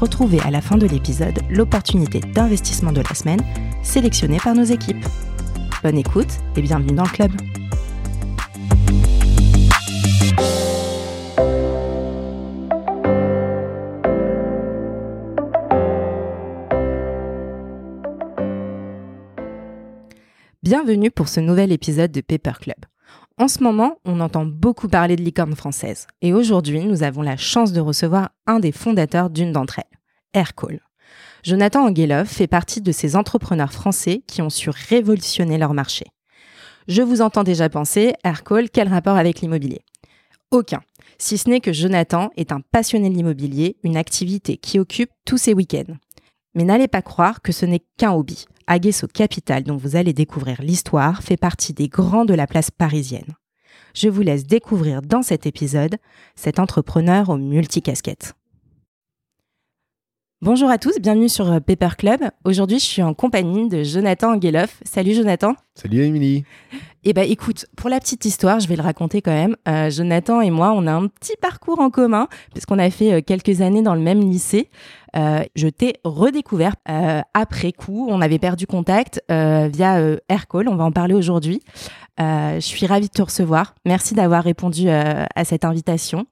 Retrouvez 0.00 0.38
à 0.42 0.52
la 0.52 0.60
fin 0.60 0.78
de 0.78 0.86
l'épisode 0.86 1.40
l'opportunité 1.50 2.20
d'investissement 2.20 2.92
de 2.92 3.00
la 3.00 3.14
semaine 3.16 3.40
sélectionnée 3.82 4.38
par 4.38 4.54
nos 4.54 4.62
équipes. 4.62 5.04
Bonne 5.82 5.98
écoute 5.98 6.28
et 6.54 6.62
bienvenue 6.62 6.94
dans 6.94 7.02
le 7.02 7.08
club. 7.08 7.32
Bienvenue 20.62 21.10
pour 21.10 21.26
ce 21.26 21.40
nouvel 21.40 21.72
épisode 21.72 22.12
de 22.12 22.20
Paper 22.20 22.52
Club. 22.60 22.76
En 23.40 23.46
ce 23.46 23.62
moment, 23.62 23.98
on 24.04 24.18
entend 24.18 24.44
beaucoup 24.44 24.88
parler 24.88 25.14
de 25.14 25.22
licorne 25.22 25.54
française 25.54 26.08
et 26.22 26.32
aujourd'hui, 26.32 26.84
nous 26.84 27.04
avons 27.04 27.22
la 27.22 27.36
chance 27.36 27.72
de 27.72 27.80
recevoir 27.80 28.30
un 28.48 28.58
des 28.58 28.72
fondateurs 28.72 29.30
d'une 29.30 29.52
d'entre 29.52 29.78
elles, 29.78 29.98
Aircall. 30.34 30.80
Jonathan 31.44 31.86
Angelov 31.86 32.26
fait 32.26 32.48
partie 32.48 32.80
de 32.80 32.90
ces 32.90 33.14
entrepreneurs 33.14 33.72
français 33.72 34.24
qui 34.26 34.42
ont 34.42 34.50
su 34.50 34.70
révolutionner 34.70 35.56
leur 35.56 35.72
marché. 35.72 36.06
Je 36.88 37.00
vous 37.00 37.20
entends 37.20 37.44
déjà 37.44 37.68
penser, 37.68 38.12
Aircall, 38.24 38.70
quel 38.70 38.88
rapport 38.88 39.16
avec 39.16 39.40
l'immobilier? 39.40 39.82
Aucun, 40.50 40.80
si 41.18 41.38
ce 41.38 41.48
n'est 41.48 41.60
que 41.60 41.72
Jonathan 41.72 42.30
est 42.36 42.50
un 42.50 42.60
passionné 42.72 43.08
de 43.08 43.14
l'immobilier, 43.14 43.76
une 43.84 43.96
activité 43.96 44.56
qui 44.56 44.80
occupe 44.80 45.10
tous 45.24 45.38
ses 45.38 45.54
week-ends. 45.54 45.94
Mais 46.54 46.64
n'allez 46.64 46.88
pas 46.88 47.02
croire 47.02 47.40
que 47.40 47.52
ce 47.52 47.66
n'est 47.66 47.84
qu'un 47.98 48.14
hobby. 48.14 48.46
Aguesso 48.70 49.06
Capital, 49.06 49.62
dont 49.62 49.78
vous 49.78 49.96
allez 49.96 50.12
découvrir 50.12 50.60
l'histoire, 50.60 51.22
fait 51.22 51.38
partie 51.38 51.72
des 51.72 51.88
grands 51.88 52.26
de 52.26 52.34
la 52.34 52.46
place 52.46 52.70
parisienne. 52.70 53.34
Je 53.94 54.10
vous 54.10 54.20
laisse 54.20 54.44
découvrir 54.46 55.00
dans 55.00 55.22
cet 55.22 55.46
épisode 55.46 55.96
cet 56.36 56.58
entrepreneur 56.58 57.30
aux 57.30 57.38
multicasquettes. 57.38 58.34
Bonjour 60.40 60.70
à 60.70 60.78
tous, 60.78 61.00
bienvenue 61.00 61.28
sur 61.28 61.50
euh, 61.50 61.58
Paper 61.58 61.96
Club. 61.98 62.20
Aujourd'hui, 62.44 62.78
je 62.78 62.84
suis 62.84 63.02
en 63.02 63.12
compagnie 63.12 63.68
de 63.68 63.82
Jonathan 63.82 64.36
Angeloff. 64.36 64.80
Salut 64.84 65.12
Jonathan. 65.12 65.54
Salut 65.74 66.04
Émilie. 66.04 66.44
Eh 67.02 67.12
ben 67.12 67.28
écoute, 67.28 67.66
pour 67.76 67.90
la 67.90 67.98
petite 67.98 68.24
histoire, 68.24 68.60
je 68.60 68.68
vais 68.68 68.76
le 68.76 68.82
raconter 68.82 69.20
quand 69.20 69.32
même. 69.32 69.56
Euh, 69.66 69.90
Jonathan 69.90 70.40
et 70.40 70.50
moi, 70.50 70.72
on 70.76 70.86
a 70.86 70.92
un 70.92 71.08
petit 71.08 71.34
parcours 71.42 71.80
en 71.80 71.90
commun 71.90 72.28
puisqu'on 72.52 72.78
a 72.78 72.88
fait 72.88 73.14
euh, 73.14 73.20
quelques 73.20 73.62
années 73.62 73.82
dans 73.82 73.96
le 73.96 74.00
même 74.00 74.20
lycée. 74.20 74.70
Euh, 75.16 75.42
je 75.56 75.66
t'ai 75.66 75.94
redécouvert 76.04 76.76
après 77.34 77.72
coup. 77.72 78.06
On 78.08 78.20
avait 78.20 78.38
perdu 78.38 78.68
contact 78.68 79.20
via 79.28 80.16
Aircall. 80.28 80.68
On 80.68 80.76
va 80.76 80.84
en 80.84 80.92
parler 80.92 81.14
aujourd'hui. 81.14 81.62
je 82.18 82.58
suis 82.60 82.86
ravie 82.86 83.08
de 83.08 83.12
te 83.12 83.22
recevoir. 83.22 83.74
Merci 83.86 84.14
d'avoir 84.14 84.44
répondu 84.44 84.88
à 84.88 85.44
cette 85.44 85.64
invitation. 85.64 86.26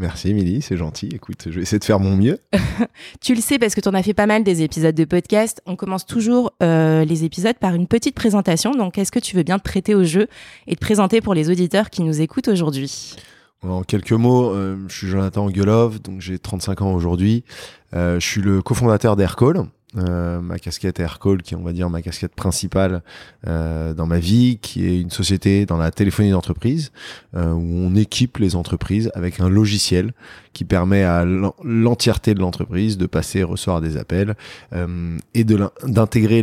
Merci 0.00 0.30
Émilie, 0.30 0.62
c'est 0.62 0.78
gentil. 0.78 1.10
Écoute, 1.12 1.42
je 1.44 1.56
vais 1.56 1.60
essayer 1.60 1.78
de 1.78 1.84
faire 1.84 2.00
mon 2.00 2.16
mieux. 2.16 2.38
tu 3.20 3.34
le 3.34 3.40
sais 3.42 3.58
parce 3.58 3.74
que 3.74 3.82
tu 3.82 3.88
en 3.90 3.92
as 3.92 4.02
fait 4.02 4.14
pas 4.14 4.24
mal 4.24 4.42
des 4.42 4.62
épisodes 4.62 4.94
de 4.94 5.04
podcast. 5.04 5.60
On 5.66 5.76
commence 5.76 6.06
toujours 6.06 6.54
les 6.60 7.24
épisodes 7.24 7.56
par 7.60 7.74
une 7.74 7.86
petite 7.86 8.14
présentation. 8.14 8.70
Donc, 8.70 8.96
est-ce 8.96 9.12
que 9.12 9.18
tu 9.18 9.36
veux 9.36 9.42
bien 9.42 9.58
te 9.58 9.62
prêter 9.62 9.94
au 9.94 10.02
jeu 10.02 10.26
et 10.66 10.74
te 10.74 10.80
présenter 10.80 11.20
pour 11.20 11.34
les 11.34 11.50
auditeurs 11.50 11.90
qui 11.90 12.02
nous 12.02 12.22
écoutent 12.22 12.48
aujourd'hui? 12.48 13.14
En 13.62 13.82
quelques 13.82 14.12
mots, 14.12 14.54
je 14.88 14.94
suis 14.94 15.06
Jonathan 15.06 15.44
Angelov, 15.44 16.00
donc 16.00 16.22
j'ai 16.22 16.38
35 16.38 16.80
ans 16.80 16.94
aujourd'hui. 16.94 17.44
je 17.92 18.18
suis 18.18 18.40
le 18.40 18.62
cofondateur 18.62 19.16
d'Aircall, 19.16 19.66
euh, 19.96 20.40
ma 20.40 20.58
casquette 20.58 21.00
Aircall, 21.00 21.42
qui 21.42 21.54
est 21.54 21.56
on 21.56 21.62
va 21.62 21.72
dire 21.72 21.90
ma 21.90 22.00
casquette 22.00 22.34
principale 22.34 23.02
euh, 23.46 23.92
dans 23.92 24.06
ma 24.06 24.18
vie, 24.18 24.58
qui 24.62 24.86
est 24.86 25.00
une 25.00 25.10
société 25.10 25.66
dans 25.66 25.76
la 25.76 25.90
téléphonie 25.90 26.30
d'entreprise, 26.30 26.92
euh, 27.34 27.52
où 27.52 27.60
on 27.60 27.96
équipe 27.96 28.38
les 28.38 28.54
entreprises 28.54 29.10
avec 29.14 29.40
un 29.40 29.48
logiciel 29.48 30.12
qui 30.52 30.64
permet 30.64 31.04
à 31.04 31.24
l'entièreté 31.24 32.34
de 32.34 32.40
l'entreprise 32.40 32.98
de 32.98 33.06
passer 33.06 33.40
et 33.40 33.44
recevoir 33.44 33.80
des 33.80 33.96
appels 33.96 34.34
euh, 34.72 35.16
et 35.34 35.44
d'intégrer 35.44 36.42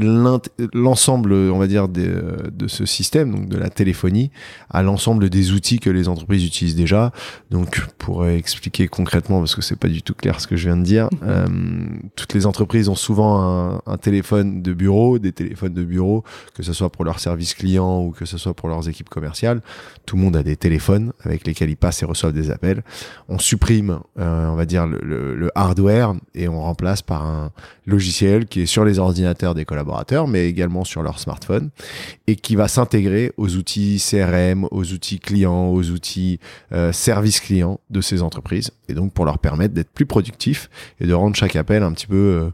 l'ensemble, 0.74 1.34
on 1.34 1.58
va 1.58 1.68
dire, 1.68 1.88
de, 1.88 2.50
de 2.52 2.68
ce 2.68 2.86
système, 2.86 3.32
donc 3.32 3.50
de 3.50 3.58
la 3.58 3.70
téléphonie, 3.70 4.32
à 4.70 4.82
l'ensemble 4.82 5.30
des 5.30 5.52
outils 5.52 5.80
que 5.80 5.90
les 5.90 6.08
entreprises 6.08 6.46
utilisent 6.46 6.76
déjà. 6.76 7.12
Donc, 7.52 7.82
pour 7.98 8.26
expliquer 8.26 8.88
concrètement, 8.88 9.40
parce 9.40 9.56
que 9.56 9.62
c'est 9.62 9.76
pas 9.76 9.90
du 9.90 10.02
tout 10.02 10.14
clair 10.14 10.40
ce 10.40 10.48
que 10.48 10.56
je 10.56 10.68
viens 10.68 10.78
de 10.78 10.84
dire, 10.84 11.10
euh, 11.24 11.46
toutes 12.16 12.34
les 12.34 12.46
entreprises 12.46 12.90
ont 12.90 12.96
souvent 12.96 13.82
un, 13.86 13.98
téléphone 13.98 14.62
de 14.62 14.74
bureau, 14.74 15.20
des 15.20 15.32
téléphones 15.32 15.74
de 15.74 15.84
bureau, 15.84 16.24
que 16.54 16.64
ce 16.64 16.72
soit 16.72 16.90
pour 16.90 17.04
leur 17.04 17.20
service 17.20 17.54
client 17.56 18.02
ou 18.02 18.12
que 18.12 18.26
ce 18.26 18.38
soit 18.38 18.54
pour 18.54 18.70
leurs 18.70 18.88
équipes 18.88 19.10
commerciales. 19.10 19.62
Tout 20.06 20.16
le 20.16 20.22
monde 20.22 20.36
a 20.36 20.44
des 20.44 20.56
téléphones 20.56 21.14
avec 21.24 21.46
lesquels 21.46 21.70
ils 21.70 21.78
passent 21.78 22.02
et 22.04 22.06
reçoivent 22.06 22.34
des 22.34 22.52
appels. 22.52 22.84
On 23.28 23.40
supprime, 23.40 23.97
euh, 24.20 24.48
on 24.48 24.56
va 24.56 24.66
dire, 24.66 24.86
le, 24.88 25.50
hardware 25.56 26.14
et 26.36 26.48
on 26.48 26.62
remplace 26.62 27.02
par 27.02 27.26
un 27.26 27.52
logiciel 27.86 28.46
qui 28.46 28.62
est 28.62 28.66
sur 28.66 28.84
les 28.84 29.00
ordinateurs 29.00 29.56
des 29.56 29.66
collaborateurs, 29.66 30.28
mais 30.28 30.48
également 30.48 30.84
sur 30.84 31.02
leur 31.02 31.20
smartphone 31.20 31.70
et 32.28 32.36
qui 32.36 32.56
va 32.56 32.68
s'intégrer 32.68 33.32
aux 33.38 33.56
outils 33.56 34.04
CRM, 34.04 34.68
aux 34.72 34.92
outils 34.92 35.20
clients, 35.20 35.68
aux 35.68 35.90
outils 35.90 36.40
euh, 36.74 36.92
service 36.92 37.40
client 37.40 37.80
de 37.90 38.02
ces 38.02 38.22
entreprises 38.22 38.72
et 38.90 38.94
donc 38.94 39.14
pour 39.14 39.26
leur 39.26 39.40
permettre 39.40 39.74
d'être 39.74 39.92
plus 39.92 40.06
productifs 40.06 40.70
et 41.00 41.08
de 41.08 41.14
rendre 41.14 41.36
chaque 41.36 41.56
appel 41.56 41.84
un 41.84 41.94
petit 41.94 42.08
peu 42.08 42.16
euh, 42.16 42.50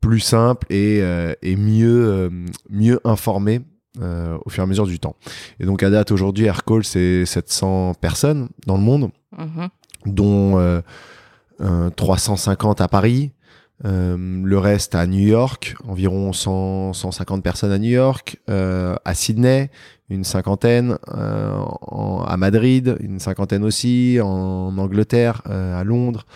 plus 0.00 0.20
simple 0.20 0.66
et, 0.70 1.02
et 1.42 1.56
mieux, 1.56 2.30
mieux 2.70 3.00
informé 3.02 3.62
au 4.00 4.48
fur 4.48 4.62
et 4.62 4.64
à 4.64 4.66
mesure 4.66 4.86
du 4.86 5.00
temps. 5.00 5.16
Et 5.58 5.66
donc 5.66 5.82
à 5.82 5.90
date 5.90 6.12
aujourd'hui, 6.12 6.44
Aircall, 6.44 6.84
c'est 6.84 7.26
700 7.26 7.94
personnes 7.94 8.48
dans 8.64 8.76
le 8.76 8.82
monde, 8.84 9.10
mm-hmm. 9.36 9.68
Dont 10.14 10.82
350 11.96 12.80
à 12.80 12.88
Paris, 12.88 13.32
le 13.84 14.58
reste 14.58 14.94
à 14.94 15.06
New 15.06 15.26
York, 15.26 15.76
environ 15.86 16.32
100, 16.32 16.92
150 16.92 17.42
personnes 17.42 17.72
à 17.72 17.78
New 17.78 17.90
York, 17.90 18.38
à 18.48 19.14
Sydney, 19.14 19.70
une 20.10 20.24
cinquantaine, 20.24 20.98
à 21.06 22.36
Madrid, 22.36 22.96
une 23.00 23.18
cinquantaine 23.18 23.64
aussi, 23.64 24.18
en 24.22 24.76
Angleterre, 24.78 25.42
à 25.46 25.84
Londres, 25.84 26.26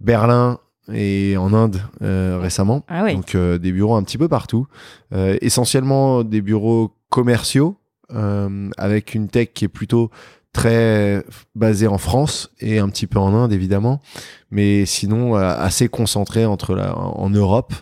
Berlin, 0.00 0.58
et 0.92 1.36
en 1.36 1.52
Inde 1.52 1.80
euh, 2.02 2.38
récemment. 2.40 2.84
Ah 2.88 3.12
Donc 3.12 3.34
euh, 3.34 3.58
des 3.58 3.72
bureaux 3.72 3.94
un 3.94 4.02
petit 4.02 4.18
peu 4.18 4.28
partout. 4.28 4.66
Euh, 5.12 5.36
essentiellement 5.40 6.24
des 6.24 6.40
bureaux 6.40 6.96
commerciaux 7.08 7.76
avec 8.76 9.14
une 9.14 9.28
tech 9.28 9.50
qui 9.54 9.66
est 9.66 9.68
plutôt 9.68 10.10
très 10.52 11.24
basée 11.54 11.86
en 11.86 11.98
France 11.98 12.50
et 12.60 12.78
un 12.78 12.88
petit 12.88 13.06
peu 13.06 13.18
en 13.18 13.34
Inde 13.34 13.52
évidemment, 13.52 14.00
mais 14.50 14.84
sinon 14.86 15.34
assez 15.34 15.88
concentré 15.88 16.44
entre 16.44 16.74
la, 16.74 16.96
en 16.96 17.30
Europe 17.30 17.72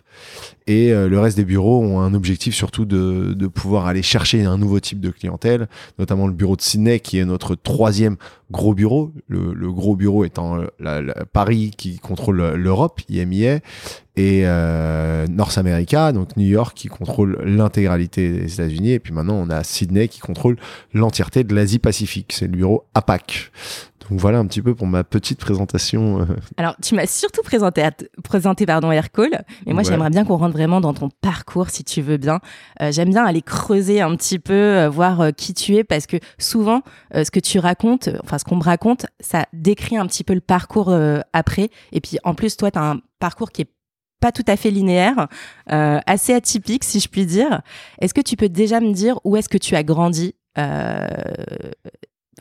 et 0.68 0.92
euh, 0.92 1.08
le 1.08 1.18
reste 1.18 1.38
des 1.38 1.46
bureaux 1.46 1.82
ont 1.82 2.00
un 2.00 2.12
objectif 2.12 2.54
surtout 2.54 2.84
de, 2.84 3.32
de, 3.32 3.46
pouvoir 3.46 3.86
aller 3.86 4.02
chercher 4.02 4.44
un 4.44 4.58
nouveau 4.58 4.80
type 4.80 5.00
de 5.00 5.08
clientèle, 5.10 5.66
notamment 5.98 6.26
le 6.26 6.34
bureau 6.34 6.56
de 6.56 6.60
Sydney 6.60 7.00
qui 7.00 7.18
est 7.18 7.24
notre 7.24 7.54
troisième 7.54 8.16
gros 8.50 8.74
bureau. 8.74 9.10
Le, 9.28 9.54
le 9.54 9.72
gros 9.72 9.96
bureau 9.96 10.26
étant 10.26 10.60
euh, 10.82 11.12
Paris 11.32 11.72
qui 11.76 11.98
contrôle 11.98 12.54
l'Europe, 12.54 13.00
IMIA, 13.08 13.60
et 14.18 14.42
euh, 14.44 15.26
North 15.28 15.56
America, 15.56 16.12
donc 16.12 16.36
New 16.36 16.46
York 16.46 16.76
qui 16.76 16.88
contrôle 16.88 17.38
l'intégralité 17.44 18.30
des 18.30 18.52
États-Unis. 18.52 18.92
Et 18.92 18.98
puis 18.98 19.14
maintenant, 19.14 19.36
on 19.36 19.48
a 19.48 19.62
Sydney 19.64 20.08
qui 20.08 20.20
contrôle 20.20 20.56
l'entièreté 20.92 21.44
de 21.44 21.54
l'Asie-Pacifique. 21.54 22.32
C'est 22.34 22.46
le 22.46 22.56
bureau 22.56 22.84
APAC. 22.94 23.52
Donc 24.10 24.20
voilà 24.20 24.38
un 24.38 24.46
petit 24.46 24.62
peu 24.62 24.74
pour 24.74 24.86
ma 24.86 25.04
petite 25.04 25.38
présentation. 25.38 26.20
Euh. 26.20 26.24
Alors, 26.56 26.76
tu 26.82 26.94
m'as 26.94 27.06
surtout 27.06 27.42
présenté, 27.42 27.86
présenté 28.24 28.64
pardon, 28.64 28.90
Aircall, 28.90 29.44
mais 29.66 29.72
moi 29.72 29.82
j'aimerais 29.82 30.10
bien 30.10 30.24
qu'on 30.24 30.36
rentre 30.36 30.54
vraiment 30.54 30.80
dans 30.80 30.94
ton 30.94 31.10
parcours 31.20 31.70
si 31.70 31.84
tu 31.84 32.00
veux 32.00 32.16
bien. 32.16 32.40
Euh, 32.80 32.90
j'aime 32.90 33.10
bien 33.10 33.24
aller 33.24 33.42
creuser 33.42 34.00
un 34.00 34.14
petit 34.16 34.38
peu, 34.38 34.54
euh, 34.54 34.88
voir 34.88 35.28
qui 35.36 35.52
tu 35.54 35.76
es, 35.76 35.84
parce 35.84 36.06
que 36.06 36.16
souvent, 36.38 36.82
ce 37.14 37.30
que 37.30 37.40
tu 37.40 37.58
racontes, 37.58 38.08
enfin 38.22 38.38
ce 38.38 38.44
qu'on 38.44 38.56
me 38.56 38.62
raconte, 38.62 39.06
ça 39.20 39.46
décrit 39.52 39.96
un 39.96 40.06
petit 40.06 40.24
peu 40.24 40.34
le 40.34 40.40
parcours 40.40 40.94
après. 41.32 41.70
Et 41.92 42.00
puis 42.00 42.18
en 42.24 42.34
plus, 42.34 42.56
toi, 42.56 42.70
tu 42.70 42.78
as 42.78 42.90
un 42.90 43.00
parcours 43.18 43.50
qui 43.50 43.62
est 43.62 43.70
pas 44.20 44.32
tout 44.32 44.44
à 44.48 44.56
fait 44.56 44.70
linéaire, 44.70 45.28
assez 45.66 46.32
atypique 46.32 46.84
si 46.84 47.00
je 47.00 47.08
puis 47.08 47.26
dire. 47.26 47.62
Est-ce 48.00 48.14
que 48.14 48.20
tu 48.20 48.36
peux 48.36 48.48
déjà 48.48 48.80
me 48.80 48.92
dire 48.92 49.18
où 49.24 49.36
est-ce 49.36 49.48
que 49.48 49.58
tu 49.58 49.76
as 49.76 49.82
grandi 49.82 50.34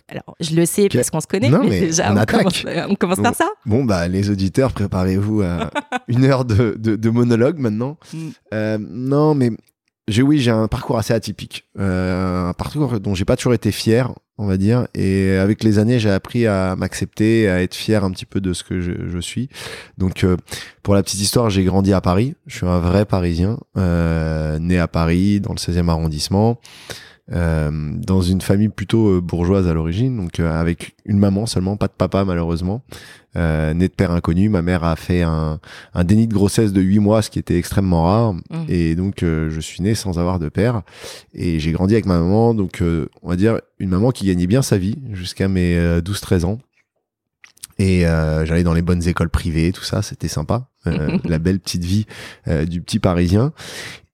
Alors, 0.10 0.36
je 0.40 0.56
le 0.56 0.66
sais 0.66 0.88
parce 0.90 1.10
qu'on 1.10 1.20
se 1.20 1.28
connaît, 1.28 1.50
Non, 1.50 1.60
mais, 1.64 1.70
mais 1.70 1.80
déjà, 1.82 2.14
on 2.14 2.18
on, 2.18 2.26
commence, 2.26 2.66
on 2.90 2.96
commence 2.96 3.20
par 3.20 3.36
ça. 3.36 3.50
Bon, 3.66 3.84
bah, 3.84 4.08
les 4.08 4.30
auditeurs, 4.30 4.72
préparez-vous 4.72 5.42
à 5.42 5.70
une 6.08 6.24
heure 6.26 6.46
de, 6.46 6.76
de- 6.80 6.96
de 6.96 7.10
monologue 7.10 7.58
maintenant. 7.60 7.98
Mm. 8.14 8.18
Euh, 8.54 8.78
non, 8.80 9.36
mais 9.36 9.52
j'ai 10.08 10.22
oui, 10.22 10.40
j'ai 10.40 10.52
un 10.52 10.68
parcours 10.70 10.98
assez 10.98 11.14
atypique, 11.14 11.66
Euh, 11.78 12.50
un 12.50 12.54
parcours 12.54 13.00
dont 13.02 13.14
j'ai 13.16 13.26
pas 13.26 13.36
toujours 13.36 13.54
été 13.54 13.74
fier, 13.74 14.14
on 14.38 14.46
va 14.48 14.56
dire. 14.56 14.88
Et 14.96 15.32
avec 15.36 15.62
les 15.66 15.78
années, 15.80 16.00
j'ai 16.00 16.10
appris 16.10 16.48
à 16.48 16.78
m'accepter, 16.78 17.50
à 17.50 17.62
être 17.62 17.76
fier 17.76 18.06
un 18.06 18.12
petit 18.12 18.26
peu 18.26 18.40
de 18.40 18.54
ce 18.54 18.64
que 18.64 18.80
je, 18.80 18.92
je 19.10 19.20
suis. 19.20 19.50
Donc, 19.98 20.24
euh, 20.24 20.38
pour 20.84 20.96
la 20.96 21.04
petite 21.04 21.20
histoire, 21.20 21.50
j'ai 21.50 21.66
grandi 21.66 21.92
à 21.92 22.00
Paris. 22.00 22.36
Je 22.46 22.56
suis 22.56 22.66
un 22.66 22.80
vrai 22.80 23.04
Parisien, 23.04 23.60
euh, 23.78 24.58
né 24.60 24.80
à 24.80 24.88
Paris, 24.88 25.42
dans 25.42 25.52
le 25.52 25.58
16e 25.58 25.90
arrondissement. 25.90 26.62
Euh, 27.34 27.72
dans 27.94 28.22
une 28.22 28.42
famille 28.42 28.70
plutôt 28.70 29.10
euh, 29.18 29.22
bourgeoise 29.22 29.68
à 29.68 29.74
l'origine, 29.74 30.16
donc 30.18 30.40
euh, 30.40 30.50
avec 30.50 30.96
une 31.06 31.20
maman 31.20 31.46
seulement, 31.46 31.76
pas 31.78 31.88
de 31.88 31.94
papa 31.94 32.24
malheureusement, 32.24 32.84
euh, 33.36 33.74
né 33.74 33.88
de 33.88 33.94
père 33.94 34.12
inconnu. 34.12 34.50
Ma 34.50 34.62
mère 34.62 34.84
a 34.84 34.96
fait 34.96 35.24
un, 35.24 35.60
un 35.94 36.04
déni 36.04 36.28
de 36.28 36.34
grossesse 36.34 36.72
de 36.74 36.82
8 36.82 37.00
mois, 37.00 37.22
ce 37.22 37.30
qui 37.30 37.40
était 37.40 37.58
extrêmement 37.58 38.04
rare, 38.04 38.34
Mm. 38.34 38.66
et 38.70 38.96
donc 38.96 39.24
euh, 39.24 39.50
je 39.50 39.60
suis 39.60 39.82
né 39.84 39.94
sans 39.96 40.20
avoir 40.20 40.40
de 40.40 40.50
père, 40.50 40.84
et 41.34 41.60
j'ai 41.60 41.72
grandi 41.72 41.94
avec 41.94 42.06
ma 42.06 42.18
maman, 42.20 42.54
donc 42.54 42.82
euh, 42.82 43.08
on 43.24 43.30
va 43.30 43.36
dire 43.36 43.60
une 43.80 43.90
maman 43.90 44.12
qui 44.12 44.26
gagnait 44.26 44.48
bien 44.48 44.62
sa 44.62 44.78
vie 44.78 44.96
jusqu'à 45.12 45.48
mes 45.48 45.76
euh, 45.76 46.02
12-13 46.02 46.46
ans. 46.46 46.60
Et 47.80 48.08
euh, 48.08 48.44
j'allais 48.46 48.64
dans 48.64 48.74
les 48.74 48.82
bonnes 48.82 49.08
écoles 49.08 49.30
privées, 49.30 49.72
tout 49.72 49.84
ça, 49.84 50.02
c'était 50.02 50.28
sympa, 50.28 50.68
euh, 50.88 51.20
la 51.26 51.38
belle 51.38 51.60
petite 51.60 51.84
vie 51.84 52.08
euh, 52.48 52.66
du 52.66 52.82
petit 52.82 52.98
Parisien. 52.98 53.52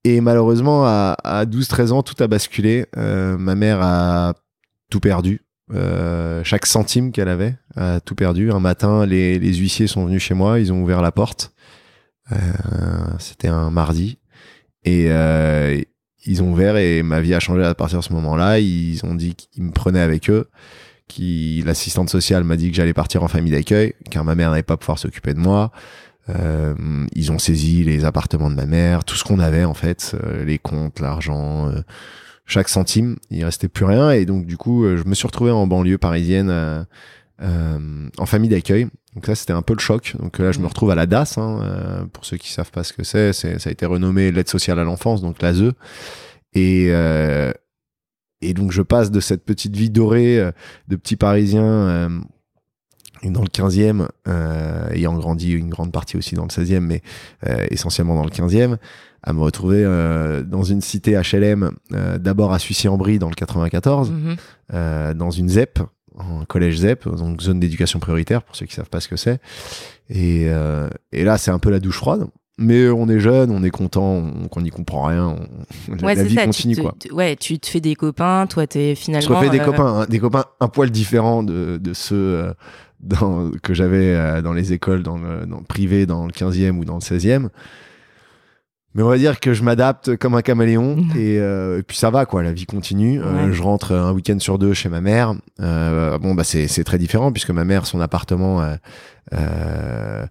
Et 0.03 0.19
malheureusement, 0.21 0.85
à, 0.85 1.15
à 1.23 1.45
12-13 1.45 1.91
ans, 1.91 2.03
tout 2.03 2.21
a 2.21 2.27
basculé. 2.27 2.85
Euh, 2.97 3.37
ma 3.37 3.55
mère 3.55 3.81
a 3.81 4.33
tout 4.89 4.99
perdu. 4.99 5.41
Euh, 5.73 6.43
chaque 6.43 6.65
centime 6.65 7.11
qu'elle 7.11 7.29
avait 7.29 7.55
a 7.75 7.99
tout 8.01 8.15
perdu. 8.15 8.51
Un 8.51 8.59
matin, 8.59 9.05
les, 9.05 9.37
huissiers 9.39 9.87
sont 9.87 10.05
venus 10.05 10.21
chez 10.21 10.33
moi, 10.33 10.59
ils 10.59 10.73
ont 10.73 10.81
ouvert 10.81 11.01
la 11.01 11.11
porte. 11.11 11.53
Euh, 12.31 12.35
C'était 13.19 13.47
un 13.47 13.69
mardi. 13.69 14.17
Et 14.83 15.09
ils 16.25 16.41
ont 16.41 16.51
ouvert 16.51 16.77
et 16.77 17.03
ma 17.03 17.21
vie 17.21 17.33
a 17.33 17.39
changé 17.39 17.63
à 17.63 17.73
partir 17.73 17.99
de 17.99 18.03
ce 18.03 18.13
moment-là. 18.13 18.59
Ils 18.59 19.05
ont 19.05 19.15
dit 19.15 19.35
qu'ils 19.35 19.63
me 19.63 19.71
prenaient 19.71 20.01
avec 20.01 20.29
eux. 20.29 20.49
L'assistante 21.65 22.09
sociale 22.09 22.43
m'a 22.43 22.55
dit 22.55 22.69
que 22.69 22.75
j'allais 22.75 22.93
partir 22.93 23.23
en 23.23 23.27
famille 23.27 23.51
d'accueil, 23.51 23.93
car 24.09 24.23
ma 24.23 24.35
mère 24.35 24.49
n'allait 24.49 24.63
pas 24.63 24.77
pouvoir 24.77 24.99
s'occuper 24.99 25.33
de 25.33 25.39
moi. 25.39 25.71
Euh, 26.29 26.73
ils 27.13 27.31
ont 27.31 27.39
saisi 27.39 27.83
les 27.83 28.05
appartements 28.05 28.49
de 28.49 28.55
ma 28.55 28.65
mère, 28.65 29.03
tout 29.03 29.15
ce 29.15 29.23
qu'on 29.23 29.39
avait 29.39 29.65
en 29.65 29.73
fait, 29.73 30.15
euh, 30.23 30.45
les 30.45 30.57
comptes, 30.57 30.99
l'argent, 30.99 31.67
euh, 31.67 31.81
chaque 32.45 32.69
centime. 32.69 33.17
Il 33.29 33.43
restait 33.43 33.67
plus 33.67 33.85
rien 33.85 34.11
et 34.11 34.25
donc 34.25 34.45
du 34.45 34.57
coup, 34.57 34.85
euh, 34.85 34.97
je 34.97 35.03
me 35.03 35.15
suis 35.15 35.27
retrouvé 35.27 35.51
en 35.51 35.67
banlieue 35.67 35.97
parisienne 35.97 36.49
euh, 36.49 36.83
euh, 37.41 38.09
en 38.17 38.25
famille 38.25 38.49
d'accueil. 38.49 38.87
Donc 39.15 39.25
ça, 39.25 39.35
c'était 39.35 39.53
un 39.53 39.61
peu 39.61 39.73
le 39.73 39.79
choc. 39.79 40.15
Donc 40.19 40.39
là, 40.39 40.51
je 40.51 40.59
me 40.59 40.65
retrouve 40.65 40.89
à 40.91 40.95
la 40.95 41.05
DAS. 41.05 41.37
Hein, 41.37 41.59
euh, 41.61 42.05
pour 42.05 42.25
ceux 42.25 42.37
qui 42.37 42.51
savent 42.51 42.71
pas 42.71 42.83
ce 42.83 42.93
que 42.93 43.03
c'est, 43.03 43.33
ça 43.33 43.49
a 43.65 43.71
été 43.71 43.85
renommé 43.85 44.31
l'aide 44.31 44.49
sociale 44.49 44.79
à 44.79 44.83
l'enfance, 44.83 45.21
donc 45.21 45.41
l'ASE. 45.41 45.73
Et 46.53 46.87
euh, 46.89 47.51
et 48.41 48.53
donc 48.53 48.71
je 48.71 48.81
passe 48.81 49.09
de 49.09 49.19
cette 49.19 49.45
petite 49.45 49.75
vie 49.75 49.89
dorée 49.89 50.51
de 50.87 50.95
petit 50.97 51.15
Parisien 51.15 51.63
euh, 51.63 52.09
dans 53.31 53.41
le 53.41 53.47
15e, 53.47 54.07
euh, 54.27 54.89
ayant 54.91 55.13
grandi 55.15 55.51
une 55.51 55.69
grande 55.69 55.91
partie 55.91 56.17
aussi 56.17 56.35
dans 56.35 56.43
le 56.43 56.49
16e, 56.49 56.79
mais 56.79 57.01
euh, 57.47 57.65
essentiellement 57.71 58.15
dans 58.15 58.23
le 58.25 58.29
15e, 58.31 58.77
à 59.23 59.33
me 59.33 59.39
retrouver 59.39 59.83
euh, 59.85 60.43
dans 60.43 60.63
une 60.63 60.81
cité 60.81 61.13
HLM, 61.19 61.71
euh, 61.93 62.17
d'abord 62.17 62.53
à 62.53 62.59
Sucy-en-Brie 62.59 63.19
dans 63.19 63.29
le 63.29 63.35
94, 63.35 64.11
Mhm. 64.11 64.35
euh, 64.73 65.13
dans 65.13 65.31
une 65.31 65.47
ZEP, 65.49 65.79
en 66.17 66.45
collège 66.45 66.77
ZEP, 66.79 67.07
donc 67.07 67.41
zone 67.41 67.59
d'éducation 67.59 67.99
prioritaire 67.99 68.43
pour 68.43 68.55
ceux 68.55 68.65
qui 68.65 68.73
savent 68.75 68.89
pas 68.89 68.99
ce 68.99 69.07
que 69.07 69.15
c'est. 69.15 69.39
Et, 70.09 70.45
euh, 70.49 70.89
et 71.11 71.23
là, 71.23 71.37
c'est 71.37 71.51
un 71.51 71.59
peu 71.59 71.69
la 71.71 71.79
douche 71.79 71.97
froide. 71.97 72.25
Mais 72.59 72.87
on 72.87 73.09
est 73.09 73.19
jeune, 73.19 73.49
on 73.49 73.63
est 73.63 73.71
content, 73.71 74.21
on 74.55 74.61
n'y 74.61 74.69
comprend 74.69 75.05
rien, 75.07 75.25
on- 75.89 76.05
Ouais, 76.05 76.13
la 76.13 76.23
vie 76.23 76.35
ça. 76.35 76.41
tu 76.41 76.45
continue 76.47 76.75
te- 76.75 76.81
quoi. 76.81 76.93
tu- 76.99 77.11
ouais, 77.11 77.35
tu 77.35 77.57
te 77.57 77.65
fais 77.67 77.79
des 77.79 77.95
copains. 77.95 78.45
Toi, 78.47 78.67
t'es 78.67 78.93
finalement. 78.93 79.27
Je 79.27 79.33
refais 79.33 79.49
des 79.49 79.59
euh, 79.59 79.65
copains, 79.65 80.01
hein, 80.01 80.05
des 80.07 80.19
copains 80.19 80.45
un 80.59 80.67
poil 80.67 80.91
différents 80.91 81.41
de, 81.41 81.77
de 81.81 81.93
ceux 81.93 82.15
euh, 82.15 82.53
dans, 83.03 83.51
que 83.61 83.73
j'avais 83.73 84.15
euh, 84.15 84.41
dans 84.41 84.53
les 84.53 84.73
écoles, 84.73 85.03
dans 85.03 85.17
le, 85.17 85.45
dans 85.45 85.57
le 85.59 85.63
privé, 85.65 86.05
dans 86.05 86.25
le 86.25 86.31
15e 86.31 86.77
ou 86.77 86.85
dans 86.85 86.95
le 86.95 86.99
16e. 87.01 87.49
Mais 88.95 89.01
on 89.01 89.09
va 89.09 89.17
dire 89.17 89.39
que 89.39 89.53
je 89.53 89.63
m'adapte 89.63 90.15
comme 90.17 90.35
un 90.35 90.41
caméléon 90.43 90.97
et, 91.15 91.39
euh, 91.39 91.79
et 91.79 91.83
puis 91.83 91.97
ça 91.97 92.09
va 92.11 92.25
quoi, 92.25 92.43
la 92.43 92.53
vie 92.53 92.65
continue. 92.65 93.19
Euh, 93.21 93.47
Ouais. 93.47 93.53
je 93.53 93.61
rentre 93.63 93.91
un 93.93 94.11
week-end 94.13 94.37
sur 94.39 94.59
deux 94.59 94.73
chez 94.73 94.87
ma 94.89 95.01
mère. 95.01 95.33
Euh, 95.59 96.17
bon 96.19 96.35
bah 96.35 96.43
c'est 96.43 96.67
c'est 96.67 96.83
très 96.83 96.97
différent 96.99 97.31
puisque 97.31 97.49
ma 97.49 97.65
mère 97.65 97.85
son 97.87 97.99
appartement, 98.01 98.61
euh, 99.33 100.25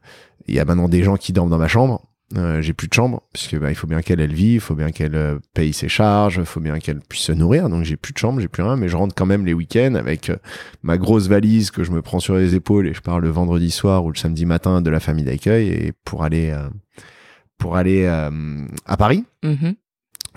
il 0.47 0.55
y 0.55 0.61
a 0.61 0.65
maintenant 0.65 0.89
des 0.89 1.03
gens 1.03 1.17
qui 1.17 1.33
dorment 1.33 1.51
dans 1.51 1.59
ma 1.59 1.69
chambre. 1.69 2.03
Euh, 2.37 2.63
j'ai 2.63 2.73
plus 2.73 2.89
de 2.89 2.95
chambre 2.95 3.23
puisque 3.33 3.59
bah, 3.59 3.71
il 3.71 3.75
faut 3.75 3.87
bien 3.87 4.01
qu'elle 4.01 4.21
elle 4.21 4.33
vit, 4.33 4.55
il 4.55 4.61
faut 4.61 4.75
bien 4.75 4.91
qu'elle 4.91 5.15
euh, 5.15 5.39
paye 5.55 5.73
ses 5.73 5.89
charges, 5.89 6.37
il 6.39 6.47
faut 6.47 6.61
bien 6.61 6.79
qu'elle 6.79 7.01
puisse 7.01 7.25
se 7.25 7.33
nourrir. 7.33 7.69
Donc 7.69 7.85
j'ai 7.85 7.97
plus 7.97 8.13
de 8.13 8.19
chambre, 8.19 8.41
j'ai 8.41 8.49
plus 8.49 8.63
rien, 8.63 8.77
mais 8.77 8.89
je 8.89 8.97
rentre 8.97 9.15
quand 9.15 9.27
même 9.27 9.45
les 9.45 9.53
week-ends 9.53 9.95
avec 9.95 10.31
euh, 10.31 10.37
ma 10.83 10.97
grosse 10.99 11.29
valise 11.29 11.71
que 11.71 11.85
je 11.85 11.91
me 11.91 12.01
prends 12.01 12.21
sur 12.21 12.37
les 12.37 12.55
épaules 12.55 12.87
et 12.87 12.95
je 12.95 13.01
pars 13.01 13.21
le 13.21 13.29
vendredi 13.29 13.71
soir 13.71 14.05
ou 14.05 14.11
le 14.11 14.17
samedi 14.17 14.47
matin 14.47 14.81
de 14.81 14.91
la 14.91 15.01
famille 15.01 15.25
d'accueil 15.25 15.69
et 15.69 15.93
pour 16.05 16.25
aller 16.25 16.57
pour 17.59 17.77
aller 17.77 18.07
à 18.07 18.97
Paris. 18.97 19.25
mhm. 19.43 19.75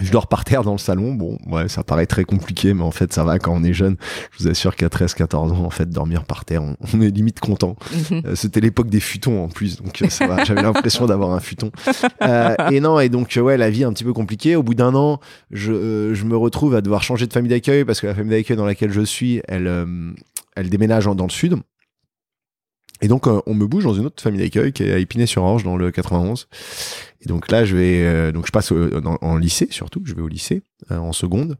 Je 0.02 0.12
dors 0.12 0.28
par 0.28 0.44
terre 0.44 0.64
dans 0.64 0.74
le 0.74 0.78
salon. 0.78 1.14
Bon, 1.14 1.38
ouais, 1.48 1.70
ça 1.70 1.84
paraît 1.84 2.06
très 2.06 2.26
compliqué, 2.26 2.74
mais 2.74 2.84
en 2.84 2.92
fait, 2.92 3.14
ça 3.14 3.24
va 3.24 3.40
quand 3.40 3.54
on 3.54 3.64
est 3.64 3.74
jeune. 3.74 3.96
Je 4.32 4.44
vous 4.44 4.50
assure 4.50 4.76
qu'à 4.76 4.88
13-14 4.88 5.36
ans, 5.52 5.64
en 5.64 5.70
fait, 5.70 5.90
dormir 5.90 6.26
par 6.26 6.44
terre, 6.46 6.64
on, 6.64 6.76
on 6.94 7.02
est 7.02 7.10
limite 7.10 7.40
content. 7.40 7.76
Mhm. 8.12 8.22
Euh, 8.26 8.36
C'était 8.36 8.60
l'époque 8.60 8.90
des 8.90 9.00
futons 9.00 9.44
en 9.44 9.48
plus, 9.48 9.78
donc 9.78 10.02
euh, 10.02 10.10
ça 10.10 10.28
va. 10.28 10.44
J'avais 10.44 10.62
l'impression 10.62 11.06
d'avoir 11.06 11.32
un 11.32 11.40
futon. 11.40 11.72
Euh, 12.22 12.56
et 12.72 12.80
non, 12.80 13.00
et 13.00 13.10
donc 13.10 13.40
ouais, 13.42 13.58
la 13.58 13.70
vie 13.70 13.84
un 13.84 13.94
petit 13.94 14.04
peu 14.04 14.14
compliquée. 14.14 14.56
Au 14.56 14.64
bout 14.64 14.76
d'un 14.76 14.96
an, 14.96 15.20
je, 15.52 15.72
euh, 15.72 16.14
je 16.14 16.26
me 16.26 16.36
retrouve 16.36 16.76
à 16.76 16.82
devoir 16.82 17.04
changer 17.04 17.28
de 17.28 17.34
famille 17.34 17.50
d'accueil 17.50 17.86
parce 17.86 18.02
que 18.02 18.08
la 18.08 18.16
famille 18.16 18.32
d'accueil 18.32 18.58
dans 18.58 18.66
laquelle 18.66 18.92
je 18.92 19.02
suis, 19.02 19.42
elle, 19.48 19.72
elle 20.56 20.70
déménage 20.70 21.06
dans 21.06 21.26
le 21.26 21.32
sud. 21.32 21.56
Et 23.06 23.08
donc 23.08 23.28
euh, 23.28 23.40
on 23.46 23.54
me 23.54 23.68
bouge 23.68 23.84
dans 23.84 23.94
une 23.94 24.08
autre 24.08 24.24
famille 24.24 24.42
d'accueil 24.42 24.74
qui 24.74 24.82
est 24.82 24.92
à 24.92 24.98
Épinay-sur-Orge 24.98 25.64
dans 25.64 25.78
le 25.78 25.92
91. 25.92 26.48
Et 27.22 27.28
donc 27.28 27.52
là, 27.52 27.64
je 27.64 27.76
vais, 27.78 28.02
euh, 28.04 28.32
donc 28.32 28.48
je 28.48 28.52
passe 28.52 28.72
au- 28.72 29.00
dans- 29.00 29.20
en 29.22 29.38
lycée 29.38 29.68
surtout. 29.70 30.02
Je 30.06 30.16
vais 30.16 30.22
au 30.24 30.28
lycée 30.28 30.64
euh, 30.92 30.98
en 30.98 31.14
seconde. 31.14 31.56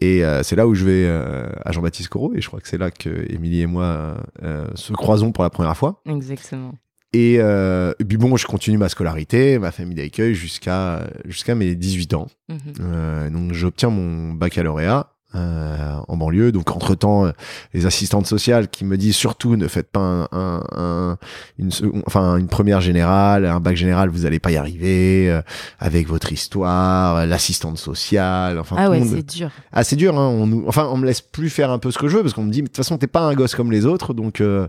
Et 0.00 0.24
euh, 0.24 0.44
c'est 0.44 0.54
là 0.54 0.68
où 0.68 0.74
je 0.76 0.84
vais 0.84 1.04
euh, 1.06 1.48
à 1.64 1.72
Jean-Baptiste 1.72 2.08
Corot. 2.10 2.32
Et 2.36 2.40
je 2.40 2.46
crois 2.46 2.60
que 2.60 2.68
c'est 2.68 2.78
là 2.78 2.92
que 2.92 3.08
Émilie 3.32 3.62
et 3.62 3.66
moi 3.66 3.82
euh, 3.84 4.14
euh, 4.44 4.66
se 4.76 4.92
croisons 4.92 5.32
pour 5.32 5.42
la 5.42 5.50
première 5.50 5.76
fois. 5.76 6.00
Exactement. 6.06 6.72
Et, 7.12 7.38
euh, 7.40 7.92
et 7.98 8.04
puis 8.04 8.16
bon, 8.18 8.36
je 8.36 8.46
continue 8.46 8.78
ma 8.78 8.88
scolarité, 8.88 9.58
ma 9.58 9.72
famille 9.72 9.96
d'accueil 9.96 10.34
jusqu'à 10.34 11.08
jusqu'à 11.24 11.56
mes 11.56 11.74
18 11.74 12.14
ans. 12.14 12.28
Mhm. 12.48 12.58
Euh, 12.82 13.30
donc 13.30 13.52
j'obtiens 13.54 13.90
mon 13.90 14.34
baccalauréat 14.34 15.12
euh, 15.34 15.96
en 16.08 16.16
banlieue. 16.16 16.52
Donc 16.52 16.70
entre 16.70 16.94
temps, 16.94 17.30
les 17.74 17.86
assistantes 17.86 18.26
sociales 18.26 18.68
qui 18.68 18.84
me 18.84 18.96
disent 18.96 19.16
surtout 19.16 19.56
ne 19.56 19.68
faites 19.68 19.90
pas 19.90 20.00
un, 20.00 20.28
un- 20.32 20.62
un- 20.76 21.18
une, 21.58 21.70
enfin 22.06 22.36
une 22.36 22.48
première 22.48 22.80
générale, 22.80 23.44
un 23.46 23.60
bac 23.60 23.76
général, 23.76 24.08
vous 24.08 24.24
allez 24.26 24.38
pas 24.38 24.50
y 24.50 24.56
arriver 24.56 25.30
euh, 25.30 25.42
avec 25.78 26.08
votre 26.08 26.32
histoire, 26.32 27.26
l'assistante 27.26 27.78
sociale. 27.78 28.58
Enfin, 28.58 28.76
Ah 28.78 28.90
ouais, 28.90 29.00
monde- 29.00 29.08
c'est 29.08 29.36
dur. 29.36 29.50
ah, 29.72 29.84
c'est 29.84 29.96
dur, 29.96 30.18
hein. 30.18 30.28
On 30.28 30.46
nous... 30.46 30.64
Enfin, 30.66 30.88
on 30.90 30.96
me 30.96 31.06
laisse 31.06 31.20
plus 31.20 31.50
faire 31.50 31.70
un 31.70 31.78
peu 31.78 31.90
ce 31.90 31.98
que 31.98 32.08
je 32.08 32.16
veux 32.16 32.22
parce 32.22 32.34
qu'on 32.34 32.44
me 32.44 32.50
dit, 32.52 32.62
de 32.62 32.66
toute 32.68 32.76
façon, 32.76 32.96
t'es 32.98 33.06
pas 33.06 33.20
un 33.22 33.34
gosse 33.34 33.54
comme 33.54 33.70
les 33.70 33.84
autres, 33.86 34.14
donc 34.14 34.40
euh, 34.40 34.66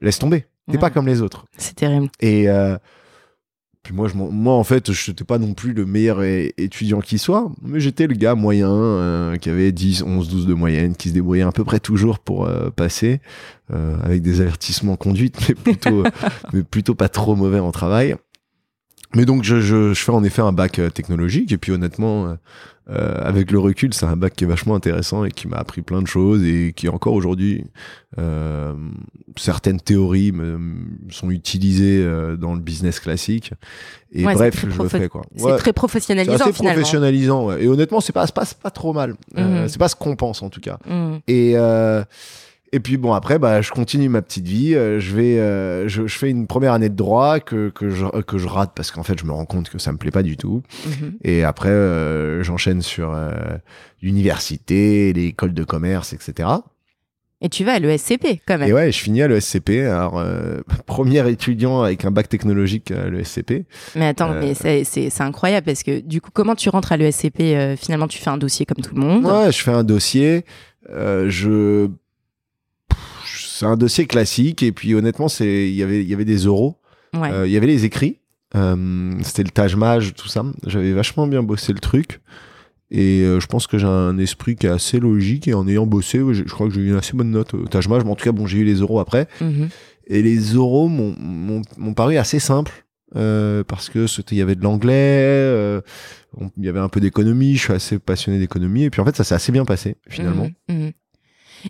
laisse 0.00 0.18
tomber. 0.18 0.46
T'es 0.68 0.74
Ouais. 0.74 0.78
pas 0.78 0.90
comme 0.90 1.06
les 1.06 1.22
autres. 1.22 1.44
C'est 1.56 1.74
terrible. 1.76 2.08
Et 2.20 2.48
euh, 2.48 2.76
puis 3.82 3.94
moi, 3.94 4.06
je, 4.06 4.14
moi, 4.14 4.54
en 4.54 4.62
fait, 4.62 4.92
je 4.92 5.10
n'étais 5.10 5.24
pas 5.24 5.38
non 5.38 5.54
plus 5.54 5.72
le 5.72 5.84
meilleur 5.84 6.22
étudiant 6.22 7.00
qui 7.00 7.18
soit, 7.18 7.50
mais 7.62 7.80
j'étais 7.80 8.06
le 8.06 8.14
gars 8.14 8.36
moyen 8.36 8.70
euh, 8.70 9.36
qui 9.36 9.50
avait 9.50 9.72
10, 9.72 10.02
11, 10.02 10.28
12 10.28 10.46
de 10.46 10.54
moyenne, 10.54 10.94
qui 10.94 11.08
se 11.08 11.14
débrouillait 11.14 11.42
à 11.42 11.50
peu 11.50 11.64
près 11.64 11.80
toujours 11.80 12.20
pour 12.20 12.46
euh, 12.46 12.70
passer, 12.70 13.20
euh, 13.72 13.96
avec 14.04 14.22
des 14.22 14.40
avertissements 14.40 14.94
conduite, 14.94 15.36
mais 15.48 15.54
plutôt, 15.56 16.04
mais 16.52 16.62
plutôt 16.62 16.94
pas 16.94 17.08
trop 17.08 17.34
mauvais 17.34 17.58
en 17.58 17.72
travail. 17.72 18.14
Mais 19.16 19.24
donc, 19.24 19.42
je, 19.42 19.60
je, 19.60 19.92
je 19.92 20.02
fais 20.02 20.12
en 20.12 20.22
effet 20.22 20.42
un 20.42 20.52
bac 20.52 20.78
euh, 20.78 20.88
technologique, 20.88 21.50
et 21.50 21.58
puis 21.58 21.72
honnêtement, 21.72 22.36
euh, 22.90 23.14
avec 23.22 23.50
le 23.52 23.58
recul, 23.58 23.94
c'est 23.94 24.06
un 24.06 24.16
bac 24.16 24.34
qui 24.34 24.44
est 24.44 24.46
vachement 24.46 24.74
intéressant 24.74 25.24
et 25.24 25.30
qui 25.30 25.46
m'a 25.48 25.56
appris 25.56 25.82
plein 25.82 26.02
de 26.02 26.06
choses 26.06 26.42
et 26.44 26.72
qui 26.74 26.88
encore 26.88 27.12
aujourd'hui, 27.14 27.64
euh, 28.18 28.72
certaines 29.36 29.80
théories 29.80 30.32
me, 30.32 30.58
sont 31.10 31.30
utilisées 31.30 32.02
euh, 32.04 32.36
dans 32.36 32.54
le 32.54 32.60
business 32.60 32.98
classique. 33.00 33.52
Et 34.12 34.26
Ouais, 34.26 34.34
bref, 34.34 34.66
je 34.68 34.82
le 34.82 34.88
fais 34.88 35.08
quoi. 35.08 35.22
C'est 35.36 35.44
Ouais. 35.44 35.56
très 35.58 35.72
professionnalisant 35.72 36.34
assez 36.34 36.52
finalement. 36.52 36.74
professionnalisant, 36.80 37.46
ouais. 37.46 37.64
et 37.64 37.68
honnêtement, 37.68 38.00
c'est 38.00 38.12
pas, 38.12 38.26
passe 38.26 38.54
pas 38.54 38.70
trop 38.70 38.92
mal. 38.92 39.14
Euh, 39.38 39.62
Mhm. 39.62 39.68
c'est 39.68 39.78
pas 39.78 39.88
ce 39.88 39.96
qu'on 39.96 40.16
pense 40.16 40.42
en 40.42 40.50
tout 40.50 40.60
cas. 40.60 40.78
Mhm. 40.86 41.20
Et 41.28 41.52
euh, 41.56 42.02
et 42.72 42.80
puis 42.80 42.96
bon 42.96 43.12
après 43.12 43.38
bah 43.38 43.60
je 43.62 43.70
continue 43.70 44.08
ma 44.08 44.22
petite 44.22 44.46
vie. 44.46 44.74
Euh, 44.74 44.98
je 44.98 45.14
vais 45.14 45.38
euh, 45.38 45.88
je, 45.88 46.06
je 46.06 46.18
fais 46.18 46.30
une 46.30 46.46
première 46.46 46.72
année 46.72 46.88
de 46.88 46.94
droit 46.96 47.38
que 47.40 47.68
que 47.70 47.90
je 47.90 48.06
que 48.22 48.38
je 48.38 48.48
rate 48.48 48.72
parce 48.74 48.90
qu'en 48.90 49.02
fait 49.02 49.18
je 49.18 49.24
me 49.24 49.32
rends 49.32 49.44
compte 49.46 49.68
que 49.70 49.78
ça 49.78 49.92
me 49.92 49.98
plaît 49.98 50.10
pas 50.10 50.22
du 50.22 50.36
tout. 50.36 50.62
Mhm. 50.86 51.14
Et 51.22 51.44
après 51.44 51.68
euh, 51.70 52.42
j'enchaîne 52.42 52.82
sur 52.82 53.12
euh, 53.14 53.30
l'université, 54.00 55.12
l'école 55.12 55.54
de 55.54 55.64
commerce, 55.64 56.12
etc. 56.12 56.48
Et 57.44 57.48
tu 57.48 57.64
vas 57.64 57.72
à 57.72 57.78
l'ESCP 57.80 58.40
quand 58.46 58.56
même. 58.56 58.68
Et 58.68 58.72
ouais, 58.72 58.92
je 58.92 58.98
finis 59.00 59.20
à 59.20 59.26
l'ESCP. 59.26 59.70
Alors, 59.80 60.16
euh, 60.18 60.60
premier 60.86 61.28
étudiant 61.28 61.82
avec 61.82 62.04
un 62.04 62.12
bac 62.12 62.28
technologique 62.28 62.92
à 62.92 63.08
l'ESCP. 63.10 63.66
Mais 63.96 64.06
attends, 64.06 64.30
Euh, 64.30 64.40
mais 64.40 64.54
c'est- 64.54 64.84
c'est 64.84 65.10
c'est 65.10 65.22
incroyable 65.24 65.64
parce 65.66 65.82
que 65.82 65.98
du 65.98 66.20
coup, 66.20 66.30
comment 66.32 66.54
tu 66.54 66.68
rentres 66.68 66.92
à 66.92 66.96
l'ESCP 66.96 67.40
euh, 67.56 67.74
Finalement, 67.76 68.06
tu 68.06 68.18
fais 68.18 68.30
un 68.30 68.38
dossier 68.38 68.64
comme 68.64 68.82
tout 68.82 68.94
le 68.94 69.00
monde. 69.00 69.24
Ouais, 69.24 69.50
je 69.50 69.60
fais 69.60 69.72
un 69.72 69.82
dossier. 69.84 70.44
euh, 70.90 71.26
je. 71.28 71.88
C'est 73.62 73.68
un 73.68 73.76
dossier 73.76 74.06
classique. 74.06 74.62
Et 74.62 74.72
puis, 74.72 74.94
honnêtement, 74.94 75.28
c'est 75.28 75.68
il 75.68 75.74
y 75.74 75.82
avait 75.82 76.02
il 76.02 76.08
y 76.08 76.14
avait 76.14 76.24
des 76.24 76.44
euros. 76.46 76.76
Ouais. 77.14 77.30
Euh, 77.32 77.46
Il 77.46 77.52
y 77.52 77.56
avait 77.56 77.66
les 77.66 77.84
écrits. 77.84 78.18
Euh, 78.56 79.12
C'était 79.22 79.44
le 79.44 79.50
Taj 79.50 79.76
Mahal, 79.76 80.12
tout 80.14 80.28
ça. 80.28 80.44
J'avais 80.66 80.92
vachement 80.92 81.26
bien 81.26 81.42
bossé 81.42 81.72
le 81.72 81.78
truc. 81.78 82.20
Et 82.90 83.22
euh, 83.22 83.40
je 83.40 83.46
pense 83.46 83.66
que 83.66 83.78
j'ai 83.78 83.86
un 83.86 84.18
esprit 84.18 84.56
qui 84.56 84.66
est 84.66 84.70
assez 84.70 84.98
logique. 85.00 85.48
Et 85.48 85.54
en 85.54 85.66
ayant 85.68 85.86
bossé, 85.86 86.18
je 86.32 86.42
crois 86.44 86.68
que 86.68 86.74
j'ai 86.74 86.80
eu 86.82 86.88
une 86.90 86.96
assez 86.96 87.16
bonne 87.16 87.30
note 87.30 87.54
au 87.54 87.64
Taj 87.66 87.88
Mahal. 87.88 88.04
Mais 88.04 88.10
en 88.10 88.16
tout 88.16 88.24
cas, 88.24 88.32
bon, 88.32 88.46
j'ai 88.46 88.58
eu 88.58 88.64
les 88.64 88.74
euros 88.80 88.98
après. 89.00 89.28
Mhm. 89.40 89.68
Et 90.08 90.22
les 90.22 90.38
euros 90.54 90.88
m'ont- 90.88 91.62
paru 91.94 92.16
assez 92.16 92.38
simples. 92.40 92.84
euh, 93.14 93.62
parce 93.62 93.90
que 93.90 94.06
il 94.30 94.38
y 94.38 94.40
avait 94.42 94.54
de 94.54 94.62
l'anglais, 94.64 95.80
il 96.56 96.64
y 96.64 96.68
avait 96.68 96.78
un 96.80 96.88
peu 96.88 96.98
d'économie, 96.98 97.56
je 97.56 97.60
suis 97.64 97.72
assez 97.74 97.98
passionné 97.98 98.38
d'économie 98.38 98.84
et 98.84 98.90
puis 98.90 99.02
en 99.02 99.04
fait 99.04 99.14
ça 99.14 99.22
s'est 99.22 99.34
assez 99.34 99.52
bien 99.52 99.66
passé 99.66 99.96
finalement. 100.08 100.48
Mhm, 100.70 100.76
mhm. 100.84 100.92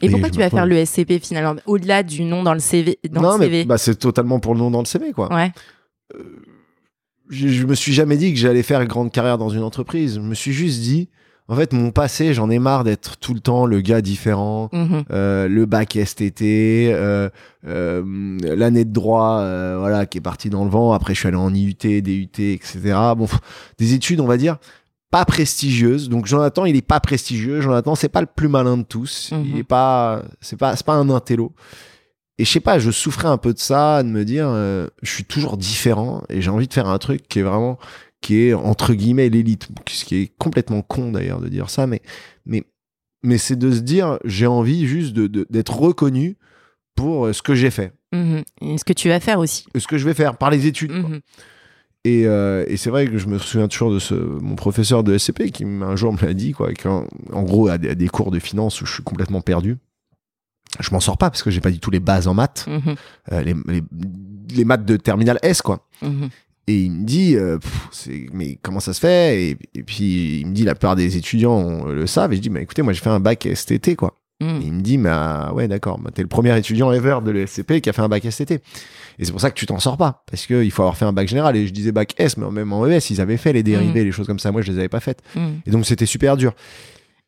Et 0.01 0.07
Et 0.07 0.11
pourquoi 0.11 0.31
tu 0.31 0.39
vas 0.39 0.49
faire 0.51 0.63
retrouve- 0.65 0.79
l'ESCP 0.79 1.19
finalement 1.23 1.61
Au-delà 1.67 2.03
du 2.03 2.25
nom 2.25 2.43
dans 2.43 2.55
le 2.55 2.61
CV. 2.61 2.99
Dans 3.11 3.21
non 3.23 3.39
le 3.39 3.49
mais 3.49 3.65
bah, 3.65 3.79
c'est 3.79 3.95
totalement 3.97 4.41
pour 4.41 4.55
le 4.55 4.61
nom 4.61 4.71
dans 4.71 4.81
le 4.81 4.87
CV 4.87 5.13
quoi. 5.13 5.33
Ouais. 5.35 5.53
je, 7.31 7.49
je 7.49 7.67
me 7.67 7.75
suis 7.75 7.93
jamais 7.93 8.17
dit 8.17 8.33
que 8.33 8.39
j'allais 8.39 8.63
faire 8.63 8.81
une 8.81 8.89
grande 8.89 9.11
carrière 9.13 9.39
dans 9.39 9.49
une 9.49 9.63
entreprise. 9.63 10.15
Je 10.17 10.21
me 10.21 10.35
suis 10.35 10.53
juste 10.53 10.81
dit, 10.81 11.09
en 11.49 11.57
fait, 11.57 11.73
mon 11.73 11.91
passé, 11.91 12.35
j'en 12.35 12.51
ai 12.51 12.59
marre 12.59 12.85
d'être 12.85 13.17
tout 13.19 13.35
le 13.35 13.41
temps 13.41 13.67
le 13.67 13.81
gars 13.81 14.01
différent. 14.01 14.69
Mhm. 14.73 15.05
Euh, 15.11 15.49
le 15.49 15.67
bac 15.67 15.97
STT, 15.97 16.91
euh, 16.93 17.29
euh, 17.67 18.03
l'année 18.43 18.85
de 18.85 18.93
droit, 18.93 19.39
euh, 19.41 19.77
voilà, 19.79 20.07
qui 20.07 20.19
est 20.19 20.23
partie 20.23 20.51
dans 20.51 20.65
le 20.65 20.71
vent. 20.71 20.93
Après, 20.93 21.15
je 21.15 21.21
suis 21.21 21.29
allé 21.29 21.37
en 21.37 21.53
IUT, 21.53 21.75
DUT, 21.75 22.29
etc. 22.39 22.79
Bon, 23.17 23.27
des 23.79 23.95
études, 23.95 24.21
on 24.21 24.27
va 24.27 24.37
dire, 24.37 24.59
pas 25.13 25.25
prestigieuses. 25.25 26.09
Donc, 26.09 26.27
Jonathan, 26.27 26.65
il 26.65 26.75
est 26.75 26.83
pas 26.83 26.99
prestigieux. 26.99 27.61
Jonathan, 27.61 27.95
c'est 27.95 28.09
pas 28.09 28.21
le 28.23 28.27
plus 28.27 28.49
malin 28.49 28.79
de 28.79 28.83
tous. 28.83 29.31
Mhm. 29.31 29.45
Il 29.47 29.59
est 29.59 29.63
pas, 29.65 30.25
c'est 30.41 30.57
pas, 30.57 30.75
c'est 30.75 30.85
pas 30.87 30.95
un 30.95 31.09
intello. 31.11 31.53
Et 32.39 32.45
je 32.45 32.51
sais 32.51 32.61
pas, 32.61 32.79
je 32.81 32.91
souffrais 32.91 33.29
un 33.29 33.37
peu 33.37 33.53
de 33.55 33.59
ça, 33.59 34.03
de 34.03 34.09
me 34.09 34.25
dire, 34.25 34.47
euh, 34.49 34.89
je 35.03 35.11
suis 35.13 35.25
toujours 35.25 35.57
différent 35.59 36.25
et 36.29 36.41
j'ai 36.43 36.51
envie 36.51 36.67
de 36.67 36.73
faire 36.73 36.89
un 36.89 36.99
truc 36.99 37.29
qui 37.29 37.39
est 37.39 37.43
vraiment, 37.43 37.79
qui 38.23 38.41
est 38.49 38.55
entre 38.55 38.95
guillemets 38.95 39.29
l'élite, 39.29 39.69
ce 39.89 40.05
qui 40.07 40.17
est 40.17 40.33
complètement 40.39 40.81
con 40.83 41.13
d'ailleurs 41.13 41.41
de 41.41 41.49
dire 41.49 41.69
ça, 41.69 41.87
mais, 41.87 42.01
mais, 42.47 42.65
mais 43.23 43.37
c'est 43.37 43.55
de 43.57 43.71
se 43.71 43.81
dire, 43.81 44.19
j'ai 44.25 44.47
envie 44.47 44.87
juste 44.87 45.13
de, 45.13 45.27
de- 45.27 45.47
d'être 45.51 45.77
reconnu 45.79 46.37
pour 46.97 47.27
euh, 47.27 47.33
ce 47.35 47.43
que 47.43 47.55
j'ai 47.55 47.71
fait, 47.71 47.93
Mhm. 48.15 48.43
Et 48.63 48.79
ce 48.79 48.85
que 48.85 48.93
tu 48.95 49.09
vas 49.09 49.21
faire 49.21 49.39
aussi. 49.39 49.65
ce 49.77 49.87
que 49.87 49.97
je 49.99 50.05
vais 50.07 50.15
faire 50.15 50.37
par 50.37 50.51
les 50.51 50.67
études. 50.67 50.91
quoi. 51.03 51.11
Et, 52.05 52.27
euh, 52.27 52.65
et 52.67 52.77
c'est 52.77 52.91
vrai 52.91 53.07
que 53.07 53.17
je 53.17 53.27
me 53.29 53.39
souviens 53.39 53.69
toujours 53.69 53.93
de 53.93 53.99
ce, 54.01 54.15
mon 54.15 54.57
professeur 54.57 55.05
de 55.05 55.17
SCP 55.17 55.51
qui 55.53 55.65
un 55.65 55.95
jour 55.95 56.13
me 56.13 56.19
l'a 56.21 56.35
dit, 56.35 56.53
quoi, 56.53 56.73
qu'en- 56.75 57.07
en 57.33 57.43
gros, 57.45 57.69
à 57.69 57.79
des, 57.79 58.09
cours 58.09 58.31
de 58.33 58.41
finance 58.41 58.81
où 58.83 58.87
je 58.87 58.95
suis 58.95 59.03
complètement 59.05 59.41
perdu, 59.41 59.77
je 60.81 60.91
m'en 60.91 60.99
sors 61.01 61.17
pas 61.17 61.31
parce 61.31 61.43
que 61.45 61.51
j'ai 61.51 61.61
pas 61.61 61.71
du 61.71 61.79
tout 61.79 61.91
les 61.91 62.01
bases 62.01 62.27
en 62.27 62.35
maths, 62.35 62.67
Mhm. 62.69 62.95
euh, 63.33 63.43
les, 63.43 63.55
les, 63.69 63.83
les 64.57 64.65
maths 64.65 64.85
de 64.85 64.97
terminal 64.97 65.39
S, 65.43 65.63
quoi. 65.63 65.87
Mhm. 66.03 66.29
Et 66.69 66.83
il 66.85 66.91
me 66.93 67.05
dit, 67.05 67.37
euh, 67.37 67.59
pff, 67.59 68.09
mais 68.33 68.59
comment 68.63 68.81
ça 68.81 68.93
se 68.95 69.01
fait? 69.01 69.43
Et, 69.43 69.57
et 69.75 69.83
puis 69.83 70.41
il 70.41 70.47
me 70.47 70.55
dit, 70.55 70.65
la 70.65 70.75
plupart 70.75 70.97
des 70.97 71.17
étudiants 71.17 71.85
le 71.87 72.07
savent. 72.07 72.33
Et 72.33 72.37
je 72.37 72.41
dis, 72.41 72.51
mais 72.51 72.63
écoutez, 72.63 72.83
moi 72.83 72.93
j'ai 72.93 73.01
fait 73.01 73.11
un 73.11 73.21
bac 73.21 73.47
STT, 73.53 73.95
quoi. 73.97 74.17
Et 74.43 74.53
Mhm. 74.55 74.61
il 74.63 74.73
me 74.73 74.81
dit, 74.83 74.99
mais 74.99 75.11
ah, 75.13 75.53
ouais, 75.55 75.69
d'accord, 75.69 75.99
bah, 75.99 76.11
t'es 76.13 76.23
le 76.23 76.29
premier 76.29 76.57
étudiant 76.59 76.91
ever 76.93 77.19
de 77.25 77.31
l'ESCP 77.31 77.81
qui 77.81 77.89
a 77.89 77.93
fait 77.93 78.03
un 78.03 78.09
bac 78.09 78.25
STT. 78.25 78.61
Et 79.19 79.25
c'est 79.25 79.31
pour 79.33 79.41
ça 79.41 79.51
que 79.51 79.55
tu 79.55 79.67
t'en 79.67 79.79
sors 79.79 79.97
pas, 79.97 80.23
parce 80.31 80.47
qu'il 80.47 80.71
faut 80.71 80.83
avoir 80.83 80.97
fait 80.97 81.05
un 81.05 81.13
bac 81.13 81.29
général. 81.29 81.55
Et 81.57 81.67
je 81.67 81.73
disais 81.73 81.93
bac 81.93 82.15
S, 82.19 82.37
mais 82.37 82.51
même 82.51 82.73
en 82.73 82.87
ES, 82.87 83.11
ils 83.11 83.21
avaient 83.21 83.37
fait 83.37 83.53
les 83.53 83.63
dérivés, 83.63 84.05
les 84.05 84.13
choses 84.13 84.27
comme 84.27 84.39
ça. 84.39 84.51
Moi, 84.53 84.63
je 84.63 84.73
les 84.73 84.79
avais 84.79 84.89
pas 84.89 85.01
faites. 85.01 85.23
Mhm. 85.37 85.61
Et 85.67 85.71
donc, 85.71 85.87
c'était 85.87 86.07
super 86.07 86.37
dur. 86.37 86.53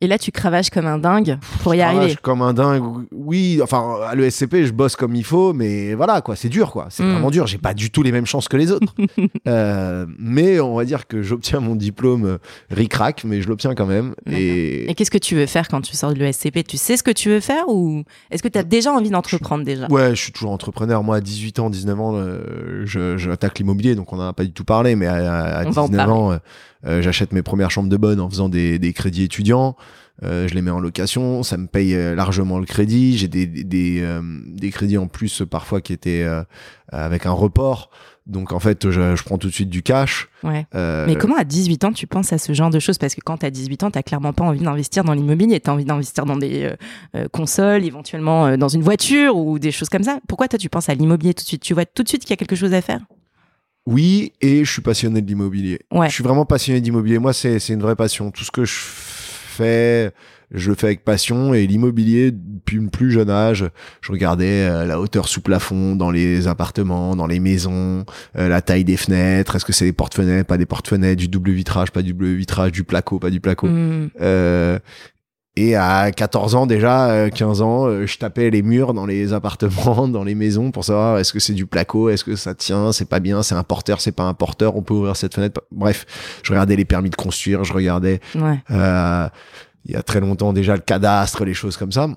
Et 0.04 0.06
là, 0.06 0.18
tu 0.18 0.30
cravaches 0.32 0.68
comme 0.68 0.84
un 0.86 0.98
dingue 0.98 1.38
pour 1.62 1.74
y 1.74 1.78
Je 1.78 1.82
arriver. 1.82 2.16
comme 2.20 2.42
un 2.42 2.52
dingue. 2.52 2.82
Oui, 3.10 3.60
enfin, 3.62 3.96
à 4.06 4.14
l'ESCP, 4.14 4.66
je 4.66 4.72
bosse 4.72 4.96
comme 4.96 5.14
il 5.14 5.24
faut, 5.24 5.54
mais 5.54 5.94
voilà, 5.94 6.20
quoi, 6.20 6.36
c'est 6.36 6.50
dur, 6.50 6.70
quoi. 6.72 6.88
C'est 6.90 7.02
Mm. 7.02 7.10
vraiment 7.12 7.30
dur. 7.30 7.46
J'ai 7.46 7.56
pas 7.56 7.72
du 7.72 7.90
tout 7.90 8.02
les 8.02 8.12
mêmes 8.12 8.26
chances 8.26 8.48
que 8.48 8.56
les 8.58 8.70
autres. 8.70 8.92
Euh, 9.46 10.06
mais 10.18 10.58
on 10.60 10.74
va 10.74 10.84
dire 10.84 11.06
que 11.06 11.22
j'obtiens 11.22 11.60
mon 11.60 11.74
diplôme 11.74 12.24
euh, 12.24 12.38
ric-rac, 12.70 13.24
mais 13.24 13.42
je 13.42 13.48
l'obtiens 13.48 13.74
quand 13.74 13.84
même. 13.86 14.14
Et, 14.30 14.90
Et 14.90 14.94
qu'est-ce 14.94 15.10
que 15.10 15.18
tu 15.18 15.34
veux 15.34 15.46
faire 15.46 15.68
quand 15.68 15.80
tu 15.82 15.94
sors 15.94 16.12
de 16.14 16.18
l'ESCP? 16.18 16.64
Tu 16.66 16.76
sais 16.78 16.96
ce 16.96 17.02
que 17.02 17.10
tu 17.10 17.28
veux 17.28 17.40
faire 17.40 17.68
ou 17.68 18.04
est-ce 18.30 18.42
que 18.42 18.48
tu 18.48 18.58
as 18.58 18.62
déjà 18.62 18.92
envie 18.92 19.10
d'entreprendre 19.10 19.64
déjà? 19.64 19.86
Ouais, 19.90 20.10
je 20.14 20.20
suis 20.20 20.32
toujours 20.32 20.50
entrepreneur. 20.52 21.02
Moi, 21.02 21.16
à 21.16 21.20
18 21.20 21.58
ans, 21.58 21.70
19 21.70 22.00
ans, 22.00 22.12
euh, 22.14 22.82
je, 22.84 23.16
je 23.18 23.30
attaque 23.30 23.58
l'immobilier, 23.58 23.94
donc 23.94 24.12
on 24.12 24.16
n'en 24.16 24.28
a 24.28 24.32
pas 24.32 24.44
du 24.44 24.52
tout 24.52 24.64
parlé, 24.64 24.96
mais 24.96 25.06
à, 25.06 25.14
à 25.60 25.64
On 25.66 25.70
va 25.70 25.82
en 25.82 25.88
19 25.88 26.10
ans, 26.10 26.32
euh, 26.32 26.36
euh, 26.86 27.02
j'achète 27.02 27.32
mes 27.32 27.42
premières 27.42 27.70
chambres 27.70 27.88
de 27.88 27.96
bonne 27.96 28.20
en 28.20 28.28
faisant 28.28 28.48
des, 28.48 28.78
des 28.78 28.92
crédits 28.92 29.24
étudiants. 29.24 29.76
Euh, 30.22 30.46
je 30.46 30.54
les 30.54 30.62
mets 30.62 30.70
en 30.70 30.78
location, 30.80 31.42
ça 31.42 31.56
me 31.56 31.66
paye 31.66 31.94
euh, 31.94 32.14
largement 32.14 32.58
le 32.58 32.66
crédit. 32.66 33.18
J'ai 33.18 33.28
des, 33.28 33.46
des, 33.46 33.64
des, 33.64 34.00
euh, 34.02 34.20
des 34.46 34.70
crédits 34.70 34.98
en 34.98 35.08
plus 35.08 35.42
parfois 35.50 35.80
qui 35.80 35.92
étaient 35.92 36.24
avec 36.92 37.26
un 37.26 37.32
report. 37.32 37.90
Donc 38.26 38.52
en 38.52 38.58
fait, 38.58 38.90
je, 38.90 39.16
je 39.16 39.22
prends 39.22 39.36
tout 39.36 39.48
de 39.48 39.52
suite 39.52 39.68
du 39.68 39.82
cash. 39.82 40.28
Ouais. 40.42 40.66
Euh, 40.74 41.04
Mais 41.06 41.16
comment 41.16 41.36
à 41.36 41.44
18 41.44 41.84
ans 41.84 41.92
tu 41.92 42.06
penses 42.06 42.32
à 42.32 42.38
ce 42.38 42.54
genre 42.54 42.70
de 42.70 42.78
choses? 42.78 42.96
Parce 42.96 43.14
que 43.14 43.20
quand 43.20 43.38
tu 43.38 43.46
as 43.46 43.50
18 43.50 43.82
ans, 43.82 43.90
tu 43.90 44.02
clairement 44.02 44.32
pas 44.32 44.44
envie 44.44 44.60
d'investir 44.60 45.04
dans 45.04 45.12
l'immobilier. 45.12 45.60
Tu 45.60 45.68
as 45.68 45.74
envie 45.74 45.84
d'investir 45.84 46.24
dans 46.24 46.36
des 46.36 46.70
euh, 47.14 47.28
consoles, 47.28 47.84
éventuellement 47.84 48.46
euh, 48.46 48.56
dans 48.56 48.68
une 48.68 48.82
voiture 48.82 49.36
ou 49.36 49.58
des 49.58 49.72
choses 49.72 49.90
comme 49.90 50.04
ça. 50.04 50.20
Pourquoi 50.26 50.48
toi 50.48 50.58
tu 50.58 50.70
penses 50.70 50.88
à 50.88 50.94
l'immobilier 50.94 51.34
tout 51.34 51.42
de 51.42 51.48
suite? 51.48 51.62
Tu 51.62 51.74
vois 51.74 51.84
tout 51.84 52.02
de 52.02 52.08
suite 52.08 52.22
qu'il 52.22 52.30
y 52.30 52.32
a 52.32 52.36
quelque 52.36 52.56
chose 52.56 52.72
à 52.72 52.80
faire? 52.80 53.00
Oui, 53.86 54.32
et 54.40 54.64
je 54.64 54.72
suis 54.72 54.82
passionné 54.82 55.20
de 55.20 55.26
l'immobilier. 55.26 55.80
Ouais. 55.90 56.08
Je 56.08 56.14
suis 56.14 56.24
vraiment 56.24 56.46
passionné 56.46 56.80
d'immobilier. 56.80 57.18
Moi, 57.18 57.32
c'est 57.32 57.58
c'est 57.58 57.74
une 57.74 57.82
vraie 57.82 57.96
passion. 57.96 58.30
Tout 58.30 58.44
ce 58.44 58.50
que 58.50 58.64
je 58.64 58.74
fais, 58.74 60.10
je 60.50 60.70
le 60.70 60.76
fais 60.76 60.86
avec 60.86 61.04
passion. 61.04 61.52
Et 61.52 61.66
l'immobilier, 61.66 62.30
depuis 62.32 62.78
le 62.78 62.88
plus 62.88 63.10
jeune 63.10 63.28
âge, 63.28 63.66
je 64.00 64.10
regardais 64.12 64.68
euh, 64.68 64.86
la 64.86 64.98
hauteur 64.98 65.28
sous 65.28 65.42
plafond 65.42 65.96
dans 65.96 66.10
les 66.10 66.48
appartements, 66.48 67.14
dans 67.14 67.26
les 67.26 67.40
maisons, 67.40 68.04
euh, 68.38 68.48
la 68.48 68.62
taille 68.62 68.84
des 68.84 68.96
fenêtres. 68.96 69.56
Est-ce 69.56 69.66
que 69.66 69.72
c'est 69.72 69.84
des 69.84 69.92
porte-fenêtres, 69.92 70.46
pas 70.46 70.58
des 70.58 70.66
porte-fenêtres, 70.66 71.20
du 71.20 71.28
double 71.28 71.50
vitrage, 71.50 71.90
pas 71.90 72.02
du 72.02 72.14
double 72.14 72.32
vitrage, 72.32 72.72
du 72.72 72.84
placo, 72.84 73.18
pas 73.18 73.30
du 73.30 73.40
placo. 73.40 73.66
Hmm. 73.66 74.08
Euh, 74.20 74.78
et 75.56 75.76
à 75.76 76.10
14 76.10 76.54
ans 76.56 76.66
déjà, 76.66 77.10
euh, 77.10 77.30
15 77.30 77.62
ans, 77.62 77.86
euh, 77.86 78.06
je 78.06 78.18
tapais 78.18 78.50
les 78.50 78.62
murs 78.62 78.92
dans 78.94 79.06
les 79.06 79.32
appartements, 79.32 80.08
dans 80.08 80.24
les 80.24 80.34
maisons 80.34 80.70
pour 80.72 80.84
savoir 80.84 81.18
est-ce 81.18 81.32
que 81.32 81.38
c'est 81.38 81.52
du 81.52 81.66
placo, 81.66 82.08
est-ce 82.08 82.24
que 82.24 82.34
ça 82.36 82.54
tient, 82.54 82.90
c'est 82.92 83.08
pas 83.08 83.20
bien, 83.20 83.42
c'est 83.42 83.54
un 83.54 83.62
porteur, 83.62 84.00
c'est 84.00 84.12
pas 84.12 84.24
un 84.24 84.34
porteur, 84.34 84.76
on 84.76 84.82
peut 84.82 84.94
ouvrir 84.94 85.14
cette 85.16 85.34
fenêtre. 85.34 85.60
Bref, 85.70 86.06
je 86.42 86.50
regardais 86.52 86.76
les 86.76 86.84
permis 86.84 87.10
de 87.10 87.16
construire, 87.16 87.62
je 87.64 87.72
regardais 87.72 88.20
Ouais. 88.34 88.58
euh, 88.70 89.28
il 89.84 89.92
y 89.92 89.96
a 89.96 90.02
très 90.02 90.20
longtemps 90.20 90.52
déjà 90.52 90.74
le 90.74 90.80
cadastre, 90.80 91.44
les 91.44 91.54
choses 91.54 91.76
comme 91.76 91.92
ça. 91.92 92.08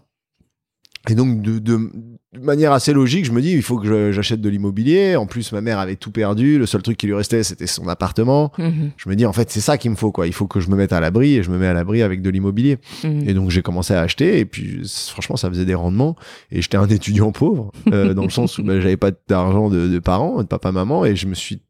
Et 1.10 1.16
donc, 1.16 1.42
de, 1.42 1.60
de, 1.60 1.90
de 2.34 2.40
manière 2.40 2.72
assez 2.72 2.94
logique, 2.94 3.26
je 3.26 3.32
me 3.32 3.42
dis, 3.42 3.52
il 3.52 3.62
faut 3.62 3.78
que 3.78 4.12
j'achète 4.12 4.42
de 4.42 4.50
l'immobilier. 4.50 5.16
En 5.16 5.26
plus, 5.26 5.52
ma 5.52 5.62
mère 5.62 5.80
avait 5.80 5.96
tout 5.96 6.12
perdu. 6.12 6.60
Le 6.60 6.66
seul 6.66 6.82
truc 6.82 6.98
qui 6.98 7.08
lui 7.08 7.14
restait, 7.14 7.44
c'était 7.44 7.68
son 7.68 7.88
appartement. 7.88 8.52
Mhm. 8.58 8.92
Je 8.98 9.10
me 9.10 9.16
dis, 9.16 9.26
en 9.26 9.34
fait, 9.34 9.50
c'est 9.50 9.62
ça 9.62 9.78
qu'il 9.78 9.92
me 9.92 9.96
faut, 9.96 10.12
quoi. 10.12 10.28
Il 10.28 10.34
faut 10.34 10.48
que 10.48 10.60
je 10.60 10.70
me 10.70 10.76
mette 10.76 10.94
à 10.94 11.00
l'abri 11.00 11.36
et 11.36 11.44
je 11.44 11.50
me 11.50 11.58
mets 11.58 11.68
à 11.68 11.74
l'abri 11.74 12.02
avec 12.02 12.22
de 12.22 12.30
l'immobilier. 12.30 12.78
Mhm. 13.04 13.28
Et 13.28 13.34
donc, 13.34 13.50
j'ai 13.50 13.62
commencé 13.62 13.94
à 13.94 14.02
acheter. 14.02 14.40
Et 14.40 14.46
puis, 14.46 14.82
franchement, 15.10 15.38
ça 15.38 15.50
faisait 15.50 15.66
des 15.66 15.76
rendements. 15.76 16.16
Et 16.52 16.62
j'étais 16.62 16.78
un 16.78 16.88
étudiant 16.90 17.32
pauvre, 17.32 17.72
euh, 17.92 18.14
dans 18.14 18.24
le 18.24 18.30
sens 18.30 18.58
où 18.58 18.64
bah, 18.64 18.80
j'avais 18.80 18.98
pas 18.98 19.12
d'argent 19.28 19.70
de, 19.70 19.88
de 19.88 20.00
parents, 20.00 20.42
de 20.42 20.48
papa-maman. 20.48 21.06
Et 21.06 21.16
je 21.16 21.28
me 21.28 21.36
suis 21.36 21.62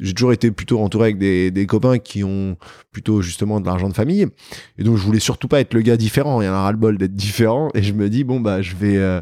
j'ai 0.00 0.14
toujours 0.14 0.32
été 0.32 0.50
plutôt 0.50 0.80
entouré 0.80 1.04
avec 1.06 1.18
des, 1.18 1.50
des 1.50 1.66
copains 1.66 1.98
qui 1.98 2.22
ont 2.24 2.56
plutôt 2.92 3.20
justement 3.22 3.60
de 3.60 3.66
l'argent 3.66 3.88
de 3.88 3.94
famille. 3.94 4.26
Et 4.78 4.84
donc, 4.84 4.96
je 4.96 5.02
voulais 5.02 5.20
surtout 5.20 5.48
pas 5.48 5.60
être 5.60 5.74
le 5.74 5.80
gars 5.80 5.96
différent. 5.96 6.40
Il 6.40 6.46
y 6.46 6.48
en 6.48 6.52
a 6.54 6.62
ras-le-bol 6.62 6.98
d'être 6.98 7.14
différent. 7.14 7.70
Et 7.74 7.82
je 7.82 7.92
me 7.92 8.08
dis, 8.08 8.24
bon, 8.24 8.40
bah, 8.40 8.62
je 8.62 8.76
vais, 8.76 8.96
euh, 8.96 9.20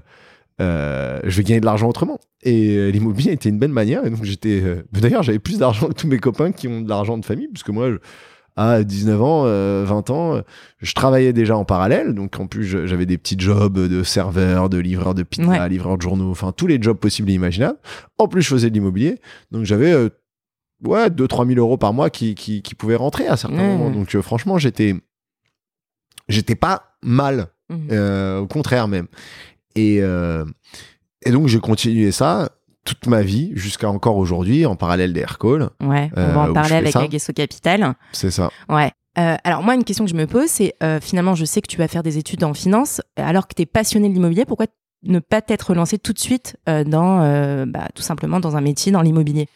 euh, 0.60 1.20
je 1.24 1.36
vais 1.36 1.42
gagner 1.44 1.60
de 1.60 1.66
l'argent 1.66 1.88
autrement. 1.88 2.18
Et 2.42 2.76
euh, 2.76 2.90
l'immobilier 2.90 3.32
était 3.32 3.48
une 3.48 3.58
belle 3.58 3.72
manière. 3.72 4.04
Et 4.06 4.10
donc, 4.10 4.22
j'étais, 4.24 4.62
d'ailleurs, 4.92 5.22
j'avais 5.22 5.38
plus 5.38 5.58
d'argent 5.58 5.88
que 5.88 5.94
tous 5.94 6.06
mes 6.08 6.18
copains 6.18 6.52
qui 6.52 6.68
ont 6.68 6.80
de 6.80 6.88
l'argent 6.88 7.18
de 7.18 7.24
famille, 7.24 7.48
puisque 7.48 7.70
moi, 7.70 7.90
je- 7.90 7.96
à 8.58 8.82
19 8.84 9.20
ans, 9.20 9.42
euh, 9.44 9.84
20 9.86 10.08
ans, 10.08 10.40
je 10.80 10.94
travaillais 10.94 11.34
déjà 11.34 11.58
en 11.58 11.66
parallèle. 11.66 12.14
Donc, 12.14 12.40
en 12.40 12.46
plus, 12.46 12.64
j'avais 12.64 13.04
des 13.04 13.18
petits 13.18 13.36
jobs 13.38 13.78
de 13.78 14.02
serveur, 14.02 14.70
de 14.70 14.78
livreur 14.78 15.14
de 15.14 15.22
pizza, 15.24 15.46
Ouais. 15.46 15.68
livreur 15.68 15.98
de 15.98 16.02
journaux, 16.02 16.30
enfin, 16.30 16.52
tous 16.52 16.66
les 16.66 16.80
jobs 16.80 16.96
possibles 16.96 17.28
et 17.30 17.34
imaginables. 17.34 17.76
En 18.16 18.28
plus, 18.28 18.40
je 18.40 18.48
faisais 18.48 18.70
de 18.70 18.74
l'immobilier. 18.74 19.16
Donc, 19.50 19.64
j'avais, 19.64 19.92
ouais, 20.84 21.08
2-3 21.08 21.46
000 21.46 21.58
euros 21.60 21.76
par 21.76 21.92
mois 21.92 22.10
qui, 22.10 22.34
qui, 22.34 22.62
qui 22.62 22.74
pouvaient 22.74 22.96
rentrer 22.96 23.26
à 23.26 23.36
certains 23.36 23.56
Ouais. 23.58 23.76
moments. 23.76 23.90
Donc, 23.90 24.14
euh, 24.14 24.22
franchement, 24.22 24.58
j'étais, 24.58 24.94
j'étais 26.28 26.54
pas 26.54 26.96
mal. 27.02 27.48
Mhm. 27.68 27.88
Euh, 27.90 28.38
au 28.38 28.46
contraire 28.46 28.86
même. 28.86 29.08
Et, 29.74 29.98
euh, 30.00 30.44
et 31.24 31.32
donc 31.32 31.48
j'ai 31.48 31.58
continué 31.58 32.12
ça 32.12 32.48
toute 32.84 33.08
ma 33.08 33.22
vie 33.22 33.50
jusqu'à 33.56 33.90
encore 33.90 34.16
aujourd'hui 34.16 34.64
en 34.66 34.76
parallèle 34.76 35.12
des 35.12 35.20
Aircall. 35.22 35.70
Ouais, 35.82 36.08
on 36.16 36.26
va 36.32 36.40
en 36.50 36.52
parler 36.52 36.76
avec 36.76 36.92
ça. 36.92 37.00
Aguesso 37.00 37.32
Capital. 37.34 37.94
C'est 38.12 38.30
ça. 38.30 38.50
Ouais. 38.68 38.92
Euh, 39.18 39.34
alors 39.42 39.64
moi, 39.64 39.74
une 39.74 39.82
question 39.82 40.04
que 40.04 40.10
je 40.12 40.14
me 40.16 40.26
pose, 40.28 40.46
c'est 40.48 40.74
euh, 40.82 41.00
finalement, 41.00 41.34
je 41.34 41.44
sais 41.44 41.60
que 41.60 41.66
tu 41.66 41.78
vas 41.78 41.88
faire 41.88 42.04
des 42.04 42.18
études 42.18 42.44
en 42.44 42.54
finance, 42.54 43.00
alors 43.16 43.48
que 43.48 43.54
tu 43.56 43.62
es 43.62 43.66
passionné 43.66 44.08
de 44.08 44.14
l'immobilier, 44.14 44.44
pourquoi 44.44 44.66
ne 45.06 45.18
pas 45.18 45.40
t'être 45.40 45.74
lancé 45.74 45.98
tout 45.98 46.12
de 46.12 46.18
suite 46.18 46.56
euh, 46.68 46.84
dans, 46.84 47.22
euh, 47.22 47.66
bah, 47.66 47.88
tout 47.94 48.02
simplement, 48.02 48.40
dans 48.40 48.56
un 48.56 48.60
métier 48.60 48.92
dans 48.92 49.02
l'immobilier 49.02 49.48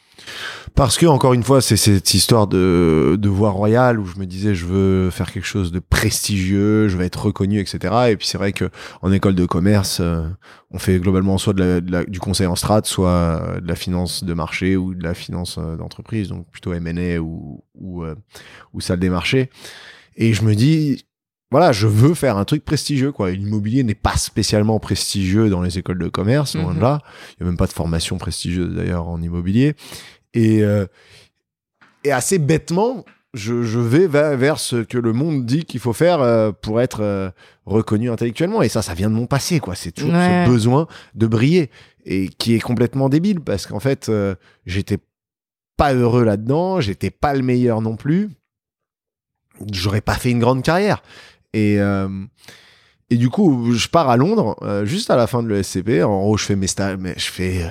Parce 0.74 0.96
que, 0.98 1.06
encore 1.06 1.32
une 1.32 1.42
fois, 1.42 1.60
c'est 1.60 1.76
cette 1.76 2.14
histoire 2.14 2.46
de, 2.46 3.16
de 3.18 3.28
voie 3.28 3.50
royale 3.50 3.98
où 3.98 4.06
je 4.06 4.18
me 4.18 4.26
disais, 4.26 4.54
je 4.54 4.66
veux 4.66 5.10
faire 5.10 5.32
quelque 5.32 5.46
chose 5.46 5.72
de 5.72 5.78
prestigieux, 5.78 6.88
je 6.88 6.96
vais 6.96 7.06
être 7.06 7.26
reconnu, 7.26 7.60
etc. 7.60 8.10
Et 8.10 8.16
puis 8.16 8.26
c'est 8.26 8.38
vrai 8.38 8.52
que 8.52 8.70
en 9.02 9.12
école 9.12 9.34
de 9.34 9.46
commerce, 9.46 9.98
euh, 10.00 10.22
on 10.70 10.78
fait 10.78 10.98
globalement 10.98 11.38
soit 11.38 11.54
du 11.54 12.20
conseil 12.20 12.46
en 12.46 12.56
strat, 12.56 12.82
soit 12.84 13.58
de 13.60 13.66
la 13.66 13.74
finance 13.74 14.24
de 14.24 14.34
marché 14.34 14.76
ou 14.76 14.94
de 14.94 15.02
la 15.02 15.14
finance 15.14 15.58
d'entreprise, 15.58 16.28
donc 16.28 16.46
plutôt 16.50 16.72
M&A 16.72 17.18
ou, 17.18 17.64
ou 17.74 18.80
salle 18.80 19.00
des 19.00 19.10
marchés. 19.10 19.50
Et 20.16 20.32
je 20.32 20.44
me 20.44 20.54
dis, 20.54 21.04
voilà, 21.50 21.72
je 21.72 21.86
veux 21.86 22.14
faire 22.14 22.36
un 22.36 22.44
truc 22.44 22.64
prestigieux, 22.64 23.10
quoi. 23.12 23.30
L'immobilier 23.30 23.82
n'est 23.82 23.94
pas 23.94 24.16
spécialement 24.16 24.78
prestigieux 24.78 25.50
dans 25.50 25.62
les 25.62 25.78
écoles 25.78 25.98
de 25.98 26.08
commerce, 26.08 26.54
loin 26.54 26.70
de 26.72 26.76
Mhm. 26.76 26.82
là. 26.82 27.00
Il 27.32 27.42
n'y 27.42 27.46
a 27.48 27.50
même 27.50 27.56
pas 27.56 27.66
de 27.66 27.72
formation 27.72 28.18
prestigieuse 28.18 28.74
d'ailleurs 28.74 29.08
en 29.08 29.20
immobilier. 29.20 29.74
Et, 30.34 30.62
euh, 30.62 30.86
et 32.04 32.12
assez 32.12 32.38
bêtement, 32.38 33.04
je, 33.34 33.62
je 33.62 33.78
vais 33.80 34.06
vers, 34.06 34.36
vers 34.36 34.58
ce 34.60 34.76
que 34.76 34.98
le 34.98 35.12
monde 35.12 35.44
dit 35.44 35.64
qu'il 35.64 35.80
faut 35.80 35.92
faire 35.92 36.20
euh, 36.20 36.52
pour 36.52 36.80
être 36.80 37.00
euh, 37.02 37.30
reconnu 37.66 38.10
intellectuellement. 38.10 38.62
Et 38.62 38.68
ça, 38.68 38.82
ça 38.82 38.94
vient 38.94 39.10
de 39.10 39.14
mon 39.14 39.26
passé, 39.26 39.58
quoi. 39.60 39.74
C'est 39.74 39.92
toujours 39.92 40.14
Ouais. 40.14 40.44
ce 40.46 40.50
besoin 40.50 40.86
de 41.14 41.26
briller 41.26 41.70
et 42.04 42.28
qui 42.28 42.54
est 42.54 42.60
complètement 42.60 43.08
débile 43.08 43.40
parce 43.40 43.66
qu'en 43.66 43.80
fait, 43.80 44.08
euh, 44.08 44.34
j'étais 44.66 44.98
pas 45.76 45.94
heureux 45.94 46.24
là-dedans, 46.24 46.80
j'étais 46.80 47.10
pas 47.10 47.34
le 47.34 47.42
meilleur 47.42 47.80
non 47.82 47.96
plus. 47.96 48.30
J'aurais 49.72 50.00
pas 50.00 50.14
fait 50.14 50.30
une 50.30 50.38
grande 50.40 50.62
carrière. 50.62 51.02
Et, 51.52 51.80
euh, 51.80 52.08
et 53.10 53.16
du 53.16 53.28
coup, 53.28 53.72
je 53.72 53.88
pars 53.88 54.08
à 54.08 54.16
Londres 54.16 54.56
euh, 54.62 54.84
juste 54.84 55.10
à 55.10 55.16
la 55.16 55.26
fin 55.26 55.42
de 55.42 55.48
l'ESCP. 55.48 56.02
En 56.04 56.20
gros, 56.20 56.36
je 56.36 56.44
fais 56.44 56.56
mes 56.56 56.68
stages, 56.68 56.96
mais 56.98 57.14
je 57.16 57.30
fais 57.30 57.64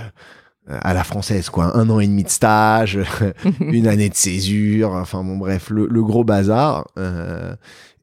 euh, 0.70 0.78
à 0.82 0.94
la 0.94 1.04
française, 1.04 1.50
quoi. 1.50 1.76
Un 1.78 1.90
an 1.90 2.00
et 2.00 2.08
demi 2.08 2.24
de 2.24 2.30
stage, 2.30 3.00
une 3.60 3.88
année 3.88 4.10
de 4.10 4.16
césure, 4.16 4.92
enfin 4.92 5.24
bon, 5.24 5.38
bref, 5.38 5.70
le, 5.70 5.88
le 5.88 6.04
gros 6.04 6.24
bazar. 6.24 6.86
Euh, 6.98 7.56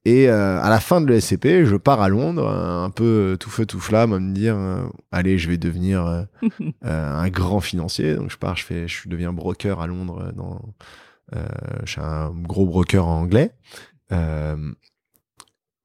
et 0.05 0.29
euh, 0.29 0.63
à 0.63 0.71
la 0.71 0.81
fin 0.81 1.01
de 1.01 1.07
l'ESCP, 1.07 1.65
je 1.65 1.77
pars 1.77 2.01
à 2.01 2.09
Londres, 2.09 2.49
un 2.49 2.91
peu 2.91 3.37
tout 3.39 3.51
feu 3.51 3.67
tout 3.67 3.81
flamme, 3.81 4.13
à 4.13 4.21
me 4.21 4.33
dire, 4.33 4.57
euh, 4.57 4.87
allez, 5.11 5.37
je 5.37 5.49
vais 5.49 5.59
devenir 5.59 6.27
un 6.83 7.29
grand 7.29 7.61
financier. 7.61 8.15
Donc 8.15 8.31
je 8.31 8.37
pars, 8.37 8.57
je 8.57 8.65
fais, 8.65 8.89
je 8.89 9.09
deviens 9.09 9.33
broker 9.33 9.81
à 9.81 9.89
Londres. 9.89 10.33
Dans, 10.37 10.61
je 11.85 11.91
suis 11.91 12.01
un 12.01 12.31
gros 12.31 12.67
broker 12.67 13.07
anglais. 13.07 13.51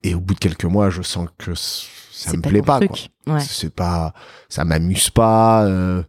Et 0.04 0.16
au 0.16 0.20
bout 0.20 0.34
de 0.34 0.40
quelques 0.40 0.66
mois, 0.66 0.90
je 0.90 1.02
sens 1.02 1.28
que 1.38 1.54
ça 1.56 2.32
me 2.36 2.42
plaît 2.42 2.62
pas. 2.62 2.80
Ouais. 3.28 3.40
C'est 3.40 3.74
pas, 3.74 4.14
ça 4.50 4.66
m'amuse 4.66 5.10
pas. 5.12 5.66
euh, 5.66 6.02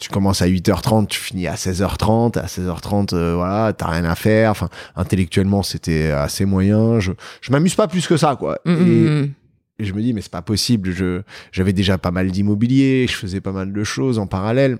tu 0.00 0.08
commences 0.08 0.40
à 0.40 0.48
8h30, 0.48 1.08
tu 1.08 1.20
finis 1.20 1.46
à 1.46 1.54
16h30. 1.54 2.38
À 2.38 2.46
16h30, 2.46 3.14
euh, 3.14 3.34
voilà, 3.36 3.72
t'as 3.74 3.88
rien 3.88 4.04
à 4.04 4.14
faire. 4.14 4.50
Enfin, 4.50 4.68
intellectuellement, 4.96 5.62
c'était 5.62 6.10
assez 6.10 6.46
moyen. 6.46 7.00
Je, 7.00 7.12
je 7.42 7.52
m'amuse 7.52 7.74
pas 7.74 7.86
plus 7.86 8.06
que 8.06 8.16
ça, 8.16 8.34
quoi. 8.36 8.58
Mm, 8.64 8.70
Et- 8.70 8.74
mm, 8.74 9.20
mm. 9.22 9.32
et 9.80 9.84
je 9.84 9.92
me 9.92 10.00
dis, 10.02 10.12
mais 10.14 10.22
c'est 10.22 10.32
pas 10.32 10.42
possible. 10.42 10.90
Je, 10.90 11.22
j'avais 11.52 11.72
déjà 11.74 11.98
pas 11.98 12.10
mal 12.10 12.30
d'immobilier, 12.30 13.06
je 13.08 13.14
faisais 13.14 13.40
pas 13.40 13.52
mal 13.52 13.72
de 13.72 13.84
choses 13.84 14.18
en 14.18 14.26
parallèle. 14.26 14.78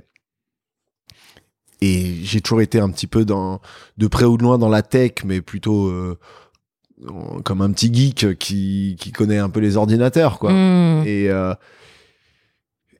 Et 1.81 2.17
j'ai 2.25 2.41
toujours 2.41 2.61
été 2.61 2.81
un 2.81 2.91
petit 2.91 3.07
peu 3.07 3.25
dans, 3.25 3.61
de 3.99 4.07
près 4.09 4.25
ou 4.25 4.37
de 4.37 4.43
loin 4.43 4.59
dans 4.59 4.69
la 4.69 4.83
tech, 4.83 5.13
mais 5.25 5.41
plutôt 5.41 5.87
euh, 5.89 6.19
comme 7.45 7.63
un 7.63 7.71
petit 7.73 7.93
geek 7.95 8.39
qui, 8.39 8.97
qui 8.99 9.13
connaît 9.13 9.39
un 9.39 9.51
peu 9.51 9.61
les 9.61 9.77
ordinateurs, 9.77 10.39
quoi. 10.39 10.53
Mm. 10.53 11.05
Et, 11.07 11.29
euh, 11.31 11.55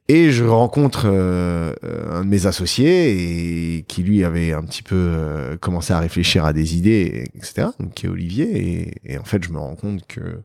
et 0.07 0.31
je 0.31 0.43
rencontre 0.43 1.03
euh, 1.05 1.73
un 2.11 2.23
de 2.23 2.29
mes 2.29 2.47
associés 2.47 3.77
et 3.77 3.83
qui 3.83 4.01
lui 4.01 4.23
avait 4.23 4.53
un 4.53 4.63
petit 4.63 4.81
peu 4.81 4.95
euh, 4.95 5.55
commencé 5.57 5.93
à 5.93 5.99
réfléchir 5.99 6.45
à 6.45 6.53
des 6.53 6.75
idées, 6.77 7.25
etc. 7.35 7.67
Donc 7.79 7.93
qui 7.93 8.07
est 8.07 8.09
Olivier. 8.09 8.93
Et, 9.05 9.13
et 9.13 9.17
en 9.19 9.23
fait, 9.23 9.43
je 9.43 9.51
me 9.51 9.59
rends 9.59 9.75
compte 9.75 10.05
que 10.07 10.41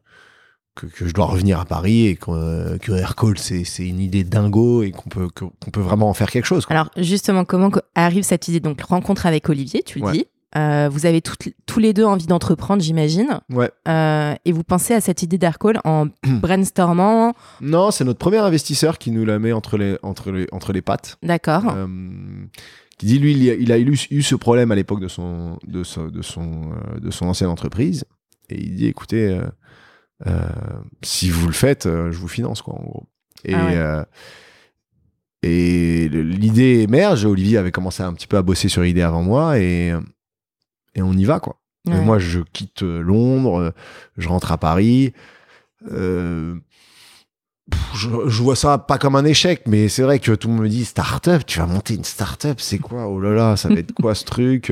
que, 0.75 0.87
que 0.87 1.07
je 1.07 1.15
dois 1.15 1.27
revenir 1.27 1.61
à 1.61 1.65
Paris 1.65 2.09
et 2.09 2.17
que, 2.17 2.31
euh, 2.33 2.79
que 2.79 2.91
Aircall 2.93 3.39
c'est 3.39 3.63
c'est 3.63 3.87
une 3.87 4.01
idée 4.01 4.25
dingo 4.25 4.83
et 4.83 4.91
qu'on 4.91 5.09
peut 5.09 5.29
qu'on 5.29 5.71
peut 5.71 5.81
vraiment 5.81 6.09
en 6.11 6.15
faire 6.15 6.31
quelque 6.31 6.47
chose. 6.47 6.67
quoi. 6.67 6.75
Alors 6.75 6.91
justement, 6.97 7.45
comment 7.45 7.71
co- 7.71 7.81
arrive 7.95 8.25
cette 8.25 8.49
idée? 8.49 8.59
Donc 8.61 8.83
rencontre 8.83 9.25
avec 9.25 9.49
Olivier, 9.49 9.83
tu 9.85 10.01
le 10.01 10.05
Ouais. 10.07 10.13
dis. 10.13 10.27
Euh, 10.57 10.89
vous 10.91 11.05
avez 11.07 11.21
toutes- 11.21 11.49
tous 11.67 11.81
les 11.81 11.93
deux 11.93 12.05
envie 12.05 12.27
d'entreprendre, 12.27 12.83
j'imagine. 12.83 13.41
Ouais. 13.51 13.71
Euh, 13.89 14.35
et 14.45 14.53
vous 14.53 14.63
pensez 14.63 14.95
à 14.95 15.01
cette 15.01 15.23
idée 15.23 15.37
d'Aircall 15.39 15.81
en 15.85 16.07
brainstormant. 16.27 17.35
Non, 17.61 17.91
c'est 17.91 18.05
notre 18.05 18.19
premier 18.21 18.39
investisseur 18.39 18.99
qui 18.99 19.11
nous 19.11 19.25
la 19.25 19.39
met 19.39 19.53
entre 19.53 19.77
les 19.77 19.97
entre 20.03 20.31
les 20.31 20.47
entre 20.53 20.73
les 20.73 20.83
pattes. 20.83 21.19
D'accord. 21.23 21.65
Euh, 21.69 21.87
qui 22.99 23.07
dit 23.07 23.19
lui 23.19 23.33
il 23.33 23.51
a, 23.51 23.55
il 23.55 23.73
a 23.73 23.79
eu, 23.79 23.99
eu 24.11 24.23
ce 24.23 24.35
problème 24.37 24.71
à 24.71 24.77
l'époque 24.77 25.01
de 25.01 25.09
son 25.09 25.59
de 25.67 25.83
son 25.83 26.07
de 26.07 26.23
son 26.23 26.71
euh, 26.73 27.01
de 27.01 27.11
son 27.11 27.27
ancienne 27.27 27.51
entreprise 27.51 28.05
et 28.49 28.61
il 28.61 28.77
dit 28.77 28.87
écoutez 28.87 29.37
si 31.03 31.29
vous 31.31 31.49
le 31.49 31.53
faites 31.53 31.85
je 31.87 32.17
vous 32.17 32.29
finance 32.29 32.63
quoi 32.63 32.75
en 32.79 32.83
gros 32.85 33.05
et 33.45 33.55
Ah 33.55 33.65
ouais. 33.67 34.05
et 35.43 36.09
l'idée 36.09 36.81
émerge 36.83 37.25
Olivier 37.27 37.59
avait 37.59 37.73
commencé 37.73 38.03
un 38.03 38.13
petit 38.15 38.27
peu 38.29 38.37
à 38.37 38.43
bosser 38.43 38.69
sur 38.69 38.83
l'idée 38.83 39.03
avant 39.03 39.23
moi 39.23 39.59
et 39.59 39.93
et 40.95 41.03
on 41.03 41.13
y 41.13 41.25
va 41.25 41.41
quoi 41.41 41.61
Ouais. 41.87 42.01
moi 42.01 42.19
je 42.19 42.41
quitte 42.41 42.83
euh, 42.83 43.03
Londres 43.03 43.61
euh, 43.61 43.71
je 44.17 44.27
rentre 44.29 44.53
à 44.53 44.57
Paris 44.57 45.13
euh, 45.93 46.55
je, 47.95 48.09
je 48.27 48.43
vois 48.43 48.57
ça 48.57 48.79
pas 48.79 48.99
comme 48.99 49.17
un 49.17 49.25
échec, 49.25 49.63
mais 49.67 49.89
c'est 49.89 50.03
vrai 50.03 50.19
que 50.19 50.33
tout 50.33 50.49
le 50.49 50.55
monde 50.55 50.63
me 50.65 50.69
dit 50.69 50.85
start-up, 50.85 51.43
tu 51.47 51.59
vas 51.61 51.67
monter 51.67 51.95
une 51.95 52.05
start-up, 52.05 52.61
c'est 52.61 52.79
quoi? 52.79 53.07
Oh 53.09 53.19
là 53.21 53.31
là, 53.31 53.57
ça 53.57 53.69
va 53.71 53.77
être 53.77 53.93
quoi 53.95 54.15
ce 54.15 54.25
truc? 54.25 54.71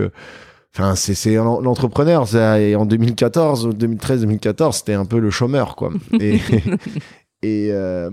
Enfin, 0.74 0.94
c'est 0.94 1.14
c'est 1.14 1.34
l'en- 1.36 1.60
l'entrepreneur. 1.60 2.26
et 2.58 2.76
En 2.76 2.84
2014, 2.84 3.70
2013, 3.74 4.20
2014, 4.22 4.76
c'était 4.76 4.92
un 4.94 5.06
peu 5.06 5.18
le 5.20 5.30
chômeur, 5.30 5.74
quoi. 5.74 5.90
Et, 6.20 6.36
et, 7.42 7.68
euh, 7.72 8.10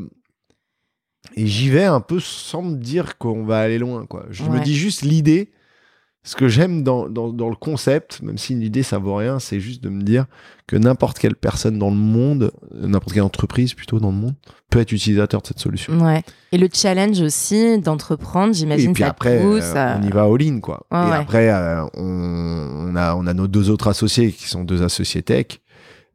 et 1.36 1.45
j'y 1.48 1.69
vais 1.69 1.86
un 1.86 2.00
peu 2.02 2.19
sans 2.22 2.62
me 2.62 2.76
dire 2.78 3.17
qu'on 3.17 3.43
va 3.45 3.60
aller 3.60 3.80
loin, 3.80 4.06
quoi. 4.06 4.26
Je 4.30 4.43
me 4.43 4.60
dis 4.62 4.76
juste 4.76 5.02
l'idée. 5.02 5.52
Ce 6.30 6.36
que 6.36 6.48
j'aime 6.48 6.84
dans, 6.84 7.10
dans, 7.10 7.30
dans 7.34 7.50
le 7.50 7.56
concept, 7.56 8.22
même 8.22 8.38
si 8.38 8.54
l'idée 8.54 8.84
ça 8.84 9.00
vaut 9.00 9.15
rien, 9.15 9.39
c'est 9.39 9.60
juste 9.60 9.82
de 9.84 9.89
me 9.89 10.04
dire 10.04 10.28
que 10.68 10.76
n'importe 10.76 11.18
quelle 11.18 11.36
personne 11.36 11.80
dans 11.80 11.89
le 11.89 11.96
monde, 11.96 12.52
n'importe 12.72 13.13
quelle 13.13 13.24
entreprise 13.24 13.74
plutôt 13.74 14.00
dans 14.00 14.12
le 14.12 14.18
monde, 14.18 14.36
peut 14.70 14.80
être 14.80 14.92
utilisateur 14.92 15.42
de 15.42 15.48
cette 15.48 15.58
solution. 15.58 16.00
Ouais. 16.00 16.22
Et 16.52 16.60
le 16.60 16.70
challenge 16.72 17.20
aussi 17.22 17.80
d'entreprendre, 17.82 18.52
Et 18.52 18.54
j'imagine 18.54 18.94
puis 18.94 19.02
ça 19.02 19.10
après, 19.10 19.42
pousse. 19.42 19.74
euh, 19.76 19.96
on 20.00 20.04
y 20.08 20.12
va 20.12 20.26
all-in, 20.26 20.60
quoi. 20.60 20.86
Ouais, 20.92 21.00
et 21.00 21.10
ouais. 21.10 21.18
après, 21.18 21.50
euh, 21.50 21.84
on, 21.96 22.92
on 22.92 22.96
a, 22.96 23.15
on 23.15 23.26
a 23.26 23.34
nos 23.34 23.48
deux 23.48 23.72
autres 23.72 23.88
associés 23.88 24.32
qui 24.32 24.48
sont 24.48 24.63
deux 24.63 24.84
associés 24.84 25.24
tech, 25.24 25.48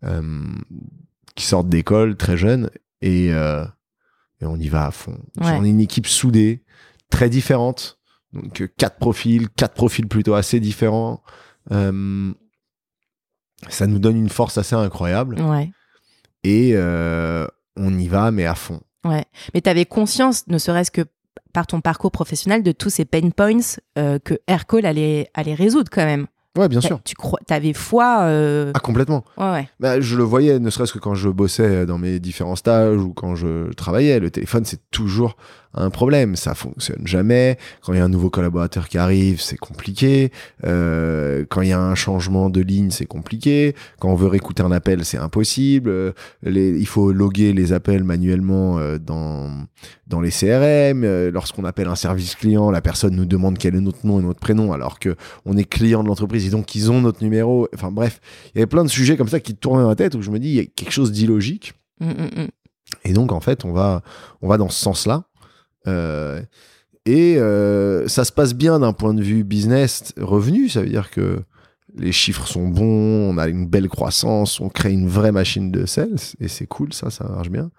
euh, 0.04 0.22
qui 1.34 1.44
sortent 1.44 1.68
d'école 1.68 2.16
très 2.16 2.36
jeunes, 2.36 2.70
et, 3.02 3.30
et 3.30 4.46
on 4.46 4.56
y 4.60 4.68
va 4.68 4.86
à 4.86 4.90
fond. 4.92 5.18
Ouais. 5.40 5.56
On 5.58 5.64
est 5.64 5.70
une 5.70 5.80
équipe 5.80 6.06
soudée, 6.06 6.62
très 7.10 7.28
différente. 7.28 7.98
Donc, 8.34 8.60
euh, 8.60 8.68
quatre 8.76 8.98
profils, 8.98 9.48
quatre 9.50 9.74
profils 9.74 10.06
plutôt 10.08 10.34
assez 10.34 10.60
différents. 10.60 11.22
Euh, 11.72 12.32
ça 13.68 13.86
nous 13.86 13.98
donne 13.98 14.16
une 14.16 14.28
force 14.28 14.58
assez 14.58 14.74
incroyable. 14.74 15.40
Ouais. 15.40 15.70
Et 16.42 16.72
euh, 16.74 17.46
on 17.76 17.96
y 17.98 18.08
va, 18.08 18.30
mais 18.30 18.44
à 18.44 18.54
fond. 18.54 18.80
Ouais. 19.04 19.24
Mais 19.54 19.60
tu 19.60 19.70
avais 19.70 19.86
conscience, 19.86 20.46
ne 20.48 20.58
serait-ce 20.58 20.90
que 20.90 21.02
par 21.52 21.66
ton 21.66 21.80
parcours 21.80 22.10
professionnel, 22.10 22.62
de 22.62 22.72
tous 22.72 22.90
ces 22.90 23.04
pain 23.04 23.30
points 23.30 23.58
euh, 23.96 24.18
que 24.18 24.34
Aircall 24.48 24.84
allait, 24.86 25.30
allait 25.34 25.54
résoudre 25.54 25.88
quand 25.90 26.04
même. 26.04 26.26
Ouais, 26.58 26.68
bien 26.68 26.80
sûr. 26.80 27.00
Tu 27.04 27.14
crois, 27.16 27.40
avais 27.48 27.72
foi. 27.72 28.22
euh, 28.22 28.70
Ah, 28.74 28.80
complètement. 28.80 29.24
Ouais, 29.36 29.50
ouais. 29.50 29.68
Bah, 29.80 30.00
je 30.00 30.16
le 30.16 30.22
voyais, 30.22 30.58
ne 30.60 30.70
serait-ce 30.70 30.92
que 30.92 30.98
quand 31.00 31.14
je 31.14 31.28
bossais 31.28 31.84
dans 31.86 31.98
mes 31.98 32.20
différents 32.20 32.54
stages 32.56 32.98
ou 33.00 33.12
quand 33.12 33.34
je 33.34 33.72
travaillais. 33.72 34.20
Le 34.20 34.30
téléphone, 34.30 34.64
c'est 34.64 34.80
toujours 34.90 35.36
un 35.74 35.90
problème. 35.90 36.36
Ça 36.36 36.54
fonctionne 36.54 37.06
jamais. 37.06 37.58
Quand 37.82 37.92
il 37.92 37.98
y 37.98 38.00
a 38.00 38.04
un 38.04 38.08
nouveau 38.08 38.30
collaborateur 38.30 38.88
qui 38.88 38.98
arrive, 38.98 39.40
c'est 39.40 39.56
compliqué. 39.56 40.30
Euh, 40.64 41.44
quand 41.48 41.62
il 41.62 41.68
y 41.68 41.72
a 41.72 41.80
un 41.80 41.94
changement 41.94 42.50
de 42.50 42.60
ligne, 42.60 42.90
c'est 42.90 43.06
compliqué. 43.06 43.74
Quand 44.00 44.08
on 44.08 44.14
veut 44.14 44.28
réécouter 44.28 44.62
un 44.62 44.72
appel, 44.72 45.04
c'est 45.04 45.18
impossible. 45.18 45.90
Euh, 45.90 46.12
Les, 46.42 46.78
il 46.78 46.86
faut 46.86 47.12
loguer 47.12 47.52
les 47.52 47.72
appels 47.72 48.04
manuellement 48.04 48.78
euh, 48.78 48.98
dans, 48.98 49.50
dans 50.06 50.20
les 50.20 50.30
CRM. 50.30 51.04
Lorsqu'on 51.30 51.64
appelle 51.64 51.88
un 51.88 51.96
service 51.96 52.34
client, 52.34 52.70
la 52.70 52.80
personne 52.80 53.14
nous 53.16 53.26
demande 53.26 53.58
quel 53.58 53.74
est 53.74 53.80
notre 53.80 54.06
nom 54.06 54.20
et 54.20 54.22
notre 54.22 54.40
prénom 54.40 54.72
alors 54.72 54.98
que 54.98 55.16
on 55.44 55.56
est 55.56 55.64
client 55.64 56.02
de 56.02 56.08
l'entreprise 56.08 56.46
et 56.46 56.50
donc 56.50 56.74
ils 56.74 56.90
ont 56.90 57.00
notre 57.00 57.22
numéro. 57.22 57.68
Enfin 57.74 57.90
bref, 57.90 58.20
il 58.54 58.58
y 58.58 58.60
avait 58.60 58.66
plein 58.66 58.84
de 58.84 58.88
sujets 58.88 59.16
comme 59.16 59.28
ça 59.28 59.40
qui 59.40 59.54
tournaient 59.54 59.82
dans 59.82 59.88
la 59.88 59.96
tête 59.96 60.14
où 60.14 60.22
je 60.22 60.30
me 60.30 60.38
dis 60.38 60.48
il 60.48 60.54
y 60.54 60.60
a 60.60 60.64
quelque 60.64 60.92
chose 60.92 61.12
d'illogique. 61.12 61.74
Mm, 62.00 62.06
mm, 62.06 62.42
mm. 62.42 62.48
Et 63.04 63.12
donc 63.12 63.32
en 63.32 63.40
fait 63.40 63.64
on 63.64 63.72
va 63.72 64.02
on 64.42 64.48
va 64.48 64.56
dans 64.56 64.68
ce 64.68 64.80
sens-là. 64.80 65.24
Euh, 65.86 66.40
et 67.06 67.36
euh, 67.38 68.08
ça 68.08 68.24
se 68.24 68.32
passe 68.32 68.54
bien 68.54 68.78
d'un 68.80 68.92
point 68.92 69.14
de 69.14 69.22
vue 69.22 69.44
business 69.44 70.12
revenu. 70.18 70.68
Ça 70.68 70.80
veut 70.82 70.88
dire 70.88 71.10
que 71.10 71.40
les 71.96 72.12
chiffres 72.12 72.46
sont 72.46 72.68
bons, 72.68 73.30
on 73.30 73.38
a 73.38 73.46
une 73.48 73.66
belle 73.66 73.88
croissance, 73.88 74.58
on 74.60 74.68
crée 74.68 74.92
une 74.92 75.08
vraie 75.08 75.32
machine 75.32 75.70
de 75.70 75.86
sales 75.86 76.16
et 76.40 76.48
c'est 76.48 76.66
cool, 76.66 76.92
ça, 76.92 77.10
ça 77.10 77.24
marche 77.28 77.50
bien. 77.50 77.70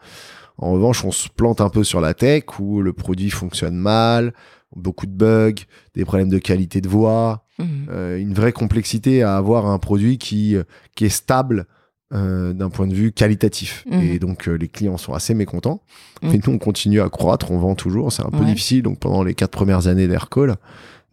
En 0.58 0.72
revanche, 0.72 1.04
on 1.04 1.12
se 1.12 1.28
plante 1.28 1.60
un 1.60 1.70
peu 1.70 1.84
sur 1.84 2.00
la 2.00 2.14
tech 2.14 2.44
où 2.60 2.82
le 2.82 2.94
produit 2.94 3.30
fonctionne 3.30 3.76
mal, 3.76 4.34
beaucoup 4.76 5.06
de 5.06 5.12
bugs, 5.12 5.62
des 5.96 6.06
problèmes 6.06 6.30
de 6.30 6.38
qualité 6.40 6.80
de 6.82 6.88
voix, 6.88 7.42
Mhm. 7.58 7.88
euh, 7.90 8.18
une 8.20 8.34
vraie 8.34 8.52
complexité 8.52 9.24
à 9.24 9.38
avoir 9.38 9.66
un 9.66 9.80
produit 9.80 10.18
qui, 10.18 10.58
qui 10.96 11.06
est 11.06 11.10
stable 11.10 11.68
euh, 12.14 12.54
d'un 12.54 12.70
point 12.70 12.88
de 12.88 12.94
vue 12.94 13.12
qualitatif. 13.12 13.84
Mhm. 13.90 14.02
Et 14.02 14.20
donc, 14.20 14.48
euh, 14.48 14.54
les 14.54 14.68
clients 14.68 14.98
sont 14.98 15.14
assez 15.14 15.34
mécontents. 15.34 15.82
Mhm. 16.22 16.32
Mais 16.32 16.40
nous, 16.46 16.54
on 16.54 16.58
continue 16.60 17.02
à 17.02 17.10
croître, 17.10 17.52
on 17.52 17.58
vend 17.58 17.76
toujours. 17.76 18.12
C'est 18.12 18.24
un 18.26 18.30
peu 18.30 18.40
Ouais. 18.40 18.46
difficile. 18.46 18.84
Donc, 18.84 19.00
pendant 19.00 19.24
les 19.24 19.34
quatre 19.34 19.52
premières 19.52 19.88
années 19.88 20.08
d'Aircall, 20.08 20.56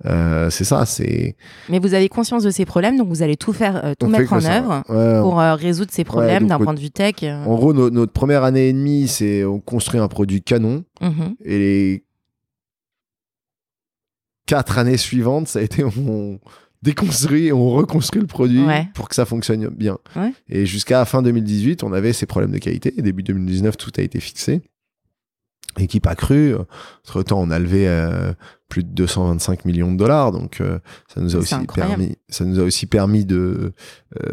euh, 0.04 0.50
c'est 0.50 0.64
ça. 0.64 0.84
C'est 0.84 1.36
Mais 1.70 1.78
vous 1.78 1.94
avez 1.94 2.08
conscience 2.08 2.42
de 2.42 2.50
ces 2.50 2.64
problèmes, 2.66 2.98
donc 2.98 3.08
vous 3.08 3.22
allez 3.22 3.36
tout 3.36 3.52
faire, 3.52 3.94
tout 3.98 4.06
on 4.06 4.08
mettre 4.10 4.32
en 4.32 4.44
œuvre 4.44 4.82
Ouais, 4.88 5.20
pour 5.20 5.38
résoudre 5.38 5.90
ces 5.92 6.04
problèmes 6.04 6.46
d'un 6.46 6.58
point 6.58 6.74
de 6.74 6.80
vue 6.80 6.90
tech. 6.90 7.22
En 7.22 7.54
gros, 7.54 7.72
no- 7.72 7.88
notre 7.90 8.12
première 8.12 8.44
année 8.44 8.68
et 8.68 8.72
demie, 8.72 9.08
c'est 9.08 9.44
on 9.44 9.60
construit 9.60 10.00
un 10.00 10.08
produit 10.08 10.42
canon. 10.42 10.84
Mhm. 11.00 11.36
Et 11.44 11.58
les 11.58 12.04
quatre 14.46 14.78
années 14.78 14.96
suivantes, 14.96 15.48
ça 15.48 15.60
a 15.60 15.62
été 15.62 15.84
on 15.98 16.38
déconstruit 16.82 17.46
et 17.46 17.52
on 17.52 17.70
reconstruit 17.70 18.20
le 18.20 18.26
produit 18.26 18.62
Ouais. 18.64 18.88
pour 18.94 19.08
que 19.08 19.14
ça 19.14 19.24
fonctionne 19.24 19.68
bien. 19.68 19.98
Ouais. 20.16 20.32
Et 20.48 20.66
jusqu'à 20.66 21.04
fin 21.04 21.22
2018, 21.22 21.82
on 21.84 21.92
avait 21.92 22.12
ces 22.12 22.26
problèmes 22.26 22.50
de 22.52 22.58
qualité. 22.58 22.92
Et 22.98 23.02
début 23.02 23.22
2019, 23.22 23.76
tout 23.76 23.92
a 23.98 24.02
été 24.02 24.18
fixé. 24.20 24.62
Équipe 25.78 26.06
accrue. 26.06 26.54
Entre 27.06 27.22
temps, 27.22 27.40
on 27.40 27.50
a 27.50 27.58
levé 27.58 27.88
euh, 27.88 28.32
plus 28.68 28.84
de 28.84 28.90
225 28.90 29.64
millions 29.64 29.90
de 29.90 29.96
dollars. 29.96 30.30
Donc, 30.32 30.60
euh, 30.60 30.78
ça 31.12 31.20
nous 31.22 31.34
a 31.34 31.38
aussi 31.38 31.54
incroyable. 31.54 31.96
permis, 31.96 32.16
ça 32.28 32.44
nous 32.44 32.60
a 32.60 32.62
aussi 32.62 32.84
permis 32.86 33.24
de, 33.24 33.72
euh, 34.20 34.28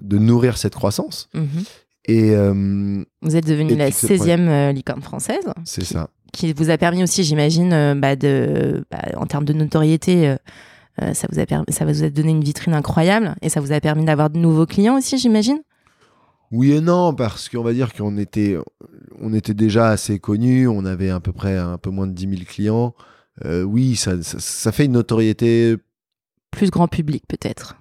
de 0.00 0.16
nourrir 0.18 0.56
cette 0.56 0.74
croissance. 0.74 1.28
Mhm. 1.34 1.64
Et 2.10 2.30
Vous 3.20 3.36
êtes 3.36 3.46
devenu 3.46 3.74
la 3.76 3.86
puis 3.86 3.94
ce 3.94 4.06
16e 4.06 4.48
euh, 4.48 4.72
licorne 4.72 5.02
française, 5.02 5.44
c'est 5.64 5.84
ça. 5.84 6.08
qui 6.32 6.54
vous 6.54 6.70
a 6.70 6.78
permis 6.78 7.02
aussi, 7.02 7.22
j'imagine, 7.24 7.98
bah, 8.00 8.16
de, 8.16 8.86
bah, 8.90 9.02
en 9.18 9.26
termes 9.26 9.44
de 9.44 9.52
notoriété, 9.52 10.34
euh, 11.02 11.14
ça, 11.14 11.26
vous 11.30 11.38
a 11.38 11.46
permis, 11.46 11.66
ça 11.70 11.84
vous 11.84 12.02
a 12.02 12.10
donné 12.10 12.30
une 12.30 12.42
vitrine 12.44 12.74
incroyable 12.74 13.34
et 13.42 13.48
ça 13.48 13.60
vous 13.60 13.72
a 13.72 13.80
permis 13.80 14.04
d'avoir 14.04 14.30
de 14.30 14.38
nouveaux 14.38 14.66
clients 14.66 14.96
aussi, 14.98 15.18
j'imagine? 15.18 15.60
Oui 16.50 16.72
et 16.72 16.80
non, 16.80 17.14
parce 17.14 17.48
qu'on 17.48 17.62
va 17.62 17.72
dire 17.74 17.92
qu'on 17.92 18.16
était, 18.16 18.56
on 19.20 19.34
était 19.34 19.54
déjà 19.54 19.90
assez 19.90 20.18
connus, 20.18 20.66
on 20.66 20.84
avait 20.86 21.10
à 21.10 21.20
peu 21.20 21.32
près 21.32 21.56
un 21.58 21.76
peu 21.78 21.90
moins 21.90 22.06
de 22.06 22.12
10 22.12 22.28
000 22.30 22.42
clients. 22.46 22.94
Euh, 23.44 23.62
oui, 23.62 23.96
ça, 23.96 24.22
ça, 24.22 24.38
ça 24.40 24.72
fait 24.72 24.86
une 24.86 24.92
notoriété, 24.92 25.76
Plus 26.50 26.70
grand 26.70 26.88
public, 26.88 27.24
peut-être. 27.28 27.76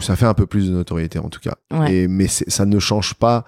ça 0.00 0.16
fait 0.16 0.26
un 0.26 0.34
peu 0.34 0.46
plus 0.46 0.66
de 0.68 0.72
notoriété 0.72 1.18
en 1.20 1.28
tout 1.28 1.40
cas. 1.40 1.54
Ouais, 1.72 1.94
Et, 1.94 2.08
mais 2.08 2.26
ça 2.26 2.66
ne 2.66 2.78
change 2.80 3.14
pas 3.14 3.44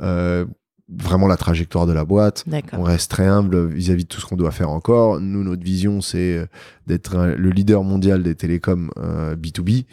euh, 0.00 0.46
vraiment 0.88 1.26
la 1.26 1.36
trajectoire 1.36 1.86
de 1.86 1.92
la 1.92 2.04
boîte. 2.04 2.44
On 2.72 2.82
reste 2.82 3.10
très 3.10 3.26
humble 3.26 3.66
vis-à-vis 3.66 4.04
de 4.04 4.08
tout 4.08 4.20
ce 4.20 4.26
qu'on 4.26 4.36
doit 4.36 4.50
faire 4.50 4.70
encore. 4.70 5.20
Nous, 5.20 5.44
notre 5.44 5.62
vision, 5.62 6.00
c'est 6.00 6.36
euh, 6.38 6.46
d'être 6.86 7.16
le 7.36 7.50
leader 7.50 7.82
mondial 7.84 8.22
des 8.22 8.34
télécoms 8.34 8.90
euh, 8.98 9.36
B2B. 9.36 9.84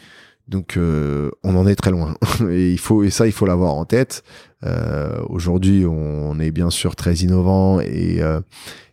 Donc, 0.48 0.76
euh, 0.76 1.30
on 1.42 1.56
en 1.56 1.66
est 1.66 1.74
très 1.74 1.90
loin. 1.90 2.14
Et, 2.50 2.72
il 2.72 2.78
faut, 2.78 3.02
et 3.02 3.10
ça, 3.10 3.26
il 3.26 3.32
faut 3.32 3.46
l'avoir 3.46 3.74
en 3.74 3.84
tête. 3.84 4.22
Euh, 4.64 5.20
Aujourd'hui, 5.28 5.84
on 5.86 6.38
est 6.38 6.50
bien 6.50 6.70
sûr 6.70 6.96
très 6.96 7.14
innovant 7.16 7.80
et, 7.80 8.22
euh, 8.22 8.40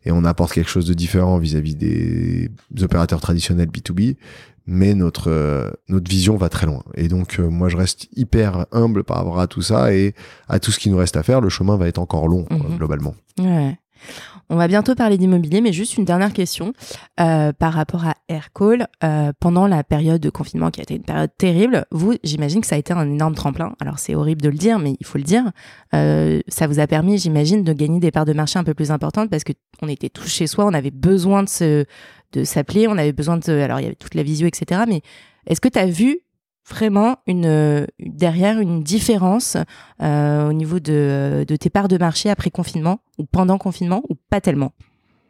et 0.04 0.12
on 0.12 0.26
apporte 0.26 0.52
quelque 0.52 0.70
chose 0.70 0.86
de 0.86 0.94
différent 0.94 1.38
vis-à-vis 1.38 1.76
des 1.76 2.50
opérateurs 2.82 3.22
traditionnels 3.22 3.70
B2B. 3.70 4.18
Mais 4.66 4.94
notre, 4.94 5.30
euh, 5.30 5.72
notre 5.90 6.10
vision 6.10 6.38
va 6.38 6.48
très 6.50 6.66
loin. 6.66 6.84
Et 6.96 7.08
donc, 7.10 7.40
euh, 7.40 7.50
moi, 7.50 7.68
je 7.70 7.76
reste 7.78 8.08
hyper 8.16 8.66
humble 8.72 9.04
par 9.04 9.18
rapport 9.18 9.40
à 9.40 9.48
tout 9.48 9.62
ça 9.62 9.94
et 9.94 10.14
à 10.48 10.60
tout 10.60 10.72
ce 10.72 10.80
qui 10.80 10.90
nous 10.90 10.98
reste 10.98 11.18
à 11.18 11.24
faire. 11.24 11.42
Le 11.42 11.50
chemin 11.50 11.76
va 11.76 11.88
être 11.88 12.00
encore 12.00 12.28
long, 12.28 12.44
quoi, 12.46 12.58
Mhm. 12.70 12.78
globalement. 12.78 13.14
Ouais. 13.40 13.78
On 14.50 14.58
va 14.58 14.68
bientôt 14.68 14.96
parler 14.96 15.18
d'immobilier, 15.18 15.62
mais 15.62 15.72
juste 15.72 15.98
une 15.98 16.04
dernière 16.04 16.34
question 16.34 16.74
euh, 17.22 17.54
par 17.54 17.72
rapport 17.74 18.06
à 18.06 18.16
Aircall. 18.28 18.88
Pendant 19.40 19.66
la 19.68 19.84
période 19.86 20.20
de 20.22 20.30
confinement, 20.30 20.72
qui 20.72 20.82
a 20.82 20.84
été 20.84 20.96
une 20.96 21.04
période 21.04 21.32
terrible, 21.38 21.86
vous, 21.92 22.16
j'imagine 22.24 22.60
que 22.60 22.68
ça 22.68 22.76
a 22.76 22.78
été 22.78 22.92
un 22.94 23.10
énorme 23.10 23.34
tremplin. 23.36 23.74
Alors 23.80 24.00
c'est 24.00 24.14
horrible 24.16 24.42
de 24.42 24.50
le 24.50 24.58
dire, 24.58 24.78
mais 24.80 24.96
il 25.00 25.06
faut 25.06 25.18
le 25.18 25.24
dire. 25.24 25.46
Ça 25.94 26.68
vous 26.68 26.80
a 26.80 26.88
permis, 26.88 27.18
j'imagine, 27.18 27.64
de 27.64 27.72
gagner 27.74 28.00
des 28.02 28.12
parts 28.12 28.26
de 28.26 28.34
marché 28.34 28.60
un 28.60 28.66
peu 28.66 28.74
plus 28.74 28.92
importantes 28.92 29.30
parce 29.30 29.46
que 29.46 29.54
on 29.82 29.88
était 29.88 30.10
tous 30.10 30.28
chez 30.28 30.48
soi, 30.48 30.66
on 30.66 30.74
avait 30.74 30.92
besoin 30.92 31.44
de 31.44 31.50
se, 31.50 31.86
de 32.34 32.44
s'appeler, 32.44 32.88
on 32.88 32.98
avait 32.98 33.14
besoin 33.14 33.38
de, 33.38 33.52
alors 33.54 33.80
il 33.80 33.84
y 33.84 33.86
avait 33.86 33.96
toute 33.96 34.16
la 34.16 34.24
visio, 34.24 34.48
etc. 34.48 34.82
Mais 34.88 35.02
est-ce 35.48 35.62
que 35.62 35.70
tu 35.70 35.80
as 35.80 35.86
vu 35.86 36.20
vraiment 36.70 37.18
une 37.28 37.46
euh, 37.46 37.86
derrière 38.00 38.60
une 38.60 38.84
différence 38.84 39.58
euh, 40.02 40.50
au 40.50 40.54
niveau 40.54 40.80
de, 40.80 41.46
de 41.48 41.56
tes 41.56 41.70
parts 41.70 41.88
de 41.88 41.98
marché 41.98 42.30
après 42.30 42.50
confinement 42.52 43.00
ou 43.18 43.26
pendant 43.26 43.58
confinement 43.58 44.02
ou 44.10 44.16
pas 44.30 44.42
tellement? 44.42 44.74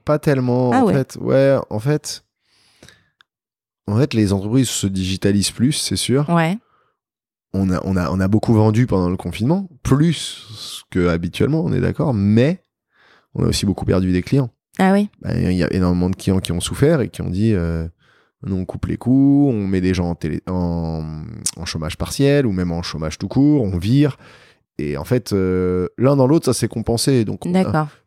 Pas 0.06 0.20
tellement, 0.20 0.72
Ah 0.74 0.82
en 0.84 0.86
ouais. 0.88 0.94
fait. 0.94 1.18
Ouais, 1.22 1.58
en 1.70 1.80
fait. 1.80 2.24
En 3.88 3.98
fait, 3.98 4.14
les 4.14 4.32
entreprises 4.32 4.70
se 4.70 4.88
digitalisent 4.88 5.52
plus, 5.52 5.74
c'est 5.74 5.96
sûr. 5.98 6.30
Ouais, 6.30 6.58
On 7.54 7.70
a, 7.70 7.82
on, 7.84 7.96
a, 7.98 8.10
on 8.12 8.20
a 8.20 8.28
beaucoup 8.30 8.54
vendu 8.54 8.88
pendant 8.88 9.10
le 9.10 9.18
confinement, 9.18 9.68
plus 9.84 10.84
que 10.90 11.08
habituellement, 11.10 11.62
on 11.66 11.74
est 11.74 11.82
d'accord, 11.82 12.14
mais 12.14 12.64
on 13.36 13.44
a 13.44 13.48
aussi 13.48 13.66
beaucoup 13.66 13.84
perdu 13.86 14.12
des 14.14 14.22
clients. 14.22 14.50
Ah 14.80 14.94
oui, 14.94 15.10
Ben, 15.22 15.52
Il 15.52 15.58
y 15.58 15.64
a 15.64 15.72
énormément 15.74 16.10
de 16.10 16.16
clients 16.16 16.40
qui 16.40 16.52
ont 16.52 16.60
souffert 16.62 17.02
et 17.02 17.10
qui 17.10 17.22
ont 17.22 17.30
dit 17.30 17.54
euh, 17.54 17.88
nous, 18.46 18.56
on 18.58 18.66
coupe 18.66 18.86
les 18.88 18.98
coûts, 18.98 19.50
on 19.54 19.68
met 19.68 19.82
des 19.82 19.94
gens 19.94 20.10
en, 20.10 20.16
télé, 20.16 20.42
en, 20.48 21.24
en 21.58 21.66
chômage 21.66 21.98
partiel 21.98 22.46
ou 22.46 22.52
même 22.52 22.72
en 22.72 22.82
chômage 22.82 23.18
tout 23.18 23.28
court, 23.28 23.62
on 23.64 23.78
vire. 23.78 24.18
Et 24.80 24.98
en 24.98 25.04
fait, 25.04 25.34
euh, 25.34 25.88
l'un 26.00 26.16
dans 26.16 26.26
l'autre, 26.26 26.46
ça 26.46 26.54
s'est 26.54 26.68
compensé. 26.68 27.26
Donc, 27.26 27.46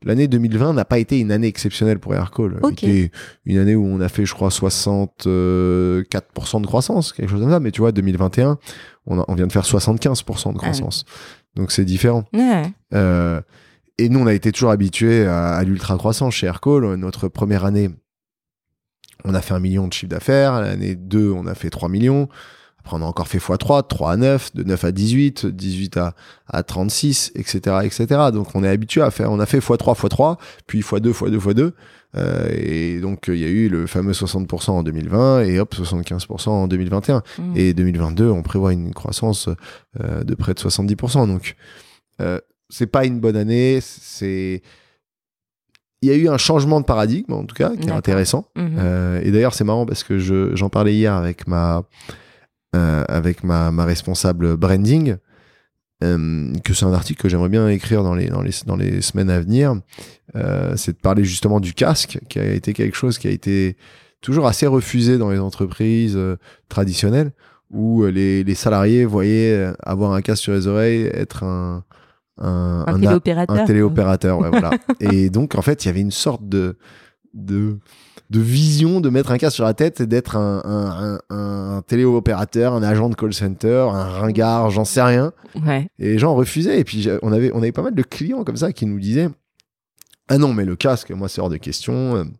l'année 0.02 0.26
2020 0.26 0.72
n'a 0.74 0.84
pas 0.84 0.98
été 0.98 1.20
une 1.20 1.30
année 1.30 1.46
exceptionnelle 1.46 2.00
pour 2.00 2.12
Aircall. 2.12 2.58
Ok. 2.62 2.80
C'était 2.80 3.12
une 3.44 3.58
année 3.58 3.76
où 3.76 3.86
on 3.86 4.00
a 4.00 4.08
fait, 4.08 4.26
je 4.26 4.34
crois, 4.34 4.48
64% 4.50 6.60
de 6.60 6.66
croissance, 6.66 7.12
quelque 7.12 7.30
chose 7.30 7.40
comme 7.40 7.50
ça. 7.50 7.60
Mais 7.60 7.70
tu 7.70 7.80
vois, 7.80 7.92
2021, 7.92 8.58
on, 9.06 9.20
a- 9.20 9.24
on 9.28 9.34
vient 9.34 9.46
de 9.46 9.52
faire 9.52 9.64
75% 9.64 10.26
de 10.26 10.32
Ah 10.34 10.48
oui. 10.50 10.54
croissance. 10.56 11.04
Donc, 11.54 11.72
c'est 11.72 11.84
différent. 11.84 12.24
Ouais, 12.32 12.62
Euh, 12.94 13.40
et 13.98 14.08
nous, 14.08 14.20
on 14.20 14.26
a 14.26 14.34
été 14.34 14.52
toujours 14.52 14.70
habitués 14.70 15.26
à, 15.26 15.54
à 15.54 15.64
l'ultra-croissance 15.64 16.34
chez 16.34 16.46
Aircall. 16.46 16.94
Notre 16.96 17.28
première 17.28 17.64
année, 17.64 17.90
on 19.24 19.34
a 19.34 19.40
fait 19.40 19.54
un 19.54 19.60
million 19.60 19.88
de 19.88 19.92
chiffre 19.92 20.10
d'affaires. 20.10 20.60
L'année 20.60 20.94
2, 20.94 21.30
on 21.30 21.46
a 21.46 21.54
fait 21.54 21.70
3 21.70 21.88
millions. 21.88 22.28
Après, 22.86 22.98
on 22.98 23.02
a 23.02 23.06
encore 23.06 23.26
fait 23.26 23.38
x3, 23.38 23.82
de 23.82 23.88
3 23.88 24.12
à 24.12 24.16
9, 24.16 24.54
de 24.54 24.62
9 24.62 24.84
à 24.84 24.92
18, 24.92 25.46
18 25.46 25.96
à, 25.96 26.14
à 26.46 26.62
36, 26.62 27.32
etc., 27.34 27.78
etc. 27.82 28.06
Donc, 28.32 28.54
on 28.54 28.62
est 28.62 28.68
habitué 28.68 29.02
à 29.02 29.10
faire, 29.10 29.32
on 29.32 29.40
a 29.40 29.46
fait 29.46 29.58
x3, 29.58 29.96
x3, 29.96 30.38
puis 30.68 30.82
x2, 30.82 31.10
x2, 31.10 31.36
x2. 31.36 31.72
Euh, 32.16 32.48
et 32.52 33.00
donc, 33.00 33.24
il 33.26 33.38
y 33.38 33.44
a 33.44 33.48
eu 33.48 33.68
le 33.68 33.88
fameux 33.88 34.12
60% 34.12 34.70
en 34.70 34.82
2020 34.84 35.42
et 35.42 35.58
hop, 35.58 35.74
75% 35.74 36.48
en 36.48 36.68
2021. 36.68 37.24
Mm. 37.38 37.56
Et 37.56 37.74
2022, 37.74 38.30
on 38.30 38.42
prévoit 38.42 38.72
une 38.72 38.94
croissance 38.94 39.48
euh, 40.00 40.22
de 40.22 40.34
près 40.36 40.54
de 40.54 40.60
70%. 40.60 41.26
Donc, 41.26 41.56
euh, 42.20 42.38
c'est 42.68 42.86
pas 42.86 43.04
une 43.04 43.20
bonne 43.20 43.36
année. 43.36 43.78
C'est 43.82 44.62
il 46.02 46.08
y 46.08 46.12
a 46.12 46.16
eu 46.16 46.28
un 46.28 46.36
changement 46.38 46.80
de 46.80 46.84
paradigme 46.84 47.32
en 47.32 47.44
tout 47.44 47.54
cas 47.54 47.70
qui 47.74 47.88
est 47.88 47.92
intéressant. 47.92 48.48
Mhm. 48.56 48.76
Euh, 48.78 49.20
et 49.24 49.30
d'ailleurs, 49.30 49.54
c'est 49.54 49.64
marrant 49.64 49.86
parce 49.86 50.04
que 50.04 50.18
je- 50.18 50.54
j'en 50.54 50.68
parlais 50.68 50.94
hier 50.94 51.14
avec 51.14 51.46
ma 51.46 51.84
euh, 52.74 53.04
avec 53.08 53.42
ma, 53.44 53.70
ma 53.70 53.84
responsable 53.84 54.56
branding. 54.56 55.16
euh, 56.04 56.52
que 56.62 56.74
c'est 56.74 56.84
un 56.84 56.92
article 56.92 57.22
que 57.22 57.28
j'aimerais 57.30 57.48
bien 57.48 57.66
écrire 57.70 58.02
dans 58.02 58.14
les, 58.14 58.26
dans 58.28 58.42
les, 58.42 58.50
dans 58.66 58.76
les 58.76 59.00
semaines 59.00 59.30
à 59.30 59.40
venir, 59.40 59.80
euh, 60.34 60.74
c'est 60.76 60.92
de 60.92 60.98
parler 60.98 61.24
justement 61.24 61.58
du 61.58 61.72
casque, 61.72 62.18
qui 62.28 62.38
a 62.38 62.44
été 62.52 62.74
quelque 62.74 62.94
chose 62.98 63.16
qui 63.16 63.28
a 63.28 63.30
été 63.30 63.78
toujours 64.20 64.46
assez 64.46 64.66
refusé 64.66 65.16
dans 65.16 65.30
les 65.30 65.38
entreprises 65.38 66.12
euh, 66.16 66.36
traditionnelles, 66.68 67.32
où 67.70 68.04
les, 68.04 68.44
les 68.44 68.54
salariés 68.54 69.06
voyaient 69.06 69.72
avoir 69.82 70.12
un 70.12 70.20
casque 70.20 70.42
sur 70.42 70.52
les 70.52 70.66
oreilles 70.66 71.04
être 71.14 71.44
un, 71.44 71.82
un, 72.38 72.84
un 72.86 72.94
un 72.94 72.94
a- 72.94 72.98
téléopérateur. 72.98 73.56
un 73.56 73.64
téléopérateur, 73.64 74.38
ouais, 74.38 74.50
voilà. 74.50 74.70
Et 75.00 75.30
donc, 75.30 75.54
en 75.54 75.62
fait, 75.62 75.84
il 75.84 75.88
y 75.88 75.90
avait 75.90 76.00
une 76.00 76.10
sorte 76.10 76.48
de, 76.48 76.76
de, 77.34 77.78
de 78.30 78.40
vision 78.40 79.00
de 79.00 79.08
mettre 79.08 79.30
un 79.30 79.38
casque 79.38 79.54
sur 79.56 79.64
la 79.64 79.74
tête 79.74 80.00
et 80.00 80.06
d'être 80.06 80.36
un, 80.36 81.18
un, 81.30 81.82
téléopérateur, 81.86 82.74
un 82.74 82.82
agent 82.82 83.08
de 83.08 83.14
call 83.14 83.32
center, 83.34 83.86
un 83.92 84.04
ringard, 84.04 84.70
j'en 84.70 84.84
sais 84.84 85.02
rien. 85.02 85.32
Ouais. 85.64 85.88
Et 85.98 86.06
les 86.08 86.18
gens 86.18 86.34
refusaient. 86.34 86.80
Et 86.80 86.84
puis, 86.84 87.08
on 87.22 87.32
avait, 87.32 87.50
on 87.54 87.58
avait 87.58 87.72
pas 87.72 87.82
mal 87.82 87.94
de 87.94 88.02
clients 88.02 88.44
comme 88.44 88.56
ça 88.56 88.72
qui 88.72 88.86
nous 88.86 88.98
disaient 88.98 89.28
Ah 90.28 90.38
non, 90.38 90.52
mais 90.52 90.64
le 90.64 90.76
casque, 90.76 91.10
moi, 91.12 91.28
c'est 91.28 91.40
hors 91.40 91.50
de 91.50 91.56
question. 91.56 92.24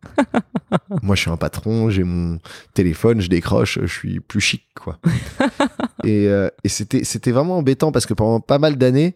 Moi, 1.01 1.15
je 1.15 1.21
suis 1.21 1.31
un 1.31 1.37
patron, 1.37 1.89
j'ai 1.89 2.03
mon 2.03 2.39
téléphone, 2.73 3.21
je 3.21 3.29
décroche, 3.29 3.79
je 3.81 3.87
suis 3.87 4.19
plus 4.19 4.41
chic, 4.41 4.63
quoi. 4.75 4.99
et 6.03 6.27
euh, 6.27 6.49
et 6.65 6.67
c'était, 6.69 7.05
c'était 7.05 7.31
vraiment 7.31 7.57
embêtant 7.57 7.93
parce 7.93 8.05
que 8.05 8.13
pendant 8.13 8.41
pas 8.41 8.59
mal 8.59 8.75
d'années, 8.77 9.15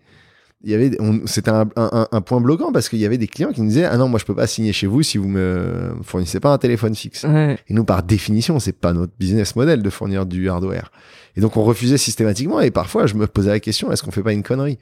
il 0.63 0.69
y 0.71 0.74
avait, 0.76 0.91
c'était 1.26 1.50
un, 1.50 1.67
un- 1.76 2.08
un 2.12 2.21
point 2.21 2.39
bloquant 2.39 2.71
parce 2.71 2.88
qu'il 2.88 3.00
y 3.00 3.06
avait 3.06 3.17
des 3.17 3.28
clients 3.28 3.52
qui 3.52 3.62
nous 3.62 3.67
disaient 3.69 3.86
ah 3.86 3.97
non 3.97 4.08
moi 4.08 4.19
je 4.19 4.26
peux 4.26 4.36
pas 4.36 4.45
signer 4.47 4.74
chez 4.74 4.86
vous 4.88 5.02
si 5.02 5.17
vous 5.17 5.28
me 5.28 5.93
fournissez 6.04 6.39
pas 6.39 6.54
un 6.54 6.58
téléphone 6.58 6.93
fixe. 6.95 7.24
Ouais. 7.24 7.58
Et 7.67 7.74
nous 7.74 7.84
par 7.84 8.04
définition 8.04 8.60
c'est 8.60 8.71
pas 8.80 8.93
notre 8.93 9.13
business 9.19 9.56
model 9.56 9.82
de 9.82 9.89
fournir 9.89 10.26
du 10.26 10.50
hardware. 10.50 10.91
Et 11.36 11.41
donc 11.41 11.58
on 11.58 11.63
refusait 11.63 11.97
systématiquement 11.97 12.62
et 12.62 12.69
parfois 12.71 13.08
je 13.08 13.15
me 13.15 13.26
posais 13.28 13.50
la 13.50 13.60
question 13.60 13.91
est-ce 13.91 14.04
qu'on 14.04 14.12
fait 14.12 14.24
pas 14.24 14.34
une 14.34 14.43
connerie? 14.43 14.78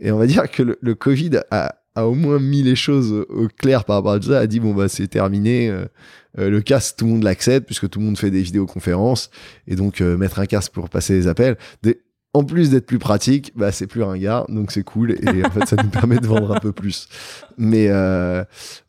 Et 0.00 0.10
on 0.10 0.18
va 0.18 0.26
dire 0.26 0.50
que 0.50 0.62
le, 0.62 0.78
le 0.82 0.94
Covid 0.94 1.38
a, 1.50 1.76
a 1.94 2.06
au 2.06 2.14
moins 2.14 2.38
mis 2.40 2.62
les 2.62 2.76
choses 2.76 3.12
au 3.12 3.44
au 3.44 3.48
clair 3.48 3.84
par 3.84 3.96
rapport 3.96 4.12
à 4.12 4.20
ça, 4.20 4.40
a 4.40 4.46
dit 4.46 4.60
bon 4.60 4.74
bah 4.74 4.88
c'est 4.88 5.06
terminé, 5.06 5.70
euh, 5.70 5.84
euh, 6.38 6.50
le 6.50 6.60
casque 6.60 6.96
tout 6.98 7.04
le 7.06 7.12
monde 7.12 7.22
l'accepte 7.22 7.64
puisque 7.66 7.88
tout 7.88 8.00
le 8.00 8.04
monde 8.06 8.18
fait 8.18 8.30
des 8.32 8.42
vidéoconférences 8.42 9.30
et 9.68 9.76
donc 9.76 10.00
euh, 10.00 10.16
mettre 10.16 10.40
un 10.40 10.46
casque 10.46 10.72
pour 10.72 10.88
passer 10.90 11.14
les 11.14 11.28
appels. 11.28 11.56
Des- 11.82 12.00
en 12.34 12.44
plus 12.44 12.70
d'être 12.70 12.86
plus 12.86 12.98
pratique, 12.98 13.52
bah 13.56 13.70
c'est 13.72 13.86
plus 13.86 14.02
ringard, 14.02 14.46
donc 14.50 14.72
c'est 14.72 14.82
cool 14.82 15.12
et 15.12 15.44
en 15.44 15.50
fait 15.50 15.66
ça 15.66 15.76
nous 15.82 15.88
permet 16.00 16.18
de 16.18 16.26
vendre 16.26 16.52
un 16.54 16.60
peu 16.60 16.72
plus. 16.72 17.08
Mais 17.56 17.86
euh, 17.88 18.44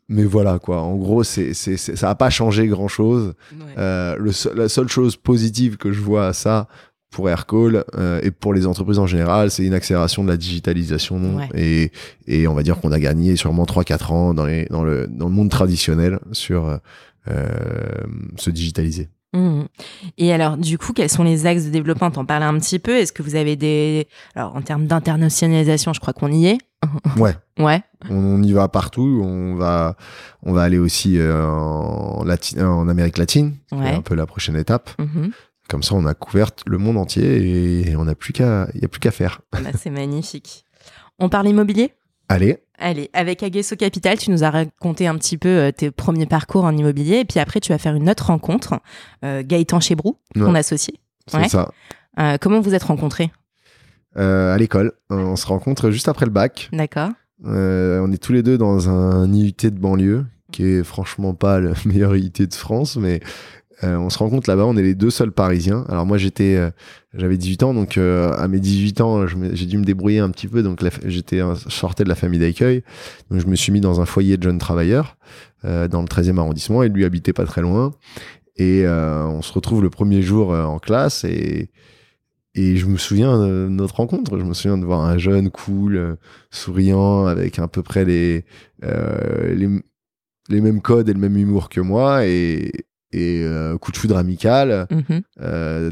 mais 0.08 0.24
voilà 0.24 0.58
quoi. 0.58 0.82
En 0.82 0.96
gros, 0.96 1.22
c'est 1.24 1.54
c'est 1.54 1.76
c'est- 1.76 1.96
ça 1.96 2.10
a 2.10 2.14
pas 2.14 2.28
changé 2.30 2.66
grand 2.66 2.88
chose. 2.88 3.34
Euh, 3.78 4.16
le 4.18 4.32
seul- 4.32 4.56
la 4.56 4.68
seule 4.68 4.88
chose 4.88 5.16
positive 5.16 5.76
que 5.76 5.92
je 5.92 6.00
vois 6.00 6.26
à 6.26 6.32
ça 6.32 6.66
pour 7.10 7.30
Aircall 7.30 7.84
euh, 7.96 8.20
et 8.22 8.30
pour 8.32 8.52
les 8.52 8.66
entreprises 8.66 8.98
en 8.98 9.06
général, 9.06 9.50
c'est 9.50 9.64
une 9.64 9.74
accélération 9.74 10.22
de 10.24 10.28
la 10.28 10.36
digitalisation 10.36 11.36
Ouais. 11.36 11.48
et, 11.54 11.92
et 12.26 12.46
on 12.48 12.52
va 12.54 12.62
dire 12.62 12.78
qu'on 12.80 12.92
a 12.92 12.98
gagné 12.98 13.36
sûrement 13.36 13.64
3-4 13.64 14.12
ans 14.12 14.34
dans, 14.34 14.44
les, 14.44 14.66
dans, 14.66 14.82
le, 14.82 15.06
dans 15.08 15.26
le 15.28 15.32
monde 15.32 15.48
traditionnel 15.50 16.18
sur 16.32 16.78
euh, 17.28 17.46
se 18.36 18.50
digitaliser. 18.50 19.08
Mhm. 19.36 19.66
Et 20.18 20.32
alors, 20.32 20.56
du 20.56 20.78
coup, 20.78 20.92
quels 20.92 21.10
sont 21.10 21.22
les 21.24 21.46
axes 21.46 21.64
de 21.64 21.70
développement? 21.70 22.10
T'en 22.10 22.24
parlais 22.24 22.46
un 22.46 22.58
petit 22.58 22.78
peu. 22.78 22.96
Est-ce 22.96 23.12
que 23.12 23.22
vous 23.22 23.34
avez 23.34 23.56
des. 23.56 24.08
Alors, 24.34 24.56
en 24.56 24.62
termes 24.62 24.86
d'internationalisation, 24.86 25.92
je 25.92 26.00
crois 26.00 26.12
qu'on 26.12 26.32
y 26.32 26.46
est. 26.46 26.58
Ouais, 27.18 27.34
Ouais. 27.58 27.82
on, 28.10 28.14
on 28.16 28.42
y 28.42 28.52
va 28.52 28.68
partout. 28.68 29.20
On 29.24 29.54
va, 29.56 29.96
on 30.42 30.52
va 30.52 30.62
aller 30.62 30.78
aussi 30.78 31.18
euh, 31.18 31.44
en, 31.46 32.24
Lati- 32.24 32.60
en 32.62 32.88
Amérique 32.88 33.18
latine, 33.18 33.56
qui 33.68 33.74
est 33.74 33.78
Ouais. 33.78 33.94
un 33.94 34.02
peu 34.02 34.14
la 34.14 34.26
prochaine 34.26 34.56
étape. 34.56 34.90
Mhm. 34.98 35.30
Comme 35.68 35.82
ça, 35.82 35.94
on 35.96 36.06
a 36.06 36.14
couvert 36.14 36.50
le 36.66 36.78
monde 36.78 36.96
entier 36.96 37.88
et 37.90 37.96
on 37.96 38.04
n'a 38.04 38.14
plus 38.14 38.32
qu'à, 38.32 38.68
il 38.74 38.82
y 38.82 38.84
a 38.84 38.88
plus 38.88 39.00
qu'à 39.00 39.10
faire. 39.10 39.40
Voilà, 39.52 39.70
c'est 39.76 39.90
magnifique. 39.90 40.64
On 41.18 41.28
parle 41.28 41.48
immobilier? 41.48 41.92
Allez, 42.28 42.58
Allez, 42.78 43.08
avec 43.12 43.42
Aguesso 43.42 43.74
Capital, 43.76 44.18
tu 44.18 44.30
nous 44.30 44.44
as 44.44 44.50
raconté 44.50 45.06
un 45.06 45.16
petit 45.16 45.38
peu 45.38 45.48
euh, 45.48 45.70
tes 45.72 45.90
premiers 45.90 46.26
parcours 46.26 46.64
en 46.64 46.76
immobilier. 46.76 47.20
Et 47.20 47.24
puis 47.24 47.40
après, 47.40 47.60
tu 47.60 47.72
vas 47.72 47.78
faire 47.78 47.94
une 47.94 48.08
autre 48.10 48.26
rencontre. 48.26 48.80
Euh, 49.24 49.42
Gaëtan 49.44 49.80
Chebrou, 49.80 50.18
ton 50.34 50.52
Ouais. 50.52 50.58
associé. 50.58 51.00
c'est 51.26 51.38
Ouais. 51.38 51.48
ça. 51.48 51.70
Euh, 52.18 52.36
comment 52.40 52.60
vous 52.60 52.74
êtes 52.74 52.82
rencontrés? 52.84 53.30
Euh, 54.16 54.54
à 54.54 54.58
l'école, 54.58 54.92
on 55.10 55.36
se 55.36 55.46
rencontre 55.46 55.90
juste 55.90 56.08
après 56.08 56.24
le 56.26 56.32
bac. 56.32 56.68
D'accord. 56.72 57.10
On 57.44 58.10
est 58.12 58.22
tous 58.22 58.32
les 58.32 58.42
deux 58.42 58.56
dans 58.58 58.88
un 58.88 59.30
IUT 59.32 59.52
de 59.62 59.70
banlieue, 59.78 60.24
qui 60.52 60.64
est 60.64 60.84
franchement 60.84 61.34
pas 61.34 61.60
le 61.60 61.72
meilleur 61.84 62.16
IUT 62.16 62.30
de 62.46 62.54
France, 62.54 62.96
mais 62.96 63.20
euh, 63.84 63.96
on 63.96 64.08
se 64.10 64.18
rencontre 64.18 64.48
là-bas. 64.48 64.64
On 64.64 64.76
est 64.76 64.82
les 64.82 64.94
deux 64.94 65.10
seuls 65.10 65.32
Parisiens. 65.32 65.84
Alors 65.88 66.06
moi, 66.06 66.16
j'étais, 66.18 66.56
euh, 66.56 66.70
j'avais 67.14 67.36
18 67.36 67.62
ans, 67.62 67.74
donc 67.74 67.98
euh, 67.98 68.32
à 68.32 68.48
mes 68.48 68.58
18 68.58 69.00
ans, 69.00 69.26
j'ai 69.26 69.66
dû 69.66 69.76
me 69.78 69.84
débrouiller 69.84 70.20
un 70.20 70.30
petit 70.30 70.48
peu. 70.48 70.62
Donc 70.62 70.82
j'étais, 71.04 71.40
sortais 71.68 72.04
de 72.04 72.08
la 72.08 72.14
famille 72.14 72.40
d'accueil, 72.40 72.82
donc 73.30 73.40
je 73.40 73.46
me 73.46 73.56
suis 73.56 73.72
mis 73.72 73.80
dans 73.80 74.00
un 74.00 74.06
foyer 74.06 74.36
de 74.36 74.42
jeunes 74.42 74.58
travailleurs 74.58 75.16
dans 75.64 76.00
le 76.00 76.06
13e 76.06 76.38
arrondissement, 76.38 76.84
et 76.84 76.88
lui 76.88 77.04
habitait 77.04 77.32
pas 77.32 77.44
très 77.44 77.60
loin. 77.60 77.92
Et 78.56 78.86
on 78.86 79.42
se 79.42 79.52
retrouve 79.52 79.82
le 79.82 79.90
premier 79.90 80.22
jour 80.22 80.50
en 80.50 80.78
classe 80.78 81.24
et 81.24 81.70
et 82.58 82.76
je 82.76 82.86
me 82.86 82.96
souviens 82.96 83.36
de 83.38 83.68
notre 83.68 83.96
rencontre. 83.96 84.38
Je 84.38 84.44
me 84.44 84.54
souviens 84.54 84.78
de 84.78 84.86
voir 84.86 85.02
un 85.02 85.18
jeune 85.18 85.50
cool, 85.50 86.16
souriant, 86.50 87.26
avec 87.26 87.58
à 87.58 87.68
peu 87.68 87.82
près 87.82 88.06
les, 88.06 88.46
les, 88.82 89.68
les 90.48 90.60
mêmes 90.62 90.80
codes 90.80 91.08
et 91.10 91.12
le 91.12 91.18
même 91.18 91.36
humour 91.36 91.68
que 91.68 91.80
moi. 91.80 92.26
Et, 92.26 92.72
et 93.16 93.42
euh, 93.44 93.76
coup 93.78 93.92
de 93.92 93.96
foudre 93.96 94.16
amical. 94.16 94.86
Mhm. 94.90 95.22
Euh, 95.40 95.90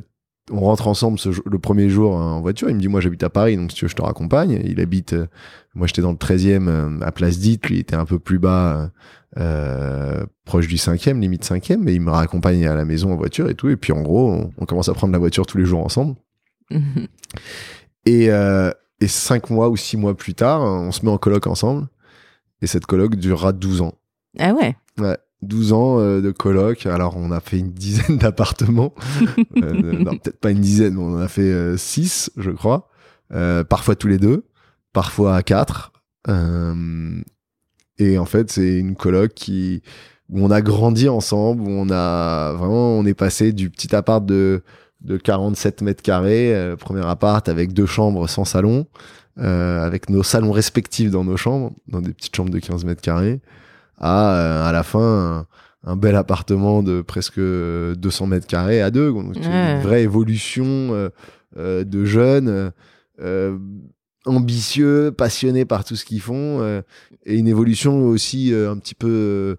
on 0.50 0.60
rentre 0.60 0.88
ensemble 0.88 1.18
ce 1.18 1.30
le 1.48 1.58
premier 1.58 1.88
jour 1.88 2.14
en 2.14 2.40
voiture. 2.42 2.68
Il 2.68 2.76
me 2.76 2.80
dit 2.80 2.88
Moi, 2.88 3.00
j'habite 3.00 3.22
à 3.22 3.30
Paris, 3.30 3.56
donc 3.56 3.70
si 3.70 3.78
tu 3.78 3.84
veux, 3.86 3.88
je 3.88 3.94
te 3.96 4.02
raccompagne. 4.02 4.60
Il 4.64 4.78
habite. 4.80 5.14
euh, 5.14 5.26
moi, 5.74 5.86
j'étais 5.86 6.02
dans 6.02 6.10
le 6.12 6.18
13e 6.18 6.68
euh, 6.68 7.00
à 7.00 7.10
Place 7.12 7.38
Dite. 7.38 7.66
Lui, 7.66 7.76
il 7.76 7.80
était 7.80 7.96
un 7.96 8.04
peu 8.04 8.18
plus 8.18 8.38
bas, 8.38 8.90
euh, 9.38 10.24
proche 10.44 10.68
du 10.68 10.76
5e, 10.76 11.18
limite 11.18 11.44
5e. 11.44 11.78
Mais 11.78 11.94
il 11.94 12.00
me 12.02 12.10
raccompagne 12.10 12.66
à 12.66 12.74
la 12.74 12.84
maison 12.84 13.12
en 13.12 13.16
voiture 13.16 13.48
et 13.48 13.54
tout. 13.54 13.70
Et 13.70 13.76
puis, 13.76 13.92
en 13.92 14.02
gros, 14.02 14.30
on, 14.30 14.52
on 14.58 14.66
commence 14.66 14.88
à 14.90 14.94
prendre 14.94 15.12
la 15.14 15.18
voiture 15.18 15.46
tous 15.46 15.56
les 15.58 15.64
jours 15.64 15.82
ensemble. 15.84 16.14
Mhm. 16.70 17.06
Et, 18.06 18.30
euh, 18.30 18.70
et 19.00 19.08
cinq 19.08 19.48
mois 19.50 19.70
ou 19.70 19.76
six 19.76 19.96
mois 19.96 20.14
plus 20.14 20.34
tard, 20.34 20.60
on 20.60 20.92
se 20.92 21.04
met 21.06 21.10
en 21.10 21.18
coloc 21.18 21.46
ensemble. 21.46 21.88
Et 22.60 22.66
cette 22.66 22.84
coloc 22.86 23.16
durera 23.16 23.52
12 23.52 23.80
ans. 23.80 23.94
Ah 24.38 24.52
ouais. 24.52 24.76
Ouais, 24.98 25.16
12 25.44 25.72
ans 25.72 26.00
euh, 26.00 26.20
de 26.20 26.30
coloc. 26.30 26.86
Alors, 26.86 27.16
on 27.16 27.30
a 27.30 27.40
fait 27.40 27.58
une 27.58 27.72
dizaine 27.72 28.18
d'appartements. 28.18 28.94
Euh, 29.56 29.98
non, 29.98 30.16
peut-être 30.16 30.40
pas 30.40 30.50
une 30.50 30.60
dizaine, 30.60 30.94
mais 30.94 31.00
on 31.00 31.14
en 31.14 31.20
a 31.20 31.28
fait 31.28 31.76
6, 31.76 32.32
je 32.36 32.50
crois. 32.50 32.88
Euh, 33.32 33.64
parfois 33.64 33.96
tous 33.96 34.08
les 34.08 34.18
deux, 34.18 34.44
parfois 34.92 35.36
à 35.36 35.42
quatre. 35.42 35.92
Euh, 36.28 37.20
et 37.98 38.18
en 38.18 38.24
fait, 38.24 38.50
c'est 38.50 38.78
une 38.78 38.96
coloc 38.96 39.34
qui 39.34 39.82
où 40.30 40.42
on 40.42 40.50
a 40.50 40.62
grandi 40.62 41.08
ensemble, 41.08 41.62
où 41.62 41.68
on 41.68 41.90
a 41.90 42.52
vraiment, 42.54 42.98
on 42.98 43.04
est 43.04 43.14
passé 43.14 43.52
du 43.52 43.70
petit 43.70 43.94
appart 43.94 44.24
de 44.24 44.62
de 45.04 45.18
47 45.18 45.82
mètres 45.82 46.02
carrés, 46.02 46.54
euh, 46.54 46.76
premier 46.76 47.04
appart 47.06 47.46
avec 47.48 47.74
deux 47.74 47.84
chambres 47.86 48.26
sans 48.26 48.46
salon, 48.46 48.86
euh, 49.38 49.84
avec 49.84 50.08
nos 50.08 50.22
salons 50.22 50.50
respectifs 50.50 51.10
dans 51.10 51.24
nos 51.24 51.36
chambres, 51.36 51.72
dans 51.88 52.00
des 52.00 52.12
petites 52.14 52.34
chambres 52.34 52.50
de 52.50 52.58
15 52.58 52.84
mètres 52.86 53.02
carrés, 53.02 53.40
à 53.98 54.34
euh, 54.36 54.64
à 54.68 54.72
la 54.72 54.82
fin 54.82 55.46
un, 55.86 55.96
bel 55.96 56.16
appartement 56.16 56.82
de 56.82 57.02
presque 57.02 57.38
200 57.40 58.26
mètres 58.26 58.46
carrés 58.46 58.80
à 58.82 58.90
deux. 58.90 59.12
Donc, 59.12 59.34
c'est 59.34 59.46
Ouais. 59.48 59.74
une 59.76 59.80
vraie 59.82 60.02
évolution 60.02 60.64
euh, 60.66 61.08
euh, 61.58 61.84
de 61.84 62.04
jeunes. 62.04 62.72
euh, 63.20 63.58
ambitieux, 64.26 65.12
passionnés 65.12 65.66
par 65.66 65.84
tout 65.84 65.96
ce 65.96 66.04
qu'ils 66.06 66.22
font, 66.22 66.60
euh, 66.62 66.80
et 67.26 67.36
une 67.36 67.46
évolution 67.46 68.06
aussi 68.06 68.54
euh, 68.54 68.70
un 68.72 68.78
petit 68.78 68.94
peu 68.94 69.06
euh, 69.10 69.56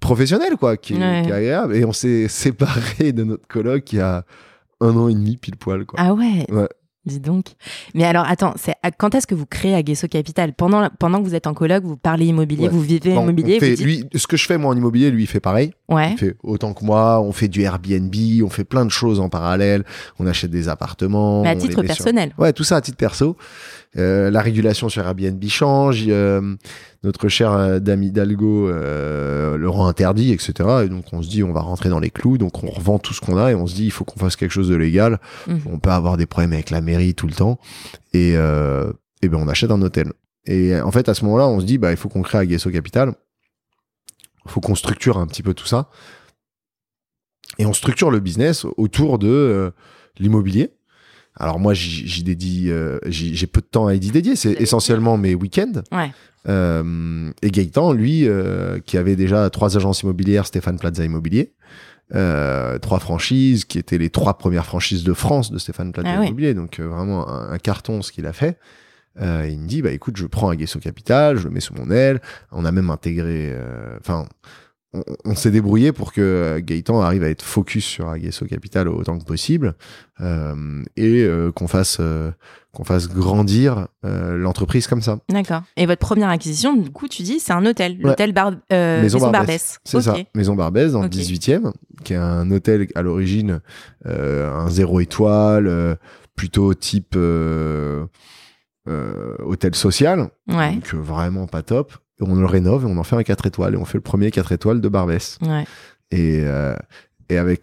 professionnelle, 0.00 0.56
quoi, 0.56 0.76
qui 0.78 0.94
est, 0.94 0.98
Ouais. 0.98 1.22
qui 1.24 1.28
est 1.28 1.32
agréable. 1.32 1.76
Et 1.76 1.84
on 1.84 1.92
s'est 1.92 2.26
séparés 2.28 3.12
de 3.12 3.24
notre 3.24 3.46
coloc 3.46 3.92
il 3.92 3.96
y 3.96 4.00
a 4.00 4.24
un 4.80 4.96
an 4.96 5.08
et 5.08 5.14
demi, 5.14 5.36
pile 5.36 5.56
poil, 5.56 5.84
quoi. 5.84 5.98
Ah 6.02 6.14
ouais. 6.14 6.46
Ouais. 6.50 6.68
Dis 7.06 7.18
donc. 7.18 7.46
Mais 7.94 8.04
alors, 8.04 8.26
attends, 8.28 8.52
c'est 8.56 8.74
quand 8.98 9.14
est-ce 9.14 9.26
que 9.26 9.34
vous 9.34 9.46
créez 9.46 9.74
Aguesso 9.74 10.06
Capital? 10.06 10.52
Pendant, 10.52 10.86
pendant 10.98 11.18
que 11.22 11.24
vous 11.24 11.34
êtes 11.34 11.46
en 11.46 11.54
coloc, 11.54 11.82
vous 11.82 11.96
parlez 11.96 12.26
immobilier, 12.26 12.64
Ouais. 12.64 12.68
vous 12.68 12.82
vivez 12.82 13.14
Bon, 13.14 13.20
on 13.20 13.22
immobilier, 13.22 13.58
fait- 13.58 13.70
vous 13.70 13.76
dites... 13.76 13.86
lui, 13.86 14.04
ce 14.14 14.26
que 14.26 14.36
je 14.36 14.44
fais 14.44 14.58
moi 14.58 14.70
en 14.70 14.76
immobilier, 14.76 15.10
lui 15.10 15.22
il 15.22 15.26
fait 15.26 15.40
pareil. 15.40 15.72
Ouais. 15.88 16.12
Il 16.12 16.18
fait 16.18 16.36
autant 16.42 16.74
que 16.74 16.84
moi. 16.84 17.20
On 17.22 17.32
fait 17.32 17.48
du 17.48 17.62
Airbnb, 17.62 18.14
on 18.44 18.50
fait 18.50 18.64
plein 18.64 18.84
de 18.84 18.90
choses 18.90 19.18
en 19.18 19.30
parallèle. 19.30 19.84
On 20.18 20.26
achète 20.26 20.50
des 20.50 20.68
appartements. 20.68 21.42
Mais 21.42 21.48
à 21.48 21.56
titre 21.56 21.72
sur- 21.72 21.84
personnel. 21.84 22.34
Ouais, 22.36 22.52
tout 22.52 22.64
ça 22.64 22.76
à 22.76 22.80
titre 22.82 22.98
perso. 22.98 23.34
Euh, 23.96 24.30
la 24.30 24.42
régulation 24.42 24.88
sur 24.90 25.02
Airbnb 25.04 25.42
change. 25.48 26.04
euh, 26.06 26.54
notre 27.02 27.28
cher 27.28 27.52
euh, 27.52 27.78
Dame 27.78 28.02
Hidalgo 28.02 28.68
euh, 28.68 29.56
le 29.56 29.68
rend 29.68 29.86
interdit, 29.86 30.32
etc. 30.32 30.52
Et 30.84 30.88
donc 30.88 31.06
on 31.12 31.22
se 31.22 31.28
dit 31.28 31.42
on 31.42 31.52
va 31.52 31.60
rentrer 31.60 31.88
dans 31.88 32.00
les 32.00 32.10
clous. 32.10 32.38
Donc 32.38 32.62
on 32.62 32.70
revend 32.70 32.98
tout 32.98 33.14
ce 33.14 33.20
qu'on 33.20 33.36
a 33.36 33.50
et 33.50 33.54
on 33.54 33.66
se 33.66 33.74
dit 33.74 33.86
il 33.86 33.90
faut 33.90 34.04
qu'on 34.04 34.20
fasse 34.20 34.36
quelque 34.36 34.52
chose 34.52 34.68
de 34.68 34.76
légal. 34.76 35.18
Mhm. 35.46 35.62
On 35.66 35.78
peut 35.78 35.90
avoir 35.90 36.16
des 36.16 36.26
problèmes 36.26 36.52
avec 36.52 36.70
la 36.70 36.80
mairie 36.80 37.14
tout 37.14 37.26
le 37.26 37.34
temps. 37.34 37.58
Et, 38.12 38.34
euh, 38.36 38.92
et 39.22 39.28
ben 39.28 39.38
on 39.38 39.48
achète 39.48 39.70
un 39.70 39.80
hôtel. 39.82 40.12
Et 40.46 40.78
en 40.80 40.90
fait 40.90 41.08
à 41.08 41.14
ce 41.14 41.24
moment-là 41.24 41.46
on 41.46 41.60
se 41.60 41.64
dit 41.64 41.78
bah 41.78 41.90
il 41.90 41.96
faut 41.96 42.08
qu'on 42.08 42.22
crée 42.22 42.38
Aguesso 42.38 42.70
Capital. 42.70 43.14
Il 44.46 44.50
faut 44.50 44.60
qu'on 44.60 44.74
structure 44.74 45.18
un 45.18 45.26
petit 45.26 45.42
peu 45.42 45.54
tout 45.54 45.66
ça. 45.66 45.90
Et 47.58 47.66
on 47.66 47.72
structure 47.72 48.10
le 48.10 48.20
business 48.20 48.64
autour 48.76 49.18
de 49.18 49.28
euh, 49.28 49.70
l'immobilier. 50.18 50.70
Alors 51.40 51.58
moi, 51.58 51.74
j'y 51.74 52.22
dédie, 52.22 52.66
euh, 52.70 52.98
j'ai 53.06 53.46
peu 53.46 53.60
de 53.60 53.66
temps 53.66 53.86
à 53.86 53.94
y 53.94 53.98
dédier. 54.00 54.36
C'est 54.36 54.52
essentiellement 54.60 55.16
mes 55.16 55.34
week-ends. 55.34 55.82
Ouais. 55.90 56.12
Euh, 56.48 57.30
et 57.42 57.50
Gaëtan, 57.50 57.92
lui, 57.92 58.28
euh, 58.28 58.78
qui 58.80 58.96
avait 58.98 59.16
déjà 59.16 59.48
trois 59.50 59.76
agences 59.76 60.02
immobilières, 60.02 60.46
Stéphane 60.46 60.78
Plaza 60.78 61.04
Immobilier, 61.04 61.52
euh, 62.14 62.78
trois 62.78 62.98
franchises, 62.98 63.64
qui 63.64 63.78
étaient 63.78 63.98
les 63.98 64.10
trois 64.10 64.36
premières 64.38 64.66
franchises 64.66 65.02
de 65.04 65.12
France 65.14 65.50
de 65.50 65.58
Stéphane 65.58 65.92
Plaza 65.92 66.08
Ah 66.14 66.20
ouais. 66.20 66.26
Immobilier. 66.26 66.54
Donc 66.54 66.78
euh, 66.78 66.88
vraiment 66.88 67.28
un, 67.28 67.52
un 67.52 67.58
carton 67.58 68.02
ce 68.02 68.12
qu'il 68.12 68.26
a 68.26 68.32
fait. 68.32 68.58
Euh, 69.20 69.48
il 69.50 69.58
me 69.58 69.66
dit, 69.66 69.82
bah 69.82 69.90
écoute, 69.90 70.16
je 70.16 70.26
prends 70.26 70.50
Aguesso 70.50 70.78
Capital, 70.78 71.36
je 71.36 71.44
le 71.44 71.50
mets 71.50 71.60
sous 71.60 71.74
mon 71.74 71.90
aile. 71.90 72.20
On 72.52 72.64
a 72.64 72.72
même 72.72 72.90
intégré, 72.90 73.50
euh, 73.52 73.96
enfin, 74.00 74.26
on, 74.92 75.02
on 75.24 75.34
s'est 75.34 75.50
débrouillé 75.50 75.92
pour 75.92 76.12
que 76.12 76.20
euh, 76.20 76.60
Gaëtan 76.60 77.00
arrive 77.00 77.22
à 77.22 77.28
être 77.30 77.42
focus 77.42 77.84
sur 77.84 78.08
Aguesso 78.08 78.44
Capital 78.46 78.88
autant 78.88 79.18
que 79.18 79.24
possible 79.24 79.74
euh, 80.20 80.82
et 80.96 81.22
euh, 81.22 81.52
qu'on 81.52 81.68
fasse 81.68 81.98
euh, 82.00 82.30
qu'on 82.72 82.84
fasse 82.84 83.08
grandir 83.08 83.88
l'entreprise 84.04 84.86
comme 84.86 85.02
ça. 85.02 85.18
D'accord. 85.28 85.62
Et 85.76 85.86
votre 85.86 85.98
première 85.98 86.28
acquisition, 86.28 86.76
du 86.76 86.90
coup, 86.90 87.08
tu 87.08 87.22
dis, 87.24 87.40
c'est 87.40 87.52
un 87.52 87.66
hôtel, 87.66 87.94
Ouais. 87.94 87.98
l'hôtel 88.04 88.32
Bar 88.32 88.52
Maison 88.70 89.00
Maison, 89.18 89.30
Barbès. 89.32 89.80
C'est 89.84 90.00
ça, 90.00 90.16
Maison 90.36 90.54
Barbès 90.54 90.92
dans 90.92 91.02
le 91.02 91.08
18e, 91.08 91.72
qui 92.04 92.12
est 92.12 92.16
un 92.16 92.48
hôtel 92.52 92.86
à 92.94 93.02
l'origine, 93.02 93.60
un 94.04 94.70
zéro 94.70 95.00
étoile, 95.00 95.98
plutôt 96.36 96.72
type, 96.74 97.16
hôtel 98.86 99.74
social, 99.74 100.30
Ouais. 100.48 100.74
donc 100.74 100.94
vraiment 100.94 101.46
pas 101.48 101.62
top. 101.62 101.92
Et 102.20 102.24
on 102.24 102.34
le 102.34 102.46
rénove 102.46 102.82
et 102.82 102.86
on 102.86 102.98
en 102.98 103.04
fait 103.04 103.16
un 103.16 103.22
4 103.22 103.46
étoiles 103.46 103.74
et 103.74 103.76
on 103.76 103.84
fait 103.84 103.98
le 103.98 104.02
premier 104.02 104.30
4 104.30 104.52
étoiles 104.52 104.80
de 104.80 104.88
Barbès. 104.88 105.38
Ouais. 105.42 105.64
Et, 106.10 106.42
euh, 106.44 106.74
et 107.28 107.38
avec 107.38 107.62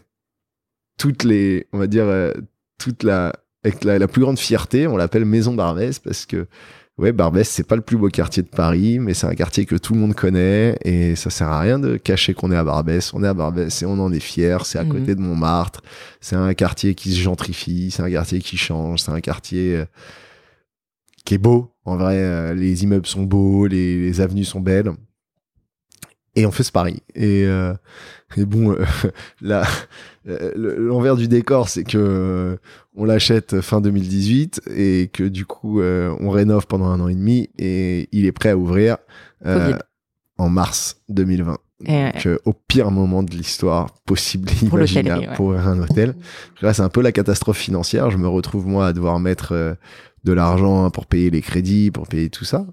toutes 0.98 1.24
les, 1.24 1.68
on 1.74 1.78
va 1.78 1.88
dire, 1.88 2.06
euh, 2.06 2.34
toute 2.80 3.04
la, 3.04 3.34
avec 3.64 3.84
la, 3.84 4.00
la 4.00 4.08
plus 4.08 4.22
grande 4.22 4.40
fierté, 4.40 4.88
on 4.88 4.98
l'appelle 4.98 5.26
Maison 5.26 5.54
Barbès 5.54 6.00
parce 6.00 6.26
que, 6.26 6.48
ouais, 6.98 7.12
Barbès, 7.12 7.48
c'est 7.48 7.68
pas 7.68 7.76
le 7.76 7.82
plus 7.82 7.98
beau 7.98 8.08
quartier 8.10 8.42
de 8.42 8.48
Paris, 8.48 8.98
mais 8.98 9.14
c'est 9.14 9.28
un 9.28 9.36
quartier 9.36 9.66
que 9.66 9.76
tout 9.76 9.94
le 9.94 10.00
monde 10.00 10.16
connaît 10.16 10.78
et 10.84 11.16
ça 11.16 11.30
sert 11.30 11.50
à 11.50 11.60
rien 11.60 11.78
de 11.78 11.98
cacher 11.98 12.34
qu'on 12.34 12.52
est 12.52 12.56
à 12.56 12.64
Barbès. 12.64 13.14
On 13.14 13.24
est 13.24 13.28
à 13.28 13.34
Barbès 13.36 13.82
et 13.82 13.86
on 13.86 14.00
en 14.00 14.12
est 14.12 14.20
fier. 14.20 14.66
C'est 14.66 14.80
à 14.80 14.84
Mhm. 14.84 14.92
côté 14.92 15.14
de 15.16 15.22
Montmartre. 15.22 15.82
C'est 16.22 16.36
un 16.36 16.54
quartier 16.56 16.96
qui 16.96 17.12
se 17.14 17.20
gentrifie. 17.20 17.92
C'est 17.92 18.02
un 18.02 18.10
quartier 18.10 18.40
qui 18.40 18.58
change. 18.58 19.02
C'est 19.02 19.12
un 19.12 19.22
quartier 19.22 19.76
euh, 19.76 19.86
qui 21.28 21.34
est 21.34 21.38
beau. 21.40 21.74
En 21.84 21.98
vrai, 21.98 22.16
euh, 22.18 22.54
les 22.54 22.84
immeubles 22.84 23.06
sont 23.06 23.24
beaux, 23.24 23.68
les, 23.68 24.00
les 24.02 24.22
avenues 24.22 24.46
sont 24.46 24.62
belles. 24.62 24.92
Et 26.36 26.46
on 26.46 26.52
fait 26.52 26.64
ce 26.64 26.72
pari. 26.72 27.02
Et, 27.16 27.44
euh, 27.46 27.74
et 28.38 28.46
bon, 28.46 28.72
euh, 28.72 28.86
là, 29.42 29.64
euh, 30.30 30.52
le- 30.56 30.78
l'envers 30.78 31.18
du 31.18 31.28
décor, 31.28 31.68
c'est 31.68 31.84
que 31.84 32.58
on 32.96 33.04
l'achète 33.04 33.60
fin 33.60 33.82
2018 33.82 34.62
et 34.74 35.10
que 35.12 35.24
du 35.24 35.46
coup, 35.46 35.82
on 35.82 36.30
rénove 36.30 36.66
pendant 36.68 36.86
un 36.88 37.00
an 37.02 37.10
et 37.10 37.16
demi 37.16 37.50
et 37.58 38.08
il 38.14 38.26
est 38.26 38.32
prêt 38.32 38.50
à 38.50 38.58
ouvrir 38.58 38.98
en 40.38 40.50
mars 40.50 41.02
2020. 41.10 41.58
Et 41.86 41.92
ouais. 41.92 42.12
Donc, 42.14 42.26
euh, 42.26 42.40
au 42.46 42.54
pire 42.54 42.90
moment 42.90 43.22
de 43.22 43.32
l'histoire 43.32 43.92
possible 44.06 44.50
et 44.50 44.66
Pour 44.68 44.80
imaginable 44.80 45.28
ouais. 45.28 45.36
pour 45.36 45.54
un 45.54 45.80
hôtel. 45.80 46.16
Là, 46.62 46.74
c'est 46.74 46.82
un 46.82 46.90
peu 46.90 47.02
la 47.02 47.12
catastrophe 47.12 47.58
financière. 47.60 48.10
Je 48.10 48.18
me 48.18 48.28
retrouve, 48.28 48.66
moi, 48.66 48.88
à 48.88 48.94
devoir 48.94 49.20
mettre 49.20 49.52
euh, 49.52 49.76
de 50.28 50.34
l'argent 50.34 50.90
pour 50.92 51.06
payer 51.08 51.30
les 51.32 51.42
crédits, 51.42 51.90
pour 51.92 52.08
payer 52.08 52.30
tout 52.30 52.46
ça. 52.46 52.66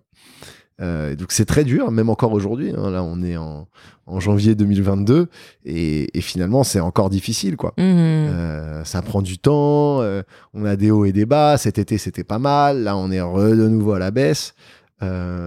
Euh, 0.81 1.14
donc, 1.14 1.31
c'est 1.31 1.45
très 1.45 1.62
dur, 1.62 1.90
même 1.93 2.11
encore 2.11 2.33
aujourd'hui. 2.33 2.73
hein. 2.77 2.90
Là, 2.90 3.05
on 3.05 3.23
est 3.23 3.37
en, 3.37 3.69
en 4.07 4.19
janvier 4.21 4.57
2022 4.57 5.29
et, 5.64 6.19
et 6.19 6.21
finalement, 6.21 6.64
c'est 6.64 6.81
encore 6.81 7.11
difficile, 7.11 7.57
quoi. 7.57 7.75
Mhm. 7.79 7.85
Euh, 7.87 8.85
ça 8.85 9.01
prend 9.01 9.23
du 9.23 9.38
temps, 9.38 10.01
euh, 10.03 10.23
on 10.53 10.64
a 10.64 10.75
des 10.75 10.90
hauts 10.90 11.05
et 11.05 11.12
des 11.12 11.27
bas. 11.27 11.57
Cet 11.59 11.79
été, 11.79 11.97
c'était 11.97 12.25
pas 12.25 12.40
mal. 12.40 12.83
Là, 12.83 12.97
on 12.97 13.12
est 13.12 13.21
re 13.21 13.51
de 13.57 13.69
nouveau 13.69 13.93
à 13.93 13.99
la 14.01 14.11
baisse. 14.11 14.55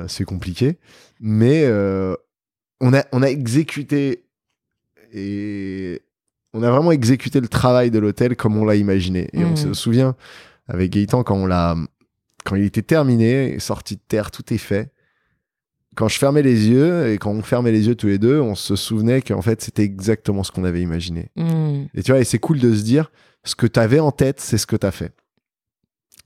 C'est 0.07 0.23
compliqué. 0.23 0.77
Mais 1.19 1.65
on, 2.79 2.93
a, 2.93 3.03
on 3.11 3.21
a 3.23 3.27
exécuté 3.27 4.23
et 5.13 6.01
on 6.53 6.63
a 6.63 6.69
vraiment 6.71 6.91
exécuté 6.91 7.41
le 7.41 7.47
travail 7.47 7.91
de 7.91 7.99
l'hôtel 7.99 8.35
comme 8.35 8.55
on 8.55 8.65
l'a 8.65 8.75
imaginé. 8.75 9.29
Et 9.33 9.43
on 9.43 9.49
Mhm. 9.51 9.57
se 9.57 9.73
souvient 9.73 10.15
avec 10.67 10.91
Gaëtan 10.91 11.23
quand 11.23 11.35
on 11.35 11.45
l'a, 11.47 11.75
quand 12.47 12.55
il 12.55 12.63
était 12.63 12.81
terminé, 12.81 13.59
sorti 13.59 13.95
de 13.97 14.01
terre, 14.07 14.31
tout 14.31 14.53
est 14.53 14.57
fait. 14.57 14.93
Quand 15.97 16.07
je 16.07 16.17
fermais 16.17 16.43
les 16.43 16.69
yeux 16.69 17.11
et 17.11 17.17
quand 17.17 17.31
on 17.31 17.41
fermait 17.41 17.71
les 17.73 17.87
yeux 17.87 17.95
tous 17.95 18.07
les 18.07 18.19
deux, 18.19 18.39
on 18.39 18.55
se 18.55 18.75
souvenait 18.77 19.21
qu'en 19.21 19.41
fait 19.41 19.61
c'était 19.61 19.83
exactement 19.83 20.43
ce 20.43 20.51
qu'on 20.51 20.63
avait 20.63 20.81
imaginé. 20.81 21.29
Mhm. 21.35 21.87
Et 21.93 22.03
tu 22.03 22.11
vois, 22.11 22.21
et 22.21 22.23
c'est 22.23 22.39
cool 22.39 22.59
de 22.59 22.73
se 22.73 22.83
dire, 22.83 23.11
ce 23.43 23.55
que 23.55 23.67
tu 23.67 23.79
avais 23.79 23.99
en 23.99 24.11
tête, 24.11 24.39
c'est 24.39 24.57
ce 24.57 24.65
que 24.67 24.75
tu 24.77 24.85
as 24.87 24.91
fait. 24.91 25.11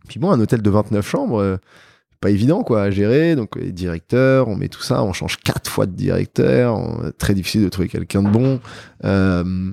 Puis 0.09 0.19
bon, 0.19 0.29
un 0.29 0.39
hôtel 0.39 0.61
de 0.61 0.69
29 0.69 1.07
chambres, 1.07 1.39
euh, 1.39 1.57
pas 2.19 2.29
évident 2.29 2.61
quoi 2.63 2.83
à 2.83 2.91
gérer. 2.91 3.35
Donc 3.35 3.55
les 3.55 3.71
directeurs, 3.71 4.47
on 4.47 4.55
met 4.55 4.69
tout 4.69 4.83
ça, 4.83 5.03
on 5.03 5.13
change 5.13 5.37
quatre 5.37 5.71
fois 5.71 5.85
de 5.87 5.93
directeur, 5.95 6.77
on- 6.77 7.11
très 7.17 7.33
difficile 7.33 7.63
de 7.63 7.69
trouver 7.69 7.87
quelqu'un 7.87 8.21
de 8.21 8.29
bon, 8.29 8.59
euh, 9.05 9.71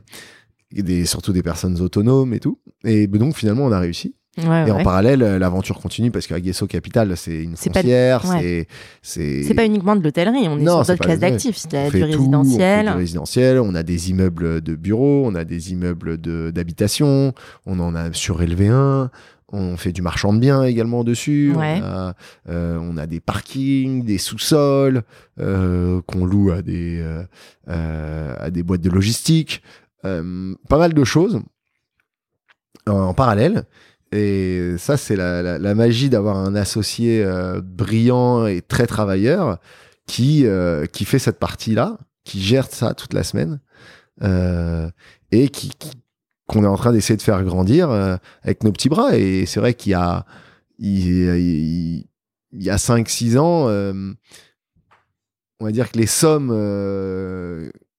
et 0.74 0.82
des, 0.82 1.04
surtout 1.06 1.32
des 1.32 1.42
personnes 1.42 1.80
autonomes 1.80 2.32
et 2.34 2.40
tout. 2.40 2.58
Et 2.84 3.06
donc 3.06 3.34
finalement, 3.36 3.64
on 3.66 3.72
a 3.72 3.80
réussi. 3.80 4.14
Ouais, 4.46 4.68
et 4.68 4.70
en 4.70 4.76
ouais. 4.76 4.82
parallèle, 4.84 5.22
euh, 5.22 5.38
l'aventure 5.38 5.78
continue 5.80 6.10
parce 6.10 6.26
qu'à 6.26 6.38
Guesso 6.40 6.66
Capital, 6.66 7.16
c'est 7.16 7.42
une 7.42 7.56
foncière, 7.56 8.24
ouais. 8.26 8.40
c'est 8.40 8.68
c'est 9.02 9.42
C'est 9.42 9.54
pas 9.54 9.64
uniquement 9.66 9.96
de 9.96 10.02
l'hôtellerie, 10.04 10.46
on 10.48 10.58
est 10.58 10.62
Non, 10.62 10.76
sur 10.76 10.86
c'est 10.86 10.92
d'autres 10.92 11.04
classes 11.04 11.20
ouais. 11.20 11.30
d'actifs. 11.30 11.58
Il 11.70 11.72
y 11.72 11.76
a 11.76 11.90
du 11.90 11.90
tout, 11.90 11.96
on 11.96 12.00
fait 12.00 12.04
résidentiel. 12.16 12.86
du 12.86 12.92
résidentiel, 12.92 13.58
on 13.60 13.74
a 13.74 13.82
des 13.82 14.10
immeubles 14.10 14.60
de 14.60 14.74
bureaux, 14.76 15.24
on 15.26 15.34
a 15.34 15.44
des 15.44 15.72
immeubles 15.72 16.20
de- 16.20 16.50
d'habitation, 16.54 17.32
on 17.66 17.80
en 17.80 17.94
a 17.94 18.12
surélevé 18.12 18.68
un, 18.68 19.10
on 19.50 19.76
fait 19.78 19.92
du 19.92 20.02
marchand 20.02 20.32
de 20.34 20.38
biens 20.40 20.62
également 20.64 21.04
dessus, 21.04 21.54
Ouais. 21.56 21.80
on, 21.82 21.84
a, 21.86 22.14
euh, 22.50 22.78
on 22.82 22.96
a 22.98 23.06
des 23.06 23.20
parkings, 23.20 24.04
des 24.04 24.18
sous-sols 24.18 25.02
euh, 25.40 26.00
qu'on 26.06 26.26
loue 26.26 26.50
à 26.52 26.60
des, 26.62 27.02
euh, 27.68 28.34
à 28.38 28.50
des 28.50 28.62
boîtes 28.62 28.82
de 28.82 28.90
logistique, 28.90 29.62
pas 30.02 30.78
mal 30.78 30.92
de 30.94 31.04
choses 31.04 31.40
en 32.86 33.12
parallèle. 33.14 33.64
Et 34.12 34.76
ça, 34.78 34.96
c'est 34.96 35.16
la, 35.16 35.74
magie 35.74 36.08
d'avoir 36.08 36.36
un 36.36 36.54
associé 36.54 37.22
euh, 37.22 37.60
brillant 37.60 38.46
et 38.46 38.62
très 38.62 38.86
travailleur 38.86 39.58
qui, 40.06 40.46
euh, 40.46 40.86
qui 40.86 41.04
fait 41.04 41.18
cette 41.18 41.38
partie-là, 41.38 41.98
qui 42.24 42.40
gère 42.40 42.66
ça 42.70 42.94
toute 42.94 43.12
la 43.12 43.22
semaine 43.22 43.60
euh, 44.22 44.90
et 45.30 45.50
qui, 45.50 45.70
qu'on 46.46 46.64
est 46.64 46.68
en 46.68 46.76
train 46.76 46.92
d'essayer 46.92 47.18
de 47.18 47.22
faire 47.22 47.44
grandir 47.44 47.90
avec 48.42 48.64
nos 48.64 48.72
petits 48.72 48.88
bras. 48.88 49.16
Et 49.16 49.44
c'est 49.44 49.60
vrai 49.60 49.74
qu'il 49.74 49.92
y 49.92 49.94
a, 49.94 50.24
il, 50.78 52.06
y 52.52 52.70
a 52.70 52.76
5-6 52.76 53.38
ans, 53.38 53.68
on 55.60 55.64
va 55.64 55.70
dire 55.70 55.92
que 55.92 55.98
les 55.98 56.06
sommes 56.06 56.50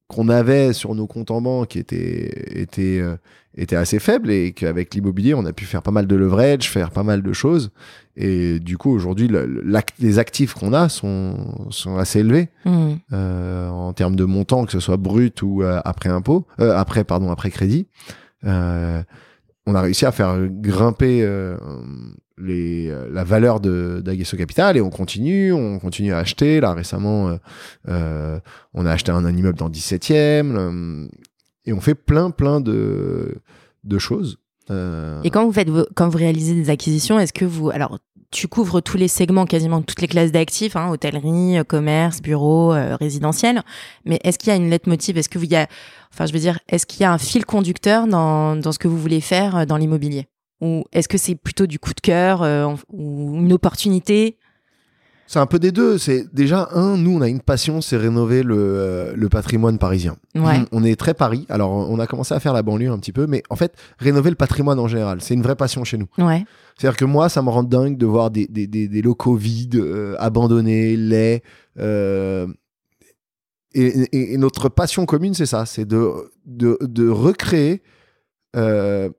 qu'on 0.10 0.28
avait 0.28 0.74
sur 0.74 0.93
nos 0.95 1.06
comptes 1.08 1.30
en 1.32 1.39
banque 1.39 1.76
étaient, 1.76 2.60
étaient, 2.60 3.00
euh, 3.00 3.15
étaient 3.56 3.76
assez 3.76 4.00
faibles 4.00 4.32
et 4.32 4.52
qu'avec 4.54 4.93
l'immobilier, 4.95 5.36
on 5.36 5.45
a 5.45 5.54
pu 5.54 5.65
faire 5.65 5.84
pas 5.84 5.91
mal 5.91 6.08
de 6.08 6.15
leverage, 6.15 6.69
faire 6.69 6.89
pas 6.89 7.04
mal 7.04 7.22
de 7.22 7.32
choses. 7.32 7.72
Et 8.17 8.60
du 8.60 8.78
coup, 8.78 8.89
aujourd'hui, 8.91 9.28
le- 9.28 9.63
les 10.00 10.17
actifs 10.19 10.56
qu'on 10.56 10.74
a 10.74 10.89
sont, 10.89 11.67
sont 11.69 11.98
assez 11.98 12.19
élevés 12.22 12.50
Mhm. 12.65 12.98
euh, 13.13 13.69
en 13.69 13.93
termes 13.93 14.15
de 14.15 14.26
montant, 14.26 14.65
que 14.65 14.72
ce 14.72 14.80
soit 14.80 14.98
brut 14.98 15.41
ou 15.43 15.62
euh, 15.62 15.80
après 15.86 16.10
impôt, 16.10 16.45
euh, 16.60 16.76
après 16.76 17.04
pardon, 17.04 17.30
après 17.32 17.52
crédit. 17.52 17.86
Euh, 18.45 19.04
on 19.67 19.76
a 19.76 19.82
réussi 19.82 20.08
à 20.08 20.12
faire 20.12 20.39
grimper 20.50 21.22
euh, 21.22 21.56
euh, 22.39 23.10
la 23.12 23.23
valeur 23.23 23.60
d'Aguesso 23.60 24.38
Capital 24.38 24.78
et 24.78 24.82
on 24.82 24.89
continue, 24.89 25.52
on 25.54 25.80
continue 25.80 26.13
à 26.13 26.19
acheter. 26.19 26.60
Là 26.60 26.73
récemment, 26.73 27.30
euh, 27.30 27.38
euh, 27.88 28.39
on 28.73 28.86
a 28.86 28.91
acheté 28.91 29.12
un, 29.12 29.25
immeuble 29.25 29.58
dans 29.58 29.67
le 29.67 29.71
17e 29.71 30.56
euh, 30.56 31.08
et 31.65 31.73
on 31.73 31.82
fait 31.82 31.95
plein 31.95 32.32
plein 32.32 32.62
de, 32.62 33.36
de 33.84 33.99
choses. 33.99 34.38
Et 35.23 35.32
quand 35.32 35.45
vous 35.45 35.52
faites 35.52 35.69
quand 35.95 36.10
vous 36.10 36.17
réalisez 36.19 36.54
des 36.54 36.69
acquisitions, 36.69 37.17
est-ce 37.17 37.34
que 37.34 37.45
vous 37.45 37.71
alors 37.71 37.97
tu 38.30 38.47
couvres 38.47 38.82
tous 38.82 38.97
les 38.97 39.08
segments, 39.08 39.47
quasiment 39.47 39.82
toutes 39.82 40.02
les 40.02 40.08
classes 40.08 40.32
d'actifs, 40.32 40.75
hein, 40.75 40.91
hôtellerie, 40.91 41.58
commerce, 41.67 42.21
bureau, 42.21 42.75
résidentiel. 42.99 43.63
Mais 44.06 44.19
est-ce 44.23 44.38
qu'il 44.38 44.49
y 44.49 44.52
a 44.52 44.56
une 44.56 44.69
lettre 44.69 44.88
motive 44.88 45.17
Est-ce 45.17 45.36
vous 45.36 45.45
y 45.45 45.56
a, 45.56 45.67
enfin, 46.13 46.28
je 46.28 46.34
veux 46.34 46.39
dire, 46.39 46.60
est-ce 46.69 46.86
qu'il 46.86 47.02
y 47.02 47.06
a 47.06 47.12
un 47.12 47.17
fil 47.17 47.43
conducteur 47.43 48.06
dans, 48.06 48.56
dans 48.56 48.71
ce 48.71 48.78
que 48.78 48.88
vous 48.88 48.99
voulez 48.99 49.21
faire 49.21 49.65
dans 49.65 49.78
l'immobilier? 49.78 50.28
Ou 50.62 50.84
est-ce 50.91 51.08
que 51.08 51.17
c'est 51.17 51.36
plutôt 51.36 51.67
du 51.67 51.80
coup 51.80 51.93
de 51.93 52.02
cœur 52.02 52.43
euh, 52.43 52.74
ou 52.91 53.36
une 53.36 53.54
opportunité? 53.54 54.38
C'est 55.26 55.39
un 55.39 55.45
peu 55.45 55.60
des 55.60 55.72
deux. 55.72 56.00
C'est 56.00 56.26
déjà 56.34 56.69
un, 56.74 56.98
nous 56.98 57.12
on 57.17 57.22
a 57.22 57.30
une 57.30 57.39
passion, 57.39 57.82
c'est 57.82 57.98
rénover 57.98 58.41
le, 58.41 58.56
euh, 58.58 59.13
le 59.15 59.30
patrimoine 59.30 59.78
parisien. 59.78 60.17
Ouais. 60.36 60.65
On 60.72 60.84
est 60.84 61.00
très 61.00 61.13
Paris. 61.13 61.45
Alors 61.50 61.69
on 61.72 62.00
a 62.00 62.08
commencé 62.08 62.34
à 62.34 62.39
faire 62.39 62.52
la 62.52 62.63
banlieue 62.63 62.89
un 62.91 62.98
petit 62.98 63.12
peu, 63.12 63.28
mais 63.28 63.43
en 63.52 63.56
fait 63.56 63.76
rénover 64.00 64.32
le 64.32 64.36
patrimoine 64.36 64.80
en 64.80 64.88
général, 64.88 65.22
c'est 65.22 65.36
une 65.36 65.43
vraie 65.43 65.56
passion 65.56 65.84
chez 65.84 66.00
nous. 66.00 66.08
Ouais. 66.17 66.43
C'est-à-dire 66.76 66.98
que 66.98 67.06
moi, 67.06 67.30
ça 67.30 67.43
me 67.43 67.50
rend 67.50 67.62
dingue 67.63 67.95
de 67.95 68.08
voir 68.08 68.32
des, 68.32 68.48
des, 68.48 68.65
des, 68.65 68.88
des 68.88 69.02
locaux 69.04 69.36
vides, 69.36 69.76
euh, 69.76 70.15
abandonnés, 70.17 70.98
laids. 70.98 71.43
et, 71.78 72.45
et- 73.76 74.34
et 74.34 74.38
notre 74.38 74.69
passion 74.69 75.06
commune, 75.06 75.34
c'est 75.34 75.45
ça, 75.45 75.65
c'est 75.65 75.86
de, 75.86 76.32
de, 76.45 76.78
de 76.82 77.08
recréer 77.08 77.82
euh, 78.56 79.10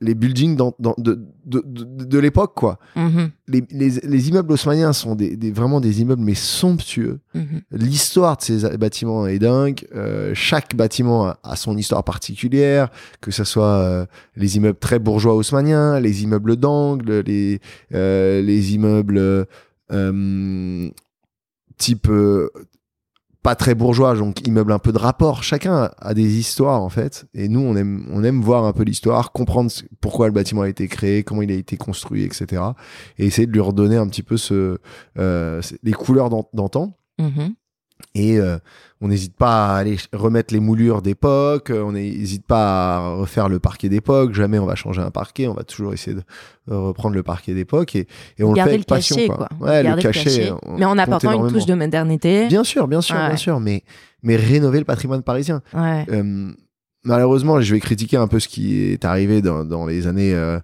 les 0.00 0.14
buildings 0.14 0.56
dans, 0.56 0.74
dans- 0.78 0.94
de, 0.98 1.18
de, 1.46 1.62
de, 1.64 2.04
de 2.04 2.18
l'époque, 2.18 2.52
quoi. 2.54 2.78
Mhm. 2.96 3.30
Les, 3.48 3.64
les, 3.70 3.90
les 4.02 4.28
immeubles 4.28 4.52
haussmanniens 4.52 4.92
sont 4.92 5.14
des, 5.14 5.36
des- 5.36 5.52
vraiment 5.52 5.80
des 5.80 6.00
immeubles, 6.02 6.22
mais 6.22 6.34
somptueux. 6.34 7.20
Mhm. 7.34 7.62
L'histoire 7.70 8.36
de 8.36 8.42
ces 8.42 8.76
bâtiments 8.76 9.26
est 9.26 9.38
dingue. 9.38 9.86
Euh, 9.94 10.32
chaque 10.34 10.74
bâtiment 10.76 11.26
a, 11.28 11.38
a 11.42 11.56
son 11.56 11.76
histoire 11.76 12.04
particulière, 12.04 12.90
que 13.20 13.30
ce 13.30 13.44
soit 13.44 13.64
euh, 13.78 14.06
les 14.36 14.56
immeubles 14.56 14.78
très 14.78 14.98
bourgeois 14.98 15.34
haussmanniens, 15.34 15.98
les 16.00 16.22
immeubles 16.24 16.56
d'angle, 16.56 17.20
les, 17.26 17.60
euh, 17.94 18.42
les 18.42 18.74
immeubles 18.74 19.46
type 21.78 22.08
pas 23.46 23.54
très 23.54 23.76
bourgeois, 23.76 24.16
donc 24.16 24.44
immeubles 24.44 24.72
un 24.72 24.80
peu 24.80 24.90
de 24.92 24.98
rapport. 24.98 25.44
Chacun 25.44 25.92
a, 25.98 26.14
des 26.14 26.36
histoires 26.36 26.82
en 26.82 26.88
fait, 26.88 27.26
et 27.32 27.48
nous 27.48 27.60
on 27.60 27.76
aime 27.76 28.04
on 28.10 28.24
aime 28.24 28.40
voir 28.42 28.64
un 28.64 28.72
peu 28.72 28.82
l'histoire, 28.82 29.30
comprendre 29.30 29.70
pourquoi 30.00 30.26
le 30.26 30.32
bâtiment 30.32 30.62
a 30.62 30.68
été 30.68 30.88
créé, 30.88 31.22
comment 31.22 31.42
il 31.42 31.52
a 31.52 31.54
été 31.54 31.76
construit, 31.76 32.24
etc. 32.24 32.60
Et 33.18 33.26
essayer 33.26 33.46
de 33.46 33.52
lui 33.52 33.60
redonner 33.60 33.98
un 33.98 34.08
petit 34.08 34.24
peu 34.24 34.36
ce 34.36 34.78
euh, 35.16 35.62
les 35.84 35.92
couleurs 35.92 36.28
d'an- 36.28 36.48
d'antan. 36.54 36.96
Mhm. 37.20 37.54
Et 38.14 38.38
euh, 38.38 38.58
on 39.00 39.08
n'hésite 39.08 39.34
pas 39.36 39.74
à 39.74 39.76
aller 39.78 39.96
remettre 40.12 40.52
les 40.54 40.60
moulures 40.60 41.02
d'époque, 41.02 41.70
on 41.74 41.92
n'hésite 41.92 42.46
pas 42.46 42.96
à 42.96 43.08
refaire 43.16 43.48
le 43.48 43.58
parquet 43.58 43.88
d'époque, 43.90 44.32
jamais 44.34 44.58
on 44.58 44.64
va 44.66 44.74
changer 44.74 45.02
un 45.02 45.10
parquet, 45.10 45.48
on 45.48 45.54
va 45.54 45.64
toujours 45.64 45.92
essayer 45.92 46.16
de 46.16 46.22
reprendre 46.74 47.14
le 47.14 47.22
parquet 47.22 47.52
d'époque 47.54 47.94
et, 47.94 48.06
et 48.38 48.42
on 48.44 48.52
Garder 48.52 48.78
le 48.78 48.82
fait 48.82 48.88
le 48.88 48.94
avec 48.94 49.00
passion. 49.00 49.16
cachet, 49.16 49.28
quoi. 49.28 49.48
quoi. 49.58 49.66
Ouais, 49.68 49.82
le 49.82 49.90
le 49.90 49.96
cachet. 50.02 50.50
on 50.64 50.78
Mais 50.78 50.84
en 50.86 50.96
apportant 50.98 51.32
une 51.44 51.52
touche 51.52 51.66
de 51.66 51.74
modernité. 51.74 52.48
Bien 52.48 52.64
sûr, 52.64 52.88
bien 52.88 53.00
sûr, 53.02 53.16
Ouais. 53.16 53.28
bien 53.28 53.36
sûr, 53.36 53.60
mais, 53.60 53.82
mais 54.22 54.36
rénover 54.36 54.78
le 54.78 54.84
patrimoine 54.86 55.22
parisien. 55.22 55.60
Ouais. 55.74 56.04
Euh, 56.10 56.50
malheureusement, 57.04 57.60
je 57.60 57.74
vais 57.74 57.80
critiquer 57.80 58.16
un 58.16 58.28
peu 58.28 58.40
ce 58.40 58.48
qui 58.48 58.82
est 58.92 59.04
arrivé 59.04 59.42
dans, 59.42 59.64
dans 59.64 59.86
les 59.86 60.06
années 60.06 60.34
euh, 60.34 60.58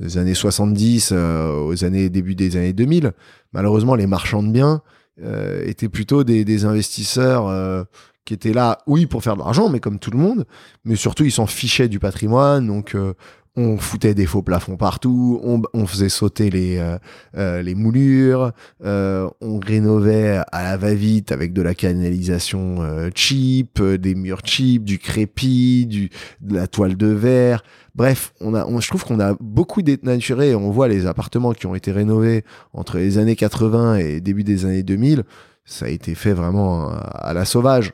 les 0.00 0.18
années 0.18 0.34
70, 0.34 1.10
euh, 1.12 1.64
aux 1.66 1.84
années 1.84 2.08
début 2.08 2.34
des 2.34 2.56
années 2.56 2.72
2000. 2.72 3.12
Malheureusement, 3.52 3.94
les 3.94 4.06
marchands 4.06 4.42
de 4.42 4.48
biens 4.50 4.74
euh, 4.74 4.78
étaient 5.22 5.88
plutôt 5.88 6.24
des, 6.24 6.44
des 6.44 6.64
investisseurs 6.64 7.48
euh, 7.48 7.84
qui 8.24 8.34
étaient 8.34 8.52
là, 8.52 8.78
oui, 8.86 9.06
pour 9.06 9.22
faire 9.22 9.34
de 9.34 9.40
l'argent, 9.40 9.68
mais 9.68 9.80
comme 9.80 9.98
tout 9.98 10.10
le 10.10 10.18
monde, 10.18 10.46
mais 10.84 10.96
surtout 10.96 11.24
ils 11.24 11.32
s'en 11.32 11.46
fichaient 11.46 11.88
du 11.88 11.98
patrimoine, 11.98 12.66
donc 12.66 12.94
euh, 12.94 13.14
on 13.56 13.76
foutait 13.78 14.14
des 14.14 14.26
faux 14.26 14.42
plafonds 14.42 14.76
partout, 14.76 15.40
on, 15.44 15.62
on 15.74 15.86
faisait 15.86 16.08
sauter 16.08 16.50
les, 16.50 16.78
euh, 16.78 16.98
euh, 17.36 17.62
les 17.62 17.76
moulures, 17.76 18.52
euh, 18.84 19.28
on 19.40 19.60
rénovait 19.60 20.40
à 20.50 20.62
la 20.64 20.76
va-vite 20.76 21.30
avec 21.30 21.52
de 21.52 21.62
la 21.62 21.74
canalisation 21.74 22.82
euh, 22.82 23.10
cheap, 23.14 23.80
euh, 23.80 23.96
des 23.96 24.16
murs 24.16 24.40
cheap, 24.44 24.84
du 24.84 24.98
crépi, 24.98 25.86
du, 25.86 26.10
de 26.40 26.54
la 26.56 26.66
toile 26.66 26.96
de 26.96 27.06
verre. 27.06 27.62
Bref, 27.94 28.32
on 28.40 28.54
a, 28.54 28.66
on, 28.66 28.80
je 28.80 28.88
trouve 28.88 29.04
qu'on 29.04 29.20
a 29.20 29.36
beaucoup 29.38 29.82
dénaturé. 29.82 30.56
On 30.56 30.70
voit 30.70 30.88
les 30.88 31.06
appartements 31.06 31.52
qui 31.52 31.66
ont 31.66 31.76
été 31.76 31.92
rénovés 31.92 32.44
entre 32.72 32.98
les 32.98 33.18
années 33.18 33.36
80 33.36 33.96
et 33.98 34.20
début 34.20 34.42
des 34.42 34.64
années 34.64 34.82
2000. 34.82 35.22
Ça 35.64 35.86
a 35.86 35.88
été 35.90 36.16
fait 36.16 36.32
vraiment 36.32 36.88
à, 36.88 36.96
à 36.96 37.32
la 37.34 37.44
sauvage. 37.44 37.92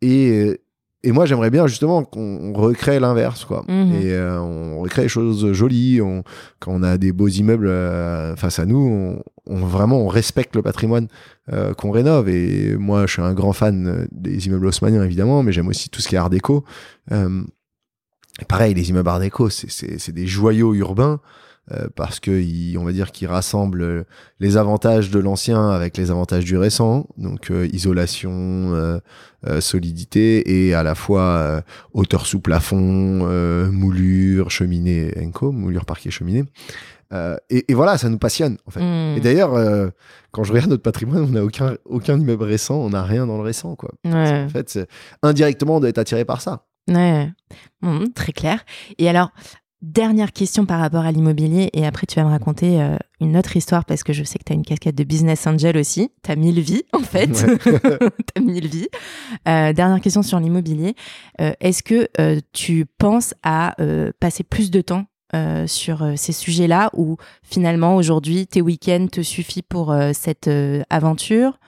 Et, 0.00 0.60
et 1.04 1.10
moi, 1.12 1.26
j'aimerais 1.26 1.50
bien 1.50 1.66
justement 1.66 2.04
qu'on 2.04 2.52
recrée 2.52 3.00
l'inverse, 3.00 3.44
quoi. 3.44 3.64
Mhm. 3.68 3.92
Et 3.94 4.12
euh, 4.12 4.40
on 4.40 4.80
recrée 4.80 5.02
des 5.02 5.08
choses 5.08 5.52
jolies. 5.52 6.00
On, 6.00 6.22
quand 6.60 6.72
on 6.72 6.82
a 6.82 6.96
des 6.98 7.12
beaux 7.12 7.28
immeubles 7.28 7.66
euh, 7.68 8.36
face 8.36 8.58
à 8.58 8.66
nous, 8.66 8.78
on, 8.78 9.22
on- 9.52 9.66
vraiment 9.66 10.00
on 10.00 10.08
respecte 10.08 10.54
le 10.54 10.62
patrimoine 10.62 11.08
euh, 11.52 11.74
qu'on 11.74 11.90
rénove. 11.90 12.28
Et 12.28 12.76
moi, 12.76 13.06
je 13.06 13.12
suis 13.14 13.22
un 13.22 13.34
grand 13.34 13.52
fan 13.52 13.86
euh, 13.86 14.06
des 14.12 14.46
immeubles 14.46 14.66
haussmanniens, 14.66 15.02
évidemment, 15.04 15.42
mais 15.42 15.52
j'aime 15.52 15.68
aussi 15.68 15.88
tout 15.90 16.00
ce 16.00 16.08
qui 16.08 16.14
est 16.14 16.18
art 16.18 16.30
déco. 16.30 16.64
Euh, 17.10 17.42
pareil, 18.48 18.74
les 18.74 18.90
immeubles 18.90 19.08
art 19.08 19.20
déco, 19.20 19.50
c'est- 19.50 19.70
c'est 19.70 19.98
c'est 19.98 20.12
des 20.12 20.26
joyaux 20.26 20.74
urbains. 20.74 21.20
Euh, 21.70 21.86
parce 21.94 22.18
que 22.18 22.76
on 22.76 22.84
va 22.84 22.90
dire 22.90 23.12
qu'ils 23.12 23.28
rassemblent 23.28 23.82
euh, 23.82 24.02
les 24.40 24.56
avantages 24.56 25.10
de 25.10 25.20
l'ancien 25.20 25.70
avec 25.70 25.96
les 25.96 26.10
avantages 26.10 26.44
du 26.44 26.56
récent, 26.56 27.06
donc 27.16 27.52
euh, 27.52 27.68
isolation, 27.72 28.30
euh, 28.32 28.98
solidité 29.60 30.66
et 30.66 30.74
à 30.74 30.82
la 30.82 30.96
fois 30.96 31.62
hauteur 31.94 32.26
sous 32.26 32.40
plafond, 32.40 33.26
moulure, 33.70 34.50
cheminée, 34.50 35.12
Enco, 35.20 35.52
moulure 35.52 35.84
parquet 35.84 36.10
cheminée. 36.10 36.44
Et, 37.50 37.64
et 37.68 37.74
voilà, 37.74 37.98
ça 37.98 38.08
nous 38.08 38.18
passionne 38.18 38.56
en 38.66 38.70
fait. 38.70 38.80
Mm. 38.80 39.16
Et 39.16 39.20
d'ailleurs, 39.20 39.92
quand 40.30 40.44
je 40.44 40.52
regarde 40.52 40.70
notre 40.70 40.82
patrimoine, 40.82 41.24
on 41.24 41.28
n'a 41.28 41.44
aucun, 41.44 41.76
aucun 41.84 42.18
immeuble 42.18 42.44
récent, 42.44 42.76
on 42.76 42.90
n'a 42.90 43.02
rien 43.02 43.26
dans 43.26 43.36
le 43.36 43.42
récent 43.42 43.74
quoi. 43.74 43.90
Ouais. 44.04 44.44
En 44.44 44.48
fait, 44.48 44.78
indirectement, 45.24 45.76
on 45.76 45.80
doit 45.80 45.88
être 45.88 45.98
attiré 45.98 46.24
par 46.24 46.40
ça. 46.40 46.64
Ouais. 46.88 47.30
Bon, 47.80 48.04
très 48.14 48.32
clair. 48.32 48.64
Et 48.98 49.08
alors, 49.08 49.32
dernière 49.82 50.32
question 50.32 50.64
par 50.64 50.80
rapport 50.80 51.04
à 51.04 51.12
l'immobilier, 51.12 51.70
et 51.72 51.86
après 51.86 52.06
tu 52.06 52.16
vas 52.16 52.24
me 52.24 52.30
raconter 52.30 52.80
euh, 52.80 52.96
une 53.20 53.36
autre 53.36 53.56
histoire 53.56 53.84
parce 53.84 54.02
que 54.04 54.12
je 54.12 54.24
sais 54.24 54.38
que 54.38 54.44
tu 54.44 54.52
as 54.52 54.56
une 54.56 54.64
casquette 54.64 54.94
de 54.94 55.04
business 55.04 55.46
angel 55.46 55.76
aussi. 55.76 56.10
Tu 56.22 56.30
as 56.30 56.36
mille 56.36 56.60
vies, 56.60 56.84
en 56.92 57.00
fait. 57.00 57.30
Ouais. 57.30 57.58
tu 57.98 58.38
as 58.38 58.40
mille 58.40 58.68
vies. 58.68 58.88
Euh, 59.48 59.72
dernière 59.72 60.00
question 60.00 60.22
sur 60.22 60.38
l'immobilier. 60.38 60.94
Euh, 61.40 61.52
Est-ce 61.60 61.82
que 61.82 62.08
tu 62.52 62.86
penses 62.98 63.34
à 63.42 63.76
passer 64.20 64.44
plus 64.44 64.70
de 64.70 64.80
temps 64.80 65.06
sur 65.66 66.06
ces 66.16 66.32
sujets-là 66.32 66.90
ou 66.94 67.16
finalement 67.42 67.96
aujourd'hui 67.96 68.46
tes 68.46 68.60
week-ends 68.60 69.06
te 69.10 69.22
suffit 69.22 69.62
pour 69.62 69.94
cette 70.12 70.50
aventure? 70.90 71.58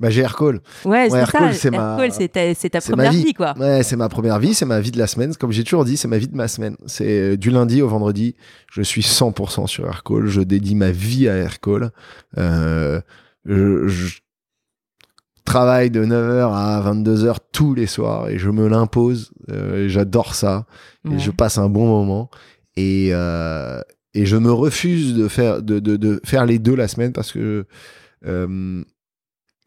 Bah, 0.00 0.08
j'ai 0.10 0.22
Aircall. 0.22 0.60
Ouais, 0.86 1.08
Aircall, 1.12 1.52
ça. 1.52 1.60
c'est 1.60 1.70
ma- 1.70 1.96
ta, 2.32 2.54
ta 2.54 2.78
ma 2.78 2.80
première 2.80 3.12
vie. 3.12 3.24
vie, 3.26 3.34
quoi. 3.34 3.54
Ouais, 3.58 3.82
c'est 3.82 3.96
ma 3.96 4.08
première 4.08 4.38
vie, 4.38 4.54
c'est 4.54 4.64
ma 4.64 4.80
vie 4.80 4.90
de 4.90 4.98
la 4.98 5.06
semaine. 5.06 5.34
Comme 5.36 5.52
j'ai 5.52 5.62
toujours 5.62 5.84
dit, 5.84 5.96
c'est 5.98 6.08
ma 6.08 6.16
vie 6.18 6.26
de 6.28 6.34
ma 6.34 6.48
semaine. 6.48 6.76
C'est 6.86 7.06
euh, 7.32 7.36
du 7.36 7.50
lundi 7.50 7.82
au 7.82 7.88
vendredi. 7.88 8.34
Je 8.72 8.80
suis 8.82 9.02
100% 9.02 9.66
sur 9.66 9.86
Aircall. 9.86 10.26
Je 10.26 10.40
dédie 10.40 10.74
ma 10.74 10.90
vie 10.90 11.28
à 11.28 11.36
Aircall. 11.36 11.90
Euh, 12.38 13.00
je, 13.44 13.86
je 13.88 14.18
travaille 15.44 15.90
de 15.90 16.04
9h 16.04 16.52
à 16.54 16.80
22h 16.92 17.36
tous 17.52 17.74
les 17.74 17.86
soirs 17.86 18.28
et 18.28 18.38
je 18.38 18.50
me 18.50 18.68
l'impose. 18.68 19.32
Euh, 19.50 19.88
J'adore 19.88 20.34
ça. 20.34 20.66
Ouais. 21.04 21.16
Et 21.16 21.18
je 21.18 21.30
passe 21.30 21.58
un 21.58 21.68
bon 21.68 21.86
moment. 21.86 22.30
Et, 22.76 23.10
euh, 23.12 23.80
et 24.14 24.24
je 24.26 24.36
me 24.36 24.50
refuse 24.52 25.14
de 25.14 25.28
faire, 25.28 25.62
de, 25.62 25.78
de, 25.78 25.96
de 25.96 26.20
faire 26.24 26.46
les 26.46 26.58
deux 26.58 26.74
la 26.74 26.88
semaine 26.88 27.12
parce 27.12 27.32
que, 27.32 27.66
euh, 28.26 28.82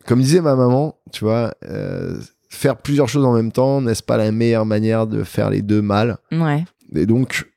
comme 0.06 0.22
disait 0.22 0.42
ma 0.42 0.56
maman, 0.56 0.98
tu 1.12 1.24
vois, 1.24 1.54
euh, 1.66 2.20
faire 2.50 2.78
plusieurs 2.78 3.08
choses 3.10 3.26
en 3.26 3.34
même 3.34 3.52
temps, 3.52 3.82
n'est-ce 3.82 4.04
pas 4.04 4.18
la 4.18 4.32
meilleure 4.32 4.66
manière 4.66 5.08
de 5.08 5.24
faire 5.24 5.50
les 5.50 5.62
deux 5.62 5.82
mal? 5.82 6.18
Ouais. 6.32 6.64
Et 6.96 7.06
donc, 7.06 7.50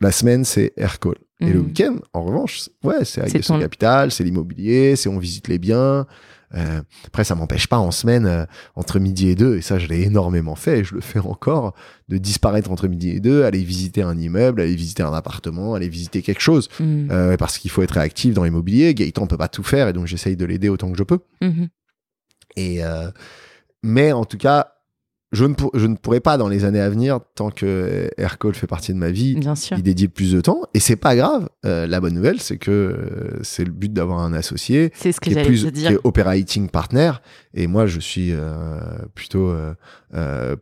la 0.00 0.10
semaine, 0.12 0.44
c'est 0.44 0.72
Aircall. 0.76 1.16
Et 1.40 1.46
le 1.52 1.58
Mhm. 1.60 1.66
week-end, 1.66 1.96
en 2.12 2.22
revanche, 2.22 2.68
ouais, 2.84 3.04
c'est 3.04 3.28
C'est 3.28 3.40
ton- 3.40 3.58
capital, 3.58 4.10
c'est 4.12 4.22
l'immobilier, 4.24 4.94
c'est 4.96 5.08
on 5.08 5.18
visite 5.18 5.48
les 5.48 5.58
biens. 5.58 6.06
Euh, 6.54 6.82
après, 7.06 7.24
ça 7.24 7.34
m'empêche 7.34 7.66
pas 7.66 7.78
en 7.78 7.90
semaine, 7.90 8.26
euh, 8.26 8.44
entre 8.74 8.98
midi 8.98 9.28
et 9.28 9.34
deux, 9.34 9.56
et 9.56 9.62
ça, 9.62 9.78
je 9.78 9.86
l'ai 9.86 10.02
énormément 10.02 10.54
fait, 10.54 10.80
et 10.80 10.84
je 10.84 10.94
le 10.94 11.00
fais 11.00 11.18
encore, 11.18 11.74
de 12.08 12.18
disparaître 12.18 12.70
entre 12.70 12.88
midi 12.88 13.10
et 13.10 13.20
deux, 13.20 13.44
aller 13.44 13.62
visiter 13.62 14.02
un 14.02 14.18
immeuble, 14.18 14.60
aller 14.60 14.74
visiter 14.74 15.02
un 15.02 15.12
appartement, 15.12 15.74
aller 15.74 15.88
visiter 15.88 16.22
quelque 16.22 16.40
chose. 16.40 16.68
Mm. 16.80 17.10
Euh, 17.10 17.36
parce 17.36 17.58
qu'il 17.58 17.70
faut 17.70 17.82
être 17.82 17.92
réactif 17.92 18.34
dans 18.34 18.44
l'immobilier. 18.44 18.94
Gaëtan 18.94 19.26
peut 19.26 19.38
pas 19.38 19.48
tout 19.48 19.62
faire, 19.62 19.88
et 19.88 19.92
donc 19.92 20.06
j'essaye 20.06 20.36
de 20.36 20.44
l'aider 20.44 20.68
autant 20.68 20.90
que 20.90 20.98
je 20.98 21.04
peux. 21.04 21.20
Mhm. 21.40 21.68
Et 22.56 22.80
mais 23.82 24.12
en 24.12 24.24
tout 24.24 24.36
cas, 24.36 24.74
je 25.32 25.44
ne, 25.46 25.54
pour- 25.54 25.70
je 25.74 25.86
ne 25.86 25.96
pourrai 25.96 26.20
pas 26.20 26.36
dans 26.36 26.48
les 26.48 26.64
années 26.64 26.80
à 26.80 26.88
venir, 26.90 27.20
tant 27.34 27.50
que 27.50 28.08
Aircall 28.18 28.54
fait 28.54 28.66
partie 28.66 28.92
de 28.92 28.98
ma 28.98 29.10
vie, 29.10 29.34
Bien 29.34 29.54
sûr. 29.54 29.78
y 29.78 29.82
dédier 29.82 30.08
plus 30.08 30.32
de 30.32 30.40
temps. 30.40 30.62
Et 30.74 30.80
c'est 30.80 30.96
pas 30.96 31.16
grave. 31.16 31.48
Euh, 31.64 31.86
la 31.86 32.00
bonne 32.00 32.14
nouvelle, 32.14 32.40
c'est 32.40 32.58
que 32.58 32.70
euh, 32.70 33.38
c'est 33.42 33.64
le 33.64 33.70
but 33.72 33.92
d'avoir 33.92 34.18
un 34.20 34.32
associé 34.34 34.92
C'est 34.94 35.10
ce 35.12 35.20
que 35.20 35.30
qui 35.30 35.38
est 35.38 35.42
plus 35.44 35.62
te 35.62 35.66
qui 35.66 35.72
dire. 35.72 35.90
est 35.92 35.98
operating 36.04 36.68
partner. 36.68 37.12
Et 37.54 37.66
moi, 37.66 37.86
je 37.86 37.98
suis 38.00 38.30
euh, 38.32 38.78
plutôt 39.14 39.52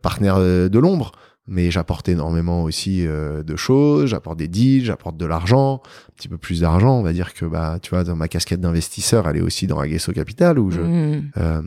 partenaire 0.01 0.39
de 0.39 0.79
l'ombre. 0.79 1.11
Mais 1.47 1.71
j'apporte 1.71 2.07
énormément 2.07 2.63
aussi 2.63 3.05
euh, 3.05 3.41
de 3.43 3.55
choses, 3.57 4.05
j'apporte 4.11 4.37
des 4.37 4.47
deals, 4.47 4.85
j'apporte 4.85 5.17
de 5.17 5.25
l'argent, 5.25 5.81
petit 6.21 6.29
peu 6.29 6.37
plus 6.37 6.61
d'argent. 6.61 6.99
On 6.99 7.01
va 7.01 7.13
dire 7.13 7.33
que, 7.33 7.45
bah, 7.45 7.79
tu 7.81 7.89
vois, 7.89 8.03
dans 8.03 8.15
ma 8.15 8.27
casquette 8.27 8.61
d'investisseur, 8.61 9.27
elle 9.27 9.37
est 9.37 9.41
aussi 9.41 9.65
dans 9.65 9.79
Aguesso 9.79 10.11
Capital, 10.13 10.59
où 10.59 10.69
je, 10.69 10.81
Mm. 10.81 11.31
euh, 11.37 11.61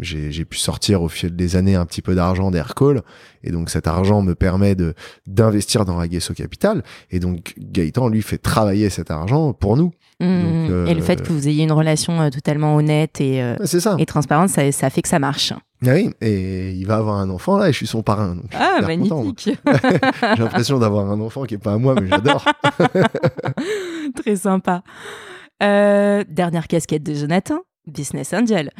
j'ai 0.00 0.44
pu 0.44 0.58
sortir 0.58 1.02
au 1.02 1.08
fil 1.08 1.34
des 1.36 1.54
années 1.56 1.76
un 1.76 1.86
petit 1.86 2.02
peu 2.02 2.14
d'argent 2.14 2.50
d'Aircall 2.50 3.02
et 3.44 3.50
donc 3.52 3.70
cet 3.70 3.86
argent 3.86 4.22
me 4.22 4.34
permet 4.34 4.74
de 4.74 4.94
d'investir 5.26 5.84
dans 5.84 5.98
Aguesso 5.98 6.34
Capital 6.34 6.82
et 7.10 7.20
donc 7.20 7.54
Gaëtan 7.58 8.08
lui 8.08 8.22
fait 8.22 8.38
travailler 8.38 8.90
cet 8.90 9.10
argent 9.10 9.52
pour 9.52 9.76
nous. 9.76 9.92
Mm. 10.20 10.24
Donc, 10.42 10.70
euh, 10.70 10.86
Et 10.86 10.94
le 10.94 11.00
fait 11.02 11.22
que 11.22 11.32
vous 11.32 11.48
ayez 11.48 11.62
une 11.64 11.72
relation 11.72 12.20
euh, 12.20 12.28
totalement 12.30 12.76
honnête 12.76 13.20
et, 13.20 13.42
euh, 13.42 13.56
ça. 13.64 13.96
et 13.98 14.06
transparente, 14.06 14.48
ça, 14.50 14.70
ça 14.72 14.90
fait 14.90 15.02
que 15.02 15.08
ça 15.08 15.18
marche. 15.18 15.52
Ah 15.86 15.92
oui, 15.94 16.10
et 16.20 16.72
il 16.72 16.86
va 16.86 16.96
avoir 16.96 17.16
un 17.16 17.30
enfant 17.30 17.56
là 17.56 17.70
et 17.70 17.72
je 17.72 17.78
suis 17.78 17.86
son 17.86 18.02
parrain. 18.02 18.34
donc 18.34 18.44
Ah, 18.52 18.80
magnifique. 18.86 19.56
J'ai 20.36 20.42
l'impression 20.42 20.78
d'avoir 20.78 21.10
un 21.10 21.18
enfant 21.22 21.44
qui 21.44 21.54
est 21.54 21.58
pas 21.58 21.72
à 21.72 21.78
moi 21.78 21.94
mais 21.98 22.06
j'adore. 22.06 22.44
Très 24.16 24.36
sympa. 24.36 24.82
Euh, 25.62 26.24
dernière 26.28 26.66
casquette 26.68 27.02
de 27.02 27.14
Jonathan, 27.14 27.60
Business 27.86 28.32
Angel. 28.32 28.70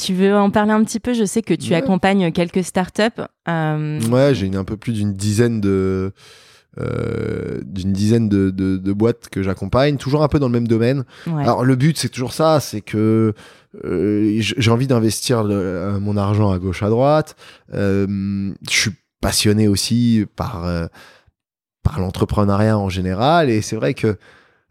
Tu 0.00 0.14
veux 0.14 0.34
en 0.34 0.50
parler 0.50 0.72
un 0.72 0.82
petit 0.84 1.00
peu? 1.00 1.12
Je 1.12 1.24
sais 1.24 1.42
que 1.42 1.52
tu 1.52 1.70
Ouais. 1.70 1.76
accompagnes 1.76 2.32
quelques 2.32 2.64
startups. 2.64 3.02
Euh, 3.48 4.00
Ouais, 4.10 4.34
j'ai 4.34 4.54
un 4.56 4.64
peu 4.64 4.76
plus 4.78 4.92
d'une 4.94 5.12
dizaine 5.12 5.60
de 5.60 6.12
euh, 6.78 7.60
d'une 7.64 7.92
dizaine 7.92 8.28
de, 8.28 8.50
de, 8.50 8.76
de 8.76 8.92
boîtes 8.92 9.28
que 9.28 9.42
j'accompagne, 9.42 9.96
toujours 9.96 10.22
un 10.22 10.28
peu 10.28 10.38
dans 10.38 10.46
le 10.46 10.52
même 10.52 10.68
domaine. 10.68 11.04
ouais. 11.26 11.42
Alors 11.42 11.64
le 11.64 11.74
but 11.74 11.98
c'est 11.98 12.08
toujours 12.08 12.32
ça, 12.32 12.60
c'est 12.60 12.80
que 12.80 13.34
euh, 13.84 14.36
j'ai 14.40 14.70
envie 14.70 14.86
d'investir 14.86 15.42
mon 15.44 16.16
argent 16.16 16.50
à 16.52 16.58
gauche 16.60 16.82
à 16.84 16.88
droite. 16.88 17.34
Je 17.72 18.46
suis 18.68 18.92
passionné 19.20 19.66
aussi 19.68 20.24
par 20.36 20.64
par 21.82 21.98
l'entrepreneuriat 21.98 22.78
en 22.78 22.88
général 22.88 23.50
et 23.50 23.62
c'est 23.62 23.76
vrai 23.76 23.92
que 23.94 24.16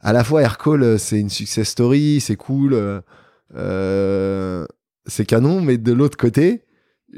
à 0.02 0.14
la 0.14 0.24
fois 0.24 0.42
Aircall 0.42 0.84
euh, 0.84 0.98
c'est 0.98 1.20
une 1.20 1.30
success 1.30 1.68
story, 1.70 2.20
c'est 2.22 2.36
cool, 2.36 2.74
euh, 2.74 3.02
euh, 3.56 4.66
c'est 5.06 5.26
canon, 5.26 5.62
mais 5.62 5.78
de 5.78 5.92
l'autre 5.94 6.18
côté, 6.18 6.64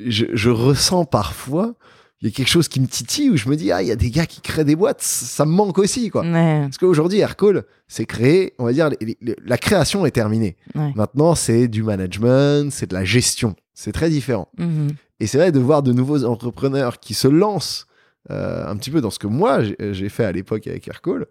je, 0.06 0.26
je 0.34 0.50
ressens 0.50 1.06
parfois 1.06 1.76
il 2.22 2.28
y 2.28 2.32
a 2.32 2.34
quelque 2.36 2.50
chose 2.50 2.68
qui 2.68 2.80
me 2.80 2.86
titille 2.86 3.32
où 3.32 3.36
je 3.38 3.50
me 3.50 3.56
dis 3.56 3.72
ah 3.72 3.82
il 3.82 3.88
y 3.88 3.92
a 3.92 3.96
des 3.96 4.12
gars 4.12 4.28
qui 4.28 4.42
créent 4.42 4.64
des 4.64 4.76
boîtes, 4.76 5.02
ça 5.02 5.44
me 5.44 5.52
manque 5.52 5.80
aussi 5.80 6.10
quoi. 6.12 6.22
Ouais. 6.22 6.62
Parce 6.62 6.78
qu'aujourd'hui 6.78 7.18
Aircall, 7.18 7.64
c'est 7.88 8.06
créé, 8.06 8.54
on 8.60 8.66
va 8.66 8.74
dire 8.74 8.90
les- 8.90 9.18
les- 9.22 9.36
la 9.44 9.58
création 9.58 10.06
est 10.06 10.12
terminée. 10.12 10.56
Ouais. 10.76 10.92
Maintenant, 10.96 11.34
c'est 11.34 11.68
du 11.68 11.82
management, 11.82 12.72
c'est 12.72 12.88
de 12.88 12.94
la 12.94 13.04
gestion. 13.06 13.56
C'est 13.74 13.92
très 13.92 14.12
différent. 14.12 14.50
Mhm. 14.60 14.90
Et 15.20 15.26
c'est 15.26 15.40
vrai 15.40 15.52
de 15.52 15.60
voir 15.60 15.82
de 15.82 15.94
nouveaux 15.94 16.24
entrepreneurs 16.26 17.00
qui 17.00 17.16
se 17.16 17.28
lancent 17.28 17.88
euh, 18.30 18.68
un 18.68 18.76
petit 18.78 18.92
peu 18.92 19.02
dans 19.02 19.10
ce 19.10 19.18
que 19.18 19.26
moi 19.26 19.64
j'ai 19.64 19.76
j'ai 19.94 20.10
fait 20.10 20.24
à 20.24 20.32
l'époque 20.32 20.68
avec 20.68 20.88
Aircall. 20.88 21.26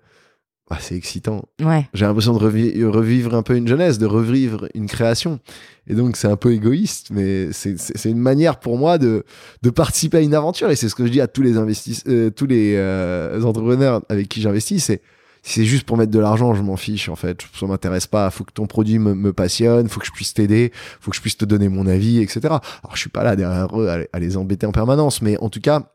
Bah, 0.70 0.78
c'est 0.80 0.94
excitant. 0.94 1.44
Ouais. 1.60 1.88
J'ai 1.94 2.04
l'impression 2.06 2.32
de 2.32 2.38
revi- 2.38 2.84
revivre 2.86 3.34
un 3.34 3.42
peu 3.42 3.56
une 3.56 3.66
jeunesse, 3.66 3.98
de 3.98 4.06
revivre 4.06 4.68
une 4.74 4.86
création. 4.86 5.40
Et 5.88 5.94
donc, 5.94 6.16
c'est 6.16 6.28
un 6.28 6.36
peu 6.36 6.52
égoïste, 6.52 7.08
mais 7.10 7.50
c'est- 7.52 8.04
une 8.08 8.18
manière 8.20 8.60
pour 8.60 8.78
moi 8.78 8.96
de, 8.96 9.24
de 9.62 9.70
participer 9.70 10.18
à 10.18 10.20
une 10.20 10.34
aventure. 10.34 10.70
Et 10.70 10.76
c'est 10.76 10.88
ce 10.88 10.94
que 10.94 11.04
je 11.04 11.10
dis 11.10 11.20
à 11.20 11.26
tous 11.26 11.42
les 11.42 11.56
investisseurs, 11.56 12.30
tous 12.36 12.46
les 12.46 12.74
euh, 12.76 13.42
entrepreneurs 13.42 14.02
avec 14.08 14.28
qui 14.28 14.40
j'investis, 14.40 14.84
c'est 14.84 15.02
si 15.42 15.54
c'est 15.54 15.64
juste 15.64 15.84
pour 15.84 15.96
mettre 15.96 16.12
de 16.12 16.18
l'argent, 16.20 16.52
je 16.54 16.62
m'en 16.62 16.76
fiche 16.76 17.08
en 17.08 17.16
fait. 17.16 17.40
Ça 17.58 17.66
m'intéresse 17.66 18.06
pas. 18.06 18.30
Faut 18.30 18.44
que 18.44 18.52
ton 18.52 18.66
produit 18.66 18.98
me, 19.00 19.14
me 19.14 19.32
passionne. 19.32 19.88
Faut 19.88 19.98
que 19.98 20.04
je 20.06 20.12
puisse 20.12 20.34
t'aider. 20.34 20.70
Faut 21.00 21.10
que 21.10 21.16
je 21.16 21.20
puisse 21.22 21.38
te 21.38 21.46
donner 21.46 21.68
mon 21.70 21.86
avis, 21.88 22.18
etc. 22.20 22.40
Alors, 22.44 22.60
je 22.94 22.98
suis 23.00 23.08
pas 23.10 23.24
là 23.24 23.34
derrière 23.36 23.80
eux 23.80 23.88
à, 23.88 23.98
à 24.12 24.18
les 24.20 24.36
embêter 24.36 24.66
en 24.66 24.72
permanence, 24.72 25.20
mais 25.22 25.36
en 25.38 25.48
tout 25.48 25.60
cas, 25.62 25.94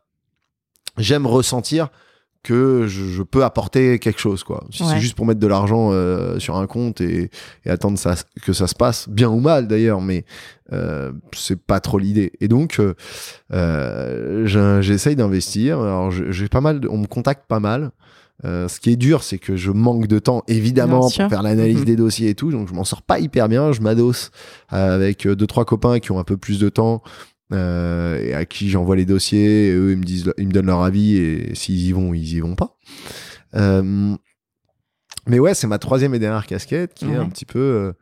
j'aime 0.98 1.26
ressentir 1.26 1.88
que 2.46 2.86
je, 2.86 3.04
je 3.04 3.22
peux 3.22 3.44
apporter 3.44 3.98
quelque 3.98 4.20
chose 4.20 4.44
quoi. 4.44 4.64
Si 4.70 4.82
Ouais. 4.82 4.88
c'est 4.94 5.00
juste 5.00 5.14
pour 5.16 5.26
mettre 5.26 5.40
de 5.40 5.46
l'argent 5.46 5.90
euh, 5.92 6.38
sur 6.38 6.56
un 6.56 6.66
compte 6.66 7.00
et, 7.00 7.30
et 7.64 7.70
attendre 7.70 7.98
ça, 7.98 8.14
que 8.42 8.52
ça 8.52 8.66
se 8.66 8.74
passe 8.74 9.08
bien 9.08 9.28
ou 9.28 9.40
mal 9.40 9.66
d'ailleurs, 9.68 10.00
mais 10.00 10.24
euh, 10.72 11.12
c'est 11.34 11.60
pas 11.60 11.80
trop 11.80 11.98
l'idée. 11.98 12.32
Et 12.40 12.48
donc 12.48 12.78
euh, 12.78 12.94
euh, 13.52 14.80
j'essaye 14.82 15.16
d'investir. 15.16 15.80
Alors 15.80 16.10
j'ai 16.10 16.48
pas 16.48 16.60
mal, 16.60 16.80
de- 16.80 16.88
on 16.88 16.98
me 16.98 17.06
contacte 17.06 17.46
pas 17.48 17.60
mal. 17.60 17.90
Ce 18.44 18.78
qui 18.78 18.90
est 18.90 18.96
dur, 18.96 19.22
c'est 19.24 19.38
que 19.38 19.56
je 19.56 19.70
manque 19.72 20.06
de 20.06 20.18
temps, 20.18 20.42
évidemment, 20.46 21.00
pour 21.00 21.12
faire 21.12 21.42
l'analyse 21.42 21.78
Mhm. 21.80 21.84
des 21.86 21.96
dossiers 21.96 22.28
et 22.28 22.34
tout. 22.34 22.52
Donc, 22.52 22.68
je 22.68 22.74
m'en 22.74 22.84
sors 22.84 23.00
pas 23.02 23.18
hyper 23.18 23.48
bien. 23.48 23.72
Je 23.72 23.80
m'adosse 23.80 24.30
avec 24.68 25.26
deux, 25.26 25.46
trois 25.46 25.64
copains 25.64 25.98
qui 26.00 26.12
ont 26.12 26.18
un 26.20 26.24
peu 26.24 26.36
plus 26.36 26.60
de 26.60 26.68
temps 26.68 27.02
euh, 27.52 28.20
et 28.22 28.34
à 28.34 28.44
qui 28.44 28.68
j'envoie 28.68 28.96
les 28.96 29.04
dossiers. 29.04 29.68
Et 29.68 29.72
eux, 29.72 29.92
ils 29.92 29.98
me 29.98 30.04
disent, 30.04 30.32
ils 30.38 30.48
me 30.48 30.52
donnent 30.52 30.66
leur 30.66 30.82
avis 30.82 31.16
et 31.16 31.54
s'ils 31.54 31.80
y 31.80 31.92
vont, 31.92 32.14
ils 32.14 32.34
y 32.34 32.40
vont 32.40 32.54
pas. 32.54 32.76
Euh, 33.54 34.14
mais 35.26 35.38
ouais, 35.38 35.54
c'est 35.54 35.66
ma 35.66 35.78
troisième 35.78 36.14
et 36.14 36.18
dernière 36.18 36.46
casquette 36.46 36.94
qui 36.94 37.06
est 37.06 37.16
un 37.16 37.28
petit 37.28 37.46
peu. 37.46 37.92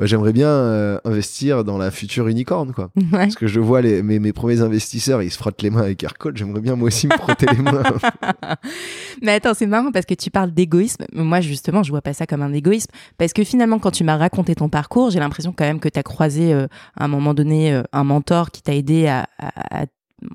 Bah, 0.00 0.06
J'aimerais 0.06 0.32
bien 0.32 0.48
euh, 0.48 0.98
investir 1.04 1.62
dans 1.62 1.78
la 1.78 1.90
future 1.92 2.26
unicorn, 2.26 2.72
quoi. 2.72 2.90
Ouais. 2.96 3.04
Parce 3.12 3.36
que 3.36 3.46
je 3.46 3.60
vois 3.60 3.80
les, 3.82 4.02
mes, 4.02 4.18
mes 4.18 4.32
premiers 4.32 4.60
investisseurs, 4.62 5.22
ils 5.22 5.30
se 5.30 5.36
frottent 5.38 5.62
les 5.62 5.70
mains 5.70 5.82
avec 5.82 6.02
Aircode. 6.02 6.36
J'aimerais 6.36 6.60
bien 6.60 6.74
moi 6.74 6.88
aussi 6.88 7.06
me 7.06 7.12
frotter 7.16 7.46
les 7.52 7.58
mains. 7.62 7.82
Mais 9.22 9.32
attends, 9.32 9.54
c'est 9.54 9.66
marrant 9.66 9.92
parce 9.92 10.06
que 10.06 10.14
tu 10.14 10.30
parles 10.30 10.50
d'égoïsme. 10.52 11.04
Moi, 11.12 11.40
justement, 11.40 11.82
je 11.82 11.90
vois 11.90 12.02
pas 12.02 12.12
ça 12.14 12.26
comme 12.26 12.42
un 12.42 12.52
égoïsme. 12.52 12.90
Parce 13.18 13.32
que 13.32 13.44
finalement, 13.44 13.78
quand 13.78 13.90
tu 13.90 14.04
m'as 14.04 14.16
raconté 14.16 14.54
ton 14.54 14.68
parcours, 14.68 15.10
j'ai 15.10 15.20
l'impression 15.20 15.52
quand 15.56 15.64
même 15.64 15.80
que 15.80 15.88
tu 15.88 15.98
as 15.98 16.02
croisé 16.02 16.52
euh, 16.52 16.66
à 16.96 17.04
un 17.04 17.08
moment 17.08 17.34
donné 17.34 17.72
euh, 17.72 17.82
un 17.92 18.04
mentor 18.04 18.50
qui 18.50 18.62
t'a 18.62 18.74
aidé 18.74 19.06
à, 19.06 19.26
à- 19.38 19.82
à- 19.82 19.86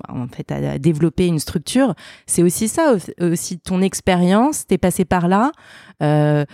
en 0.08 0.26
fait, 0.26 0.50
à 0.50 0.78
développer 0.78 1.26
une 1.28 1.38
structure. 1.38 1.94
C'est 2.26 2.42
aussi 2.42 2.66
ça, 2.68 2.94
au- 3.20 3.24
aussi 3.24 3.58
ton 3.60 3.80
expérience. 3.82 4.66
T'es 4.66 4.78
passé 4.78 5.04
par 5.04 5.28
là. 5.28 5.52
Euh, 6.02 6.44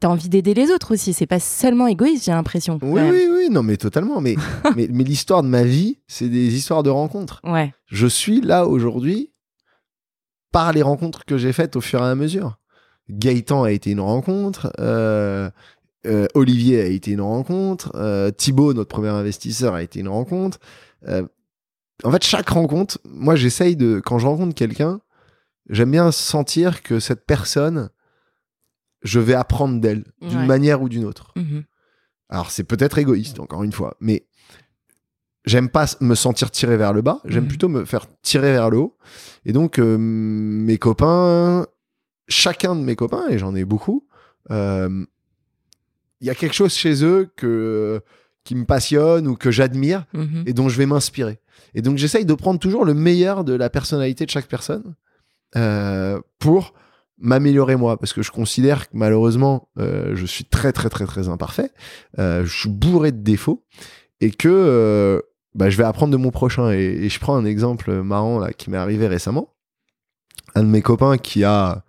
T'as 0.00 0.08
envie 0.08 0.28
d'aider 0.28 0.54
les 0.54 0.70
autres 0.70 0.94
aussi. 0.94 1.12
C'est 1.12 1.26
pas 1.26 1.40
seulement 1.40 1.86
égoïste, 1.86 2.24
j'ai 2.24 2.32
l'impression. 2.32 2.78
Oui, 2.82 3.00
oui, 3.02 3.28
oui, 3.30 3.48
non, 3.50 3.62
mais 3.62 3.76
totalement. 3.76 4.20
Mais, 4.20 4.36
mais, 4.76 4.88
mais 4.90 5.04
l'histoire 5.04 5.42
de 5.42 5.48
ma 5.48 5.64
vie, 5.64 5.98
c'est 6.06 6.28
des 6.28 6.54
histoires 6.54 6.82
de 6.82 6.90
rencontres. 6.90 7.40
Ouais. 7.44 7.72
Je 7.86 8.06
suis 8.06 8.40
là 8.40 8.66
aujourd'hui 8.66 9.32
par 10.52 10.72
les 10.72 10.82
rencontres 10.82 11.24
que 11.24 11.36
j'ai 11.36 11.52
faites 11.52 11.76
au 11.76 11.80
fur 11.80 12.00
et 12.00 12.06
à 12.06 12.14
mesure. 12.14 12.58
Gaëtan 13.08 13.62
a 13.62 13.70
été 13.70 13.90
une 13.90 14.00
rencontre, 14.00 14.72
euh, 14.80 15.48
euh, 16.06 16.26
Olivier 16.34 16.80
a 16.80 16.86
été 16.86 17.12
une 17.12 17.20
rencontre, 17.20 17.92
euh, 17.94 18.30
Thibaut, 18.30 18.72
notre 18.74 18.88
premier 18.88 19.08
investisseur, 19.08 19.74
a 19.74 19.82
été 19.82 20.00
une 20.00 20.08
rencontre. 20.08 20.58
Euh, 21.08 21.26
en 22.04 22.10
fait, 22.12 22.24
chaque 22.24 22.48
rencontre, 22.48 22.98
moi 23.04 23.36
j'essaye 23.36 23.76
de, 23.76 24.00
quand 24.04 24.18
je 24.18 24.26
rencontre 24.26 24.54
quelqu'un, 24.54 25.00
j'aime 25.68 25.90
bien 25.90 26.12
sentir 26.12 26.82
que 26.82 27.00
cette 27.00 27.26
personne, 27.26 27.90
je 29.06 29.20
vais 29.20 29.34
apprendre 29.34 29.80
d'elle, 29.80 30.04
d'une 30.20 30.40
Ouais. 30.40 30.46
manière 30.46 30.82
ou 30.82 30.88
d'une 30.88 31.04
autre. 31.04 31.32
Mhm. 31.36 31.64
Alors 32.28 32.50
c'est 32.50 32.64
peut-être 32.64 32.98
égoïste, 32.98 33.40
encore 33.40 33.62
une 33.62 33.72
fois, 33.72 33.96
mais 34.00 34.26
j'aime 35.44 35.68
pas 35.68 35.86
me 36.00 36.14
sentir 36.14 36.50
tiré 36.50 36.76
vers 36.76 36.92
le 36.92 37.02
bas, 37.02 37.20
j'aime 37.24 37.44
Mhm. 37.44 37.48
plutôt 37.48 37.68
me 37.68 37.84
faire 37.84 38.06
tirer 38.22 38.52
vers 38.52 38.68
le 38.70 38.78
haut. 38.78 38.96
Et 39.44 39.52
donc 39.52 39.78
euh, 39.78 39.96
mes 39.98 40.76
copains, 40.78 41.66
chacun 42.28 42.74
de 42.74 42.80
mes 42.82 42.96
copains, 42.96 43.28
et 43.28 43.38
j'en 43.38 43.54
ai 43.54 43.64
beaucoup, 43.64 44.06
euh, 44.50 45.04
il 46.20 46.26
y 46.26 46.30
a 46.30 46.34
quelque 46.34 46.54
chose 46.54 46.74
chez 46.74 47.04
eux 47.04 47.30
que, 47.36 48.00
qui 48.42 48.54
me 48.56 48.64
passionne 48.64 49.28
ou 49.28 49.36
que 49.36 49.50
j'admire 49.50 50.04
Mhm. 50.14 50.42
et 50.46 50.52
dont 50.52 50.68
je 50.68 50.78
vais 50.78 50.86
m'inspirer. 50.86 51.38
Et 51.74 51.82
donc 51.82 51.96
j'essaye 51.98 52.24
de 52.24 52.34
prendre 52.34 52.58
toujours 52.58 52.84
le 52.84 52.94
meilleur 52.94 53.44
de 53.44 53.52
la 53.52 53.70
personnalité 53.70 54.24
de 54.26 54.30
chaque 54.30 54.46
personne 54.48 54.94
euh, 55.54 56.20
pour 56.40 56.74
m'améliorer 57.18 57.76
moi, 57.76 57.98
parce 57.98 58.12
que 58.12 58.22
je 58.22 58.30
considère 58.30 58.88
que 58.88 58.96
malheureusement 58.96 59.68
euh, 59.78 60.14
je 60.14 60.26
suis 60.26 60.44
très 60.44 60.72
très 60.72 60.88
très 60.88 61.06
très 61.06 61.28
imparfait, 61.28 61.70
euh, 62.18 62.44
je 62.44 62.60
suis 62.60 62.68
bourré 62.68 63.12
de 63.12 63.22
défauts 63.22 63.64
et 64.20 64.30
que 64.30 64.48
euh, 64.48 65.20
bah, 65.54 65.70
je 65.70 65.76
vais 65.76 65.84
apprendre 65.84 66.12
de 66.12 66.16
mon 66.16 66.30
prochain. 66.30 66.72
Et, 66.72 66.84
et 66.84 67.08
je 67.08 67.20
prends 67.20 67.36
un 67.36 67.44
exemple 67.44 67.92
marrant 68.02 68.38
là 68.38 68.52
qui 68.52 68.70
m'est 68.70 68.76
arrivé 68.76 69.06
récemment. 69.06 69.54
Un 70.54 70.62
de 70.62 70.68
mes 70.68 70.82
copains 70.82 71.18
qui 71.18 71.44
a 71.44 71.84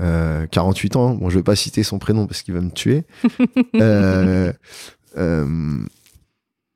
euh, 0.00 0.46
48 0.46 0.96
ans, 0.96 1.14
bon 1.14 1.28
je 1.28 1.38
vais 1.38 1.42
pas 1.42 1.56
citer 1.56 1.82
son 1.82 1.98
prénom 1.98 2.26
parce 2.26 2.42
qu'il 2.42 2.54
va 2.54 2.60
me 2.60 2.70
tuer, 2.70 3.04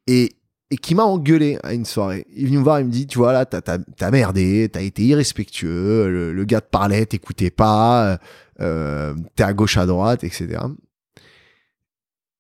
et, 0.08 0.32
et 0.72 0.78
qui 0.78 0.94
m'a 0.94 1.04
engueulé 1.04 1.58
à 1.62 1.74
une 1.74 1.84
soirée. 1.84 2.26
Il 2.34 2.44
est 2.44 2.46
venu 2.46 2.56
me 2.56 2.64
voir, 2.64 2.80
il 2.80 2.86
me 2.86 2.90
dit, 2.90 3.06
tu 3.06 3.18
vois 3.18 3.34
là, 3.34 3.44
t'as, 3.44 3.60
t'as, 3.60 3.76
t'as 3.76 4.10
merdé, 4.10 4.70
t'as 4.72 4.80
été 4.80 5.02
irrespectueux, 5.02 6.32
le, 6.32 6.44
gars 6.46 6.62
te 6.62 6.70
parlait, 6.70 7.04
t'écoutais 7.04 7.50
pas, 7.50 8.18
euh, 8.60 9.14
t'es 9.36 9.42
à 9.42 9.52
gauche, 9.52 9.76
à 9.76 9.84
droite, 9.84 10.24
etc. 10.24 10.60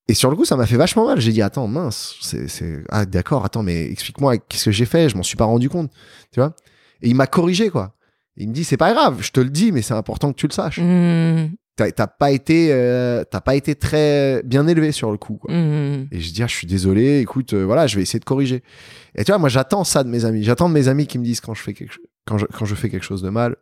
Et 0.08 0.14
sur 0.14 0.30
le 0.30 0.36
coup, 0.36 0.46
ça 0.46 0.56
m'a 0.56 0.64
fait 0.64 0.78
vachement 0.78 1.04
mal. 1.06 1.20
J'ai 1.20 1.30
dit, 1.30 1.42
attends, 1.42 1.68
mince, 1.68 2.16
c'est, 2.22 2.48
c'est... 2.48 2.82
Ah, 2.88 3.04
d'accord, 3.04 3.44
attends, 3.44 3.62
mais 3.62 3.90
explique-moi, 3.90 4.38
qu'est-ce 4.38 4.64
que 4.64 4.70
j'ai 4.70 4.86
fait? 4.86 5.10
Je 5.10 5.16
m'en 5.16 5.22
suis 5.22 5.36
pas 5.36 5.44
rendu 5.44 5.68
compte, 5.68 5.92
tu 6.32 6.40
vois 6.40 6.56
Et 7.02 7.10
il 7.10 7.14
m'a 7.14 7.26
corrigé, 7.26 7.68
quoi. 7.68 7.94
Il 8.38 8.48
me 8.48 8.54
dit, 8.54 8.64
c'est 8.64 8.78
pas 8.78 8.94
grave, 8.94 9.18
je 9.20 9.30
te 9.30 9.40
le 9.40 9.50
dis, 9.50 9.72
mais 9.72 9.82
c'est 9.82 9.92
important 9.92 10.32
que 10.32 10.38
tu 10.38 10.46
le 10.46 10.54
saches. 10.54 10.78
Mhm. 10.78 11.50
T'as, 11.76 12.06
pas 12.06 12.30
été, 12.30 12.68
euh, 12.70 13.24
t'as 13.24 13.40
pas 13.40 13.54
été 13.54 13.74
très 13.74 14.42
bien 14.44 14.66
élevé 14.66 14.92
sur 14.92 15.10
le 15.10 15.16
coup, 15.16 15.36
quoi. 15.36 15.52
Mhm. 15.52 16.08
Et 16.12 16.20
je 16.20 16.32
dis, 16.32 16.42
ah, 16.42 16.46
je 16.46 16.54
suis 16.54 16.66
désolé, 16.66 17.20
écoute, 17.20 17.54
euh, 17.54 17.64
voilà, 17.64 17.86
je 17.86 17.96
vais 17.96 18.02
essayer 18.02 18.20
de 18.20 18.24
corriger. 18.24 18.62
Et 19.14 19.24
tu 19.24 19.32
vois, 19.32 19.38
moi, 19.38 19.48
j'attends 19.48 19.82
ça 19.82 20.04
de 20.04 20.08
mes 20.08 20.24
amis. 20.24 20.44
J'attends 20.44 20.68
de 20.68 20.74
mes 20.74 20.88
amis 20.88 21.06
qui 21.06 21.18
me 21.18 21.24
disent 21.24 21.40
quand 21.40 21.54
je 21.54 21.62
fais 21.62 21.72
quelque, 21.72 21.96
quand 22.26 22.36
je, 22.36 22.46
quand 22.46 22.66
je 22.66 22.74
fais 22.74 22.90
quelque 22.90 23.04
chose 23.04 23.22
de 23.22 23.30
mal. 23.30 23.56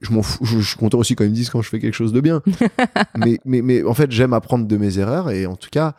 Je 0.00 0.12
m'en 0.12 0.22
fous, 0.22 0.44
je, 0.44 0.58
je 0.58 0.68
suis 0.68 0.76
content 0.76 0.98
aussi 0.98 1.14
quand 1.14 1.24
ils 1.24 1.30
me 1.30 1.34
disent 1.34 1.50
quand 1.50 1.62
je 1.62 1.68
fais 1.68 1.80
quelque 1.80 1.94
chose 1.94 2.12
de 2.12 2.20
bien. 2.20 2.40
mais, 3.16 3.38
mais, 3.44 3.62
mais 3.62 3.82
en 3.84 3.94
fait, 3.94 4.10
j'aime 4.10 4.32
apprendre 4.32 4.66
de 4.66 4.76
mes 4.76 4.98
erreurs 4.98 5.30
et 5.30 5.46
en 5.46 5.56
tout 5.56 5.70
cas, 5.70 5.94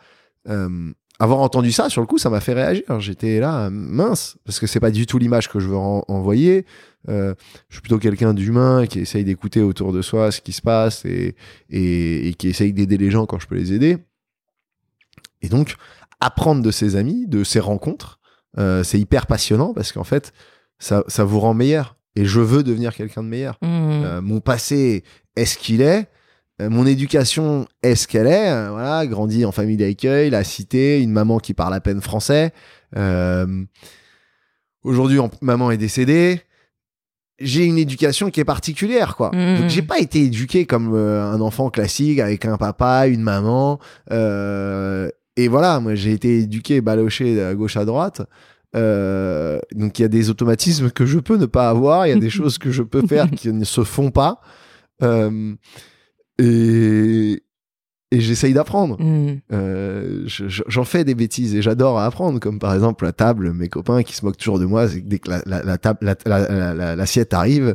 euh, 0.48 0.92
avoir 1.18 1.38
entendu 1.40 1.70
ça, 1.72 1.88
sur 1.88 2.00
le 2.00 2.06
coup, 2.06 2.18
ça 2.18 2.30
m'a 2.30 2.40
fait 2.40 2.54
réagir. 2.54 3.00
J'étais 3.00 3.38
là, 3.40 3.70
mince, 3.70 4.36
parce 4.44 4.58
que 4.58 4.66
c'est 4.66 4.80
pas 4.80 4.90
du 4.90 5.06
tout 5.06 5.18
l'image 5.18 5.48
que 5.48 5.60
je 5.60 5.68
veux 5.68 5.76
envoyer. 5.76 6.66
Euh, 7.08 7.34
je 7.68 7.76
suis 7.76 7.82
plutôt 7.82 7.98
quelqu'un 7.98 8.34
d'humain 8.34 8.86
qui 8.86 9.00
essaye 9.00 9.24
d'écouter 9.24 9.60
autour 9.60 9.92
de 9.92 10.02
soi 10.02 10.32
ce 10.32 10.40
qui 10.40 10.52
se 10.52 10.62
passe 10.62 11.04
et, 11.04 11.36
et, 11.70 12.28
et 12.28 12.34
qui 12.34 12.48
essaye 12.48 12.72
d'aider 12.72 12.96
les 12.96 13.10
gens 13.10 13.26
quand 13.26 13.38
je 13.38 13.46
peux 13.46 13.54
les 13.54 13.72
aider. 13.72 13.98
Et 15.42 15.48
donc, 15.48 15.76
apprendre 16.20 16.62
de 16.62 16.70
ses 16.70 16.96
amis, 16.96 17.26
de 17.26 17.44
ses 17.44 17.60
rencontres, 17.60 18.18
euh, 18.58 18.82
c'est 18.82 18.98
hyper 18.98 19.26
passionnant 19.26 19.74
parce 19.74 19.92
qu'en 19.92 20.04
fait, 20.04 20.32
ça, 20.78 21.04
ça 21.06 21.24
vous 21.24 21.40
rend 21.40 21.54
meilleur. 21.54 21.96
Et 22.16 22.24
je 22.24 22.40
veux 22.40 22.62
devenir 22.62 22.94
quelqu'un 22.94 23.22
de 23.22 23.28
meilleur. 23.28 23.58
Mhm. 23.62 23.70
Euh, 23.70 24.20
mon 24.20 24.40
passé 24.40 25.04
est 25.36 25.44
ce 25.44 25.58
qu'il 25.58 25.80
est. 25.82 26.08
Euh, 26.64 26.70
mon 26.70 26.86
éducation 26.86 27.66
est 27.82 27.94
ce 27.94 28.08
qu'elle 28.08 28.26
est. 28.26 28.50
Euh, 28.50 28.70
voilà, 28.70 29.06
grandi 29.06 29.44
en 29.44 29.52
famille 29.52 29.76
d'accueil, 29.76 30.30
la 30.30 30.44
cité, 30.44 31.00
une 31.00 31.10
maman 31.10 31.38
qui 31.38 31.54
parle 31.54 31.74
à 31.74 31.80
peine 31.80 32.00
français. 32.00 32.52
Euh, 32.96 33.64
Aujourd'hui, 34.82 35.18
maman 35.40 35.70
est 35.70 35.78
décédée. 35.78 36.42
J'ai 37.40 37.64
une 37.64 37.78
éducation 37.78 38.30
qui 38.30 38.40
est 38.40 38.44
particulière, 38.44 39.16
quoi. 39.16 39.30
Mhm. 39.34 39.60
Donc, 39.60 39.68
j'ai 39.70 39.82
pas 39.82 39.98
été 39.98 40.24
éduqué 40.24 40.66
comme 40.66 40.94
euh, 40.94 41.24
un 41.24 41.40
enfant 41.40 41.70
classique 41.70 42.18
avec 42.18 42.44
un 42.44 42.58
papa, 42.58 43.06
une 43.06 43.22
maman. 43.22 43.80
Euh, 44.12 45.08
et 45.36 45.48
voilà, 45.48 45.80
moi, 45.80 45.94
j'ai 45.94 46.12
été 46.12 46.40
éduqué, 46.40 46.82
baloché 46.82 47.42
à 47.42 47.54
gauche 47.54 47.76
à 47.76 47.84
droite. 47.84 48.22
Donc 48.74 50.00
il 50.00 50.02
y 50.02 50.04
a 50.04 50.08
des 50.08 50.30
automatismes 50.30 50.90
que 50.90 51.06
je 51.06 51.20
peux 51.20 51.36
ne 51.36 51.46
pas 51.46 51.70
avoir, 51.70 52.08
il 52.08 52.10
y 52.10 52.12
a 52.12 52.18
des 52.18 52.30
choses 52.38 52.58
que 52.58 52.72
je 52.72 52.82
peux 52.82 53.06
faire 53.06 53.30
qui 53.30 53.52
ne 53.52 53.64
se 53.64 53.84
font 53.84 54.10
pas. 54.10 54.40
Euh, 55.02 55.54
et, 56.38 57.42
et 58.10 58.20
j'essaye 58.20 58.52
d'apprendre. 58.54 58.96
Mm. 59.00 59.40
Euh, 59.52 60.22
je- 60.26 60.48
je- 60.48 60.62
J'en 60.68 60.84
fais 60.84 61.04
des 61.04 61.14
bêtises 61.14 61.54
et 61.54 61.62
j'adore 61.62 61.98
apprendre, 61.98 62.38
comme 62.40 62.58
par 62.58 62.74
exemple 62.74 63.04
la 63.04 63.12
table. 63.12 63.52
Mes 63.52 63.68
copains 63.68 64.02
qui 64.02 64.14
se 64.14 64.24
moquent 64.24 64.36
toujours 64.36 64.58
de 64.58 64.66
moi, 64.66 64.86
dès 64.88 65.18
que 65.18 65.30
la, 65.30 65.42
la, 65.46 65.62
la 65.62 65.78
table, 65.78 65.98
la- 66.02 66.16
la- 66.26 66.48
la- 66.48 66.74
la- 66.74 66.96
l'assiette 66.96 67.34
arrive, 67.34 67.74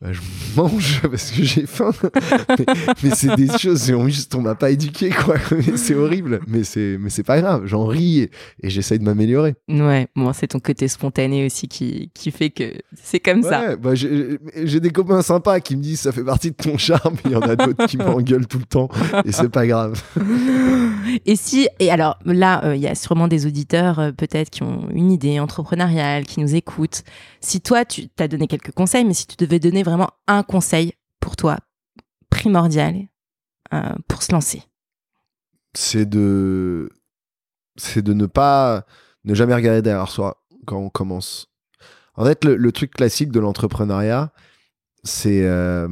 bah, 0.00 0.12
je 0.12 0.20
mange 0.56 1.02
parce 1.02 1.32
que 1.32 1.42
j'ai 1.42 1.66
faim. 1.66 1.90
mais 2.58 2.64
mais 3.02 3.10
c'est 3.10 3.34
des 3.34 3.48
choses, 3.58 3.90
on, 3.90 4.08
juste, 4.08 4.32
on 4.36 4.42
m'a 4.42 4.54
pas 4.54 4.70
éduqué, 4.70 5.10
quoi. 5.10 5.36
C'est 5.76 5.94
horrible, 5.94 6.40
mais 6.46 6.62
c'est, 6.62 6.96
mais 7.00 7.10
c'est 7.10 7.22
pas 7.22 7.40
grave. 7.40 7.62
J'en 7.66 7.84
ris 7.86 8.20
et, 8.20 8.30
et 8.62 8.70
j'essaye 8.70 8.98
de 8.98 9.04
m'améliorer. 9.04 9.54
Ouais, 9.68 10.08
bon, 10.14 10.32
c'est 10.32 10.48
ton 10.48 10.60
côté 10.60 10.86
spontané 10.88 11.46
aussi 11.46 11.68
qui, 11.68 12.10
qui 12.14 12.30
fait 12.30 12.50
que 12.50 12.74
c'est 13.02 13.20
comme 13.20 13.42
ça. 13.42 13.76
Bah, 13.76 13.94
j'ai 13.94 14.38
j'ai 14.54 14.80
des 14.80 14.90
copains 14.90 15.22
sympas 15.22 15.60
qui 15.60 15.76
me 15.76 15.82
disent 15.82 16.00
ça 16.00 16.12
fait 16.12 16.24
partie 16.24 16.50
de 16.50 16.56
ton 16.56 16.78
charme. 16.78 17.16
Il 17.24 17.32
y 17.32 17.36
en 17.36 17.40
a 17.40 17.56
d'autres 17.56 17.86
qui 17.86 17.96
m'engueulent 17.96 18.46
tout 18.46 18.58
le 18.58 18.64
temps 18.64 18.88
et 19.24 19.32
c'est 19.32 19.48
pas 19.48 19.66
grave. 19.66 20.00
Et 21.26 21.36
si, 21.36 21.68
et 21.78 21.90
alors 21.90 22.18
là, 22.24 22.64
euh, 22.64 22.76
il 22.76 22.82
y 22.82 22.86
a 22.86 22.94
sûrement 22.94 23.28
des 23.28 23.46
auditeurs 23.46 23.98
euh, 23.98 24.12
peut-être 24.12 24.50
qui 24.50 24.62
ont 24.62 24.88
une 24.92 25.10
idée 25.10 25.40
entrepreneuriale, 25.40 26.24
qui 26.24 26.40
nous 26.40 26.54
écoutent. 26.54 27.02
Si 27.40 27.60
toi, 27.60 27.84
tu 27.84 28.08
t'as 28.08 28.28
donné 28.28 28.46
quelques 28.46 28.72
conseils, 28.72 29.04
mais 29.04 29.14
si 29.14 29.26
tu 29.26 29.36
devais 29.38 29.58
donner 29.58 29.82
vraiment 29.88 30.10
un 30.26 30.42
conseil 30.42 30.92
pour 31.20 31.36
toi, 31.36 31.58
primordial, 32.30 33.08
euh, 33.72 33.94
pour 34.08 34.22
se 34.22 34.32
lancer. 34.32 34.62
c'est 35.74 36.06
de 36.08 36.90
c'est 37.76 38.02
de 38.02 38.12
ne 38.12 38.26
pas 38.26 38.84
ne 39.24 39.34
jamais 39.34 39.54
regarder 39.54 39.82
derrière 39.82 40.08
soi 40.08 40.42
quand 40.66 40.78
on 40.78 40.90
commence. 40.90 41.46
En 42.14 42.24
fait, 42.24 42.44
le, 42.44 42.56
le 42.56 42.72
truc 42.72 42.92
classique 42.92 43.30
de 43.30 43.38
l'entrepreneuriat, 43.40 44.32
c'est 45.04 45.44
euh, 45.44 45.88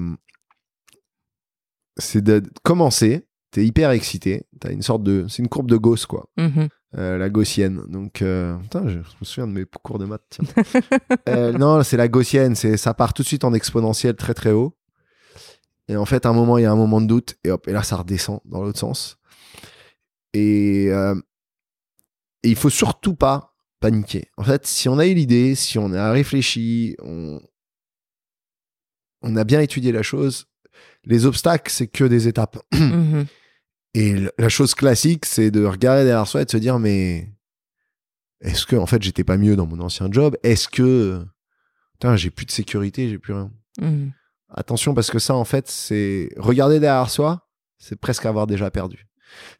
c'est 1.96 2.22
de 2.22 2.42
commencer. 2.62 3.26
T'es 3.52 3.64
hyper 3.64 3.90
excité. 3.92 4.44
T'as 4.60 4.72
une 4.72 4.82
sorte 4.82 5.02
de 5.02 5.26
c'est 5.28 5.42
une 5.42 5.48
courbe 5.48 5.70
de 5.70 5.76
Gauss 5.76 6.04
quoi, 6.06 6.28
Mhm. 6.36 6.68
Euh, 6.94 7.18
la 7.18 7.28
gaussienne. 7.28 7.82
Donc 7.88 8.22
euh, 8.22 8.56
putain, 8.58 8.86
je, 8.88 8.94
je 8.94 9.16
me 9.20 9.24
souviens 9.24 9.46
de 9.46 9.52
mes 9.52 9.64
cours 9.82 9.98
de 9.98 10.04
maths. 10.04 10.22
tiens. 10.30 10.44
Euh, 11.28 11.52
non, 11.52 11.82
c'est 11.82 11.96
la 11.96 12.08
gaussienne. 12.08 12.54
C'est 12.54 12.76
ça 12.76 12.94
part 12.94 13.12
tout 13.12 13.22
de 13.22 13.26
suite 13.26 13.44
en 13.44 13.52
exponentiel 13.52 14.14
très 14.14 14.34
très 14.34 14.52
haut. 14.52 14.76
Et 15.88 15.96
en 15.96 16.04
fait, 16.04 16.26
à 16.26 16.30
un 16.30 16.32
moment, 16.32 16.58
il 16.58 16.62
y 16.62 16.64
a 16.64 16.72
un 16.72 16.76
moment 16.76 17.00
de 17.00 17.06
doute, 17.06 17.36
et 17.44 17.50
hop, 17.50 17.68
et 17.68 17.72
là, 17.72 17.82
ça 17.82 17.96
redescend 17.96 18.40
dans 18.44 18.62
l'autre 18.62 18.78
sens. 18.78 19.18
Et, 20.32 20.86
et 20.86 21.14
il 22.42 22.56
faut 22.56 22.70
surtout 22.70 23.14
pas 23.14 23.56
paniquer. 23.78 24.28
En 24.36 24.42
fait, 24.42 24.66
si 24.66 24.88
on 24.88 24.98
a 24.98 25.06
eu 25.06 25.14
l'idée, 25.14 25.54
si 25.54 25.78
on 25.78 25.92
a 25.92 26.10
réfléchi, 26.10 26.96
on, 27.02 27.40
on 29.22 29.36
a 29.36 29.44
bien 29.44 29.60
étudié 29.60 29.92
la 29.92 30.02
chose, 30.02 30.46
les 31.04 31.24
obstacles, 31.24 31.70
c'est 31.70 31.86
que 31.86 32.04
des 32.04 32.28
étapes. 32.28 32.58
Et 33.96 34.14
la 34.38 34.48
chose 34.50 34.74
classique, 34.74 35.24
c'est 35.24 35.50
de 35.50 35.64
regarder 35.64 36.04
derrière 36.04 36.26
soi 36.26 36.42
et 36.42 36.44
de 36.44 36.50
se 36.50 36.56
dire, 36.58 36.78
mais 36.78 37.30
est-ce 38.42 38.66
que, 38.66 38.76
en 38.76 38.84
fait, 38.86 39.02
j'étais 39.02 39.24
pas 39.24 39.38
mieux 39.38 39.56
dans 39.56 39.66
mon 39.66 39.80
ancien 39.80 40.08
job? 40.10 40.36
Est-ce 40.42 40.68
que, 40.68 41.24
putain, 41.92 42.14
j'ai 42.16 42.28
plus 42.30 42.44
de 42.46 42.50
sécurité, 42.50 43.08
j'ai 43.08 43.18
plus 43.18 43.32
rien 43.32 43.50
Mhm. 43.80 44.12
Attention 44.50 44.94
parce 44.94 45.10
que 45.10 45.18
ça, 45.18 45.34
en 45.34 45.44
fait, 45.44 45.68
c'est 45.68 46.28
regarder 46.36 46.78
derrière 46.78 47.10
soi, 47.10 47.48
c'est 47.78 47.96
presque 47.98 48.24
avoir 48.26 48.46
déjà 48.46 48.70
perdu. 48.70 49.06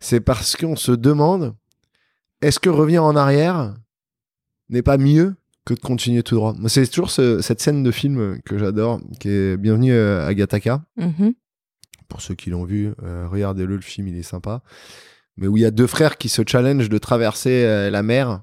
C'est 0.01 0.20
parce 0.20 0.55
qu'on 0.57 0.76
se 0.76 0.93
demande, 0.93 1.55
est-ce 2.41 2.61
que 2.61 2.68
revenir 2.70 3.05
en 3.05 3.16
arrière 3.16 3.74
n'est 4.68 4.82
pas 4.82 4.97
mieux 4.99 5.34
que 5.64 5.74
de 5.74 5.80
continuer 5.80 6.22
tout 6.22 6.34
droit? 6.37 6.55
C'est 6.68 6.87
toujours 6.87 7.11
ce- 7.11 7.41
cette 7.43 7.61
scène 7.61 7.82
de 7.82 7.91
film 7.91 8.41
que 8.45 8.59
j'adore, 8.59 9.01
qui 9.18 9.28
est 9.28 9.57
Bienvenue 9.57 9.95
à 9.99 10.32
Gataka. 10.34 10.82
Mhm. 10.97 11.32
Pour 12.09 12.20
ceux 12.20 12.34
qui 12.34 12.50
l'ont 12.50 12.64
vu, 12.64 12.92
euh, 13.02 13.26
regardez-le, 13.28 13.76
le 13.76 13.82
film, 13.82 14.09
il 14.09 14.16
est 14.16 14.22
sympa. 14.22 14.62
Mais 15.36 15.46
où 15.48 15.57
il 15.57 15.62
y 15.62 15.66
a 15.66 15.70
deux 15.70 15.86
frères 15.86 16.16
qui 16.18 16.28
se 16.28 16.42
challengent 16.46 16.88
de 16.88 16.98
traverser 16.98 17.64
euh, 17.64 17.90
la 17.90 18.02
mer, 18.02 18.42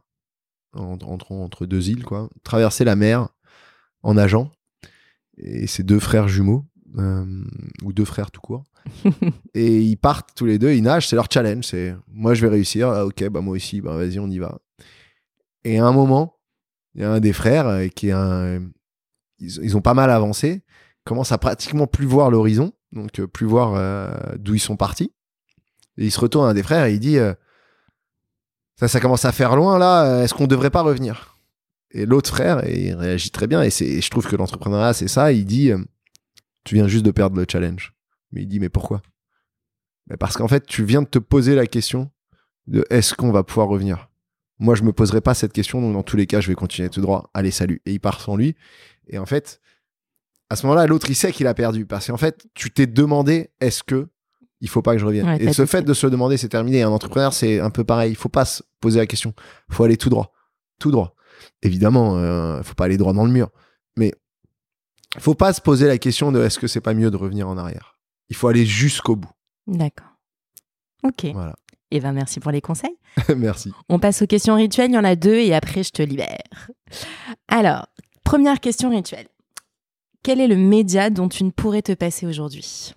en- 0.73 0.97
entre, 1.01 1.31
entre 1.31 1.65
deux 1.65 1.89
îles, 1.89 2.03
quoi. 2.03 2.29
Traverser 2.43 2.83
la 2.83 2.95
mer 2.95 3.29
en 4.03 4.15
nageant. 4.15 4.51
Et 5.37 5.65
c'est 5.67 5.83
deux 5.83 5.99
frères 5.99 6.27
jumeaux, 6.27 6.65
euh, 6.99 7.43
ou 7.83 7.93
deux 7.93 8.05
frères 8.05 8.29
tout 8.31 8.41
court. 8.41 8.63
et 9.53 9.79
ils 9.81 9.95
partent 9.97 10.29
tous 10.35 10.45
les 10.45 10.59
deux, 10.59 10.73
ils 10.73 10.83
nagent, 10.83 11.07
c'est 11.07 11.15
leur 11.15 11.27
challenge. 11.31 11.65
C'est 11.65 11.95
moi 12.07 12.33
je 12.33 12.41
vais 12.45 12.51
réussir, 12.51 12.89
ah, 12.89 13.05
ok, 13.05 13.27
bah 13.29 13.41
moi 13.41 13.55
aussi, 13.55 13.81
bah 13.81 13.95
vas-y, 13.95 14.19
on 14.19 14.29
y 14.29 14.37
va. 14.39 14.59
Et 15.63 15.79
à 15.79 15.85
un 15.85 15.93
moment, 15.93 16.37
il 16.93 17.01
y 17.01 17.05
a 17.05 17.11
un 17.11 17.19
des 17.19 17.33
frères 17.33 17.89
qui 17.95 18.09
est 18.09 18.11
un. 18.11 18.61
Ils, 19.39 19.57
ils 19.63 19.77
ont 19.77 19.81
pas 19.81 19.93
mal 19.95 20.09
avancé, 20.11 20.63
commence 21.05 21.31
à 21.31 21.37
pratiquement 21.37 21.87
plus 21.87 22.05
voir 22.05 22.29
l'horizon, 22.29 22.71
donc 22.93 23.19
euh, 23.19 23.27
plus 23.27 23.45
voir 23.45 23.73
euh, 23.75 24.13
d'où 24.37 24.55
ils 24.55 24.59
sont 24.59 24.77
partis. 24.77 25.11
Et 25.97 26.05
il 26.05 26.11
se 26.11 26.19
retourne 26.19 26.47
à 26.47 26.49
un 26.49 26.53
des 26.53 26.63
frères 26.63 26.85
et 26.85 26.93
il 26.93 26.99
dit 26.99 27.17
euh, 27.17 27.33
Ça, 28.77 28.87
ça 28.87 28.99
commence 28.99 29.25
à 29.25 29.31
faire 29.31 29.55
loin 29.55 29.77
là, 29.77 30.23
est-ce 30.23 30.33
qu'on 30.33 30.47
devrait 30.47 30.69
pas 30.69 30.81
revenir? 30.81 31.37
Et 31.91 32.05
l'autre 32.05 32.29
frère, 32.29 32.67
il 32.67 32.95
réagit 32.95 33.29
très 33.29 33.45
bien, 33.45 33.61
et, 33.61 33.69
je 33.69 34.09
trouve 34.09 34.27
que 34.27 34.35
l'entrepreneuriat, 34.35 34.93
c'est 34.93 35.07
ça, 35.07 35.31
il 35.31 35.45
dit 35.45 35.71
Tu 36.63 36.75
viens 36.75 36.87
juste 36.87 37.05
de 37.05 37.11
perdre 37.11 37.37
le 37.37 37.45
challenge. 37.49 37.93
Mais 38.31 38.41
il 38.41 38.47
dit 38.47 38.59
Mais 38.59 38.69
pourquoi? 38.69 39.03
Mais 40.07 40.17
Parce 40.17 40.35
qu'en 40.35 40.47
fait, 40.47 40.65
tu 40.65 40.83
viens 40.83 41.03
de 41.03 41.07
te 41.07 41.19
poser 41.19 41.53
la 41.53 41.67
question 41.67 42.09
de 42.65 42.85
Est-ce 42.89 43.13
qu'on 43.13 43.31
va 43.31 43.43
pouvoir 43.43 43.67
revenir? 43.67 44.09
Moi, 44.57 44.73
je 44.73 44.83
me 44.83 44.93
poserai 44.93 45.21
pas 45.21 45.35
cette 45.35 45.53
question, 45.53 45.81
donc 45.81 45.93
dans 45.93 46.03
tous 46.03 46.17
les 46.17 46.25
cas, 46.25 46.39
je 46.39 46.47
vais 46.47 46.55
continuer 46.55 46.89
tout 46.89 47.01
droit. 47.01 47.29
Allez, 47.35 47.51
salut. 47.51 47.81
Et 47.85 47.93
il 47.93 47.99
part 47.99 48.21
sans 48.21 48.35
lui. 48.35 48.55
Et 49.07 49.19
en 49.19 49.25
fait, 49.25 49.61
à 50.53 50.55
ce 50.55 50.65
moment-là, 50.67 50.85
l'autre, 50.87 51.09
il 51.09 51.15
sait 51.15 51.31
qu'il 51.31 51.47
a 51.47 51.53
perdu. 51.53 51.85
Parce 51.85 52.07
qu'en 52.07 52.17
fait, 52.17 52.45
tu 52.53 52.71
t'es 52.71 52.87
demandé 52.87 53.49
Est-ce 53.59 53.83
que 53.83 54.07
il 54.61 54.69
faut 54.69 54.81
pas 54.81 54.93
que 54.93 54.99
je 54.99 55.05
revienne 55.05 55.25
Ouais, 55.25 55.43
Et 55.43 55.51
ce 55.51 55.65
fait 55.65 55.81
de 55.81 55.93
se 55.93 56.07
demander, 56.07 56.37
c'est 56.37 56.47
terminé. 56.47 56.83
Un 56.83 56.89
entrepreneur, 56.89 57.33
c'est 57.33 57.59
un 57.59 57.69
peu 57.69 57.83
pareil. 57.83 58.11
Il 58.11 58.15
faut 58.15 58.29
pas 58.29 58.45
se 58.45 58.63
poser 58.79 58.99
la 58.99 59.07
question. 59.07 59.33
Il 59.69 59.75
faut 59.75 59.83
aller 59.83 59.97
tout 59.97 60.09
droit. 60.09 60.31
Tout 60.79 60.91
droit. 60.91 61.15
Évidemment, 61.63 62.17
il 62.57 62.63
faut 62.63 62.75
pas 62.75 62.85
aller 62.85 62.97
droit 62.97 63.11
dans 63.13 63.25
le 63.25 63.31
mur. 63.31 63.49
Mais 63.97 64.13
il 65.15 65.21
faut 65.21 65.35
pas 65.35 65.51
se 65.51 65.59
poser 65.59 65.87
la 65.87 65.97
question 65.97 66.31
de 66.31 66.41
est-ce 66.41 66.59
que 66.59 66.67
c'est 66.67 66.81
pas 66.81 66.93
mieux 66.93 67.11
de 67.11 67.17
revenir 67.17 67.49
en 67.49 67.57
arrière? 67.57 67.97
Il 68.29 68.35
faut 68.35 68.47
aller 68.47 68.65
jusqu'au 68.65 69.15
bout. 69.15 69.31
D'accord. 69.67 70.07
Ok. 71.03 71.25
Voilà. 71.33 71.55
Et 71.91 71.99
ben 71.99 72.13
merci 72.13 72.39
pour 72.39 72.51
les 72.51 72.61
conseils. 72.61 72.97
Merci. 73.37 73.71
On 73.87 73.99
passe 73.99 74.23
aux 74.23 74.25
questions 74.25 74.55
rituelles. 74.55 74.89
Il 74.89 74.95
y 74.95 74.97
en 74.97 75.03
a 75.03 75.15
deux 75.15 75.35
et 75.35 75.53
après 75.53 75.83
je 75.83 75.91
te 75.91 76.01
libère. 76.01 76.39
Alors, 77.47 77.87
première 78.23 78.59
question 78.59 78.89
rituelle. 78.89 79.27
Quel 80.23 80.39
est 80.39 80.47
le 80.47 80.55
média 80.57 81.09
dont 81.09 81.27
tu 81.29 81.43
ne 81.43 81.51
pourrais 81.51 81.81
te 81.81 81.91
passer 81.93 82.25
aujourd'hui? 82.25 82.93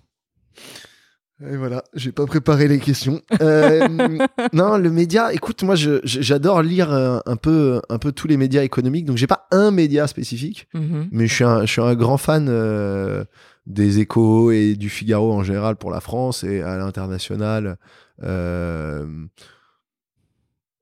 Et 1.45 1.55
voilà, 1.55 1.83
j'ai 1.93 2.11
pas 2.11 2.25
préparé 2.25 2.67
les 2.67 2.79
questions. 2.79 3.21
Euh, 3.41 3.87
non, 4.53 4.77
le 4.77 4.89
média, 4.89 5.31
écoute, 5.33 5.61
moi 5.61 5.75
j'adore 5.75 6.63
lire 6.63 6.91
euh, 6.91 7.19
un 7.27 7.35
peu, 7.35 7.79
un 7.89 7.99
peu 7.99 8.11
tous 8.11 8.27
les 8.27 8.37
médias 8.37 8.63
économiques, 8.63 9.05
donc 9.05 9.17
j'ai 9.17 9.27
pas 9.27 9.45
un 9.51 9.69
média 9.69 10.07
spécifique, 10.07 10.67
Mhm. 10.73 11.09
mais 11.11 11.27
je 11.27 11.33
suis 11.35 11.43
un, 11.43 11.61
je 11.65 11.71
suis 11.71 11.81
un 11.81 11.93
grand 11.93 12.17
fan 12.17 12.47
euh, 12.49 13.23
des 13.67 13.99
échos 13.99 14.49
et 14.49 14.73
du 14.75 14.89
Figaro 14.89 15.31
en 15.31 15.43
général 15.43 15.75
pour 15.75 15.91
la 15.91 15.99
France 15.99 16.43
et 16.43 16.61
à 16.63 16.75
l'international. 16.77 17.77
Euh, 18.23 19.05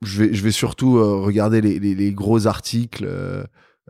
je, 0.03 0.23
vais, 0.23 0.33
je 0.33 0.41
vais 0.41 0.51
surtout 0.51 0.93
regarder 1.21 1.59
les, 1.59 1.79
les- 1.79 1.95
les 1.95 2.13
gros 2.13 2.47
articles, 2.47 3.05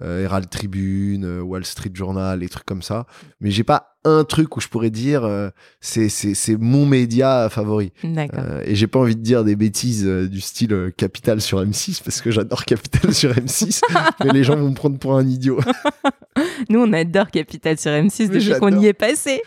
Herald 0.01 0.49
Tribune, 0.49 1.23
euh, 1.25 1.41
Wall 1.41 1.63
Street 1.65 1.91
Journal, 1.93 2.39
les 2.39 2.49
trucs 2.49 2.65
comme 2.65 2.81
ça, 2.81 3.05
mais 3.39 3.51
j'ai 3.51 3.63
pas 3.63 3.91
un 4.07 4.23
truc 4.23 4.55
où 4.55 4.59
je 4.61 4.67
pourrais 4.67 4.91
dire 4.91 5.23
euh, 5.23 5.49
c'est 5.81 6.09
c'est 6.09 6.35
c'est 6.35 6.57
mon 6.57 6.85
média 6.85 7.47
favori. 7.49 7.91
Euh, 8.37 8.61
et 8.65 8.75
j'ai 8.75 8.85
pas 8.87 8.99
envie 8.99 9.15
de 9.15 9.21
dire 9.21 9.43
des 9.43 9.55
bêtises 9.55 10.05
euh, 10.05 10.27
du 10.27 10.41
style 10.41 10.73
euh, 10.73 10.91
Capital 10.95 11.41
sur 11.41 11.59
M6 11.63 12.03
parce 12.03 12.21
que 12.21 12.29
j'adore 12.29 12.65
Capital 12.65 13.13
sur 13.15 13.31
M6, 13.31 13.81
mais 14.23 14.31
les 14.31 14.43
gens 14.43 14.57
vont 14.57 14.69
me 14.69 14.75
prendre 14.75 14.99
pour 14.99 15.15
un 15.17 15.25
idiot. 15.27 15.59
Nous, 16.69 16.79
on 16.79 16.91
adore 16.93 17.31
Capital 17.31 17.77
sur 17.79 17.91
M6 17.91 18.27
Mais 18.31 18.39
depuis 18.39 18.59
qu'on 18.59 18.79
y 18.79 18.87
est 18.87 18.93
passé. 18.93 19.41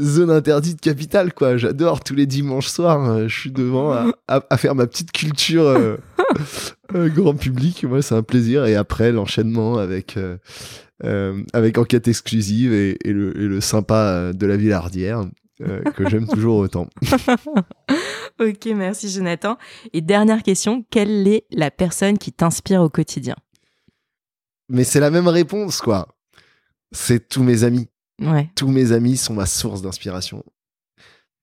Zone 0.00 0.30
interdite 0.30 0.80
Capital 0.80 1.32
quoi. 1.32 1.56
J'adore 1.56 2.04
tous 2.04 2.14
les 2.14 2.26
dimanches 2.26 2.68
soirs. 2.68 3.02
euh, 3.10 3.26
je 3.28 3.40
suis 3.40 3.50
devant 3.50 3.92
à, 3.92 4.06
à- 4.28 4.44
à 4.50 4.56
faire 4.58 4.74
ma 4.74 4.86
petite 4.86 5.10
culture 5.12 5.62
euh, 5.62 5.74
euh, 5.78 5.96
grand 6.92 7.34
public. 7.34 7.84
Moi, 7.84 8.02
c'est 8.02 8.14
un 8.14 8.22
plaisir. 8.22 8.66
Et 8.66 8.74
après 8.76 9.12
l'enchaînement 9.12 9.78
avec 9.78 10.16
euh, 10.16 10.36
euh, 11.04 11.42
avec 11.52 11.76
enquête 11.78 12.08
exclusive 12.08 12.72
et, 12.72 12.96
et 13.04 13.12
le, 13.12 13.36
et 13.36 13.46
le 13.46 13.60
sympa 13.60 13.96
euh, 13.96 14.32
de 14.32 14.46
la 14.46 14.56
Villardière 14.56 15.24
euh, 15.60 15.82
que 15.82 16.08
j'aime 16.08 16.26
toujours 16.26 16.58
autant. 16.58 16.88
ok, 18.40 18.66
merci 18.74 19.10
Jonathan. 19.10 19.56
Et 19.92 20.00
dernière 20.00 20.42
question, 20.42 20.84
quelle 20.90 21.26
est 21.26 21.46
la 21.50 21.70
personne 21.70 22.18
qui 22.18 22.32
t'inspire 22.32 22.80
au 22.80 22.88
quotidien? 22.88 23.36
Mais 24.68 24.84
c'est 24.84 25.00
la 25.00 25.10
même 25.10 25.28
réponse 25.28 25.80
quoi. 25.80 26.08
C'est 26.92 27.28
tous 27.28 27.42
mes 27.42 27.64
amis. 27.64 27.88
Ouais. 28.22 28.48
tous 28.54 28.68
mes 28.68 28.92
amis 28.92 29.16
sont 29.16 29.34
ma 29.34 29.46
source 29.46 29.82
d'inspiration. 29.82 30.44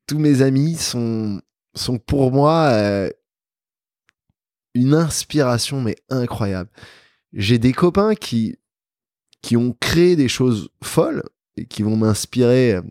Tous 0.07 0.17
mes 0.17 0.41
amis 0.41 0.75
sont, 0.75 1.41
sont 1.75 1.99
pour 1.99 2.31
moi 2.31 2.69
euh, 2.71 3.09
une 4.73 4.93
inspiration, 4.93 5.81
mais 5.81 5.95
incroyable. 6.09 6.69
J'ai 7.33 7.57
des 7.57 7.73
copains 7.73 8.15
qui, 8.15 8.57
qui 9.41 9.57
ont 9.57 9.75
créé 9.79 10.15
des 10.15 10.27
choses 10.27 10.69
folles 10.83 11.23
et 11.57 11.65
qui 11.65 11.83
vont 11.83 11.97
m'inspirer 11.97 12.75
euh, 12.75 12.81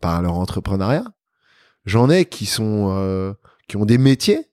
par 0.00 0.22
leur 0.22 0.34
entrepreneuriat. 0.34 1.04
J'en 1.84 2.10
ai 2.10 2.24
qui 2.24 2.46
sont 2.46 2.88
euh, 2.90 3.32
qui 3.68 3.76
ont 3.76 3.84
des 3.84 3.98
métiers 3.98 4.50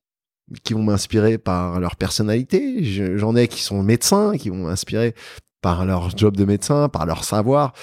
qui 0.64 0.74
vont 0.74 0.84
m'inspirer 0.84 1.38
par 1.38 1.80
leur 1.80 1.96
personnalité. 1.96 2.84
J'en 3.18 3.36
ai 3.36 3.48
qui 3.48 3.62
sont 3.62 3.82
médecins, 3.82 4.38
qui 4.38 4.50
vont 4.50 4.68
m'inspirer 4.68 5.16
par 5.62 5.86
leur 5.86 6.16
job 6.16 6.36
de 6.36 6.46
médecin, 6.46 6.90
par 6.90 7.06
leur 7.06 7.24
savoir. 7.24 7.74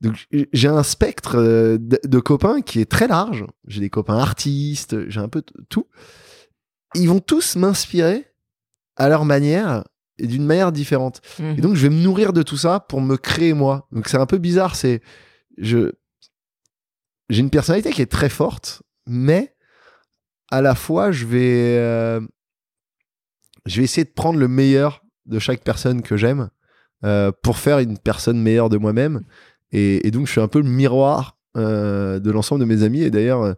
Donc 0.00 0.26
j'ai 0.52 0.68
un 0.68 0.82
spectre 0.82 1.36
euh, 1.36 1.78
de, 1.78 2.18
copains 2.18 2.60
qui 2.60 2.80
est 2.80 2.90
très 2.90 3.08
large. 3.08 3.44
J'ai 3.66 3.80
des 3.80 3.90
copains 3.90 4.18
artistes, 4.18 5.08
j'ai 5.08 5.20
un 5.20 5.28
peu 5.28 5.42
tout. 5.68 5.86
Ils 6.94 7.08
vont 7.08 7.20
tous 7.20 7.56
m'inspirer 7.56 8.26
à 8.96 9.08
leur 9.08 9.24
manière 9.24 9.84
et 10.18 10.26
d'une 10.26 10.44
manière 10.46 10.72
différente. 10.72 11.20
Et 11.38 11.42
Mhm. 11.42 11.60
donc 11.60 11.74
je 11.76 11.86
vais 11.86 11.94
me 11.94 12.00
nourrir 12.02 12.32
de 12.32 12.42
tout 12.42 12.56
ça 12.56 12.80
pour 12.80 13.00
me 13.00 13.16
créer 13.16 13.52
moi. 13.52 13.86
Donc 13.92 14.08
c'est 14.08 14.16
un 14.16 14.26
peu 14.26 14.38
bizarre, 14.38 14.74
c'est 14.76 15.02
je 15.58 15.92
j'ai 17.28 17.40
une 17.40 17.50
personnalité 17.50 17.90
qui 17.90 18.02
est 18.02 18.10
très 18.10 18.28
forte, 18.28 18.82
mais 19.06 19.54
à 20.50 20.62
la 20.62 20.74
fois 20.74 21.10
je 21.12 21.26
vais 21.26 21.76
euh, 21.78 22.20
je 23.66 23.78
vais 23.78 23.84
essayer 23.84 24.04
de 24.04 24.12
prendre 24.12 24.38
le 24.38 24.48
meilleur 24.48 25.02
de 25.26 25.38
chaque 25.38 25.62
personne 25.64 26.02
que 26.02 26.16
j'aime 26.16 26.50
euh, 27.04 27.32
pour 27.42 27.58
faire 27.58 27.80
une 27.80 27.98
personne 27.98 28.40
meilleure 28.40 28.68
de 28.68 28.78
moi-même. 28.78 29.22
Et, 29.72 30.06
et 30.06 30.10
donc 30.12 30.26
je 30.26 30.32
suis 30.32 30.40
un 30.40 30.46
peu 30.48 30.60
le 30.60 30.68
miroir 30.68 31.36
euh, 31.56 32.20
de 32.20 32.30
l'ensemble 32.30 32.60
de 32.60 32.64
mes 32.66 32.82
amis. 32.84 33.02
Et 33.02 33.10
d'ailleurs, 33.10 33.56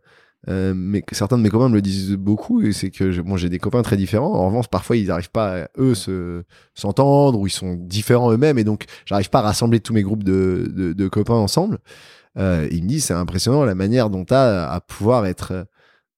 euh, 0.48 0.72
mais 0.76 1.02
certains 1.12 1.36
de 1.36 1.42
mes 1.42 1.48
copains 1.48 1.68
me 1.68 1.74
le 1.74 1.82
disent 1.82 2.12
beaucoup. 2.12 2.62
Et 2.62 2.72
c'est 2.72 2.90
que 2.90 3.20
bon, 3.22 3.36
j'ai 3.36 3.48
des 3.48 3.58
copains 3.58 3.82
très 3.82 3.96
différents. 3.96 4.32
En 4.34 4.46
revanche, 4.46 4.68
parfois 4.68 4.96
ils 4.96 5.06
n'arrivent 5.08 5.30
pas 5.30 5.64
à, 5.64 5.68
eux 5.78 5.94
se 5.94 6.44
s'entendre 6.74 7.38
ou 7.40 7.46
ils 7.46 7.50
sont 7.50 7.74
différents 7.74 8.30
eux-mêmes. 8.32 8.58
Et 8.58 8.64
donc 8.64 8.84
j'arrive 9.04 9.30
pas 9.30 9.40
à 9.40 9.42
rassembler 9.42 9.80
tous 9.80 9.92
mes 9.92 10.02
groupes 10.02 10.22
de, 10.24 10.70
de, 10.74 10.92
de 10.92 11.08
copains 11.08 11.34
ensemble. 11.34 11.78
Euh, 12.38 12.68
ils 12.70 12.84
me 12.84 12.88
disent 12.88 13.06
c'est 13.06 13.14
impressionnant 13.14 13.64
la 13.64 13.74
manière 13.74 14.10
dont 14.10 14.24
tu 14.24 14.32
as 14.34 14.70
à 14.70 14.80
pouvoir 14.80 15.26
être 15.26 15.66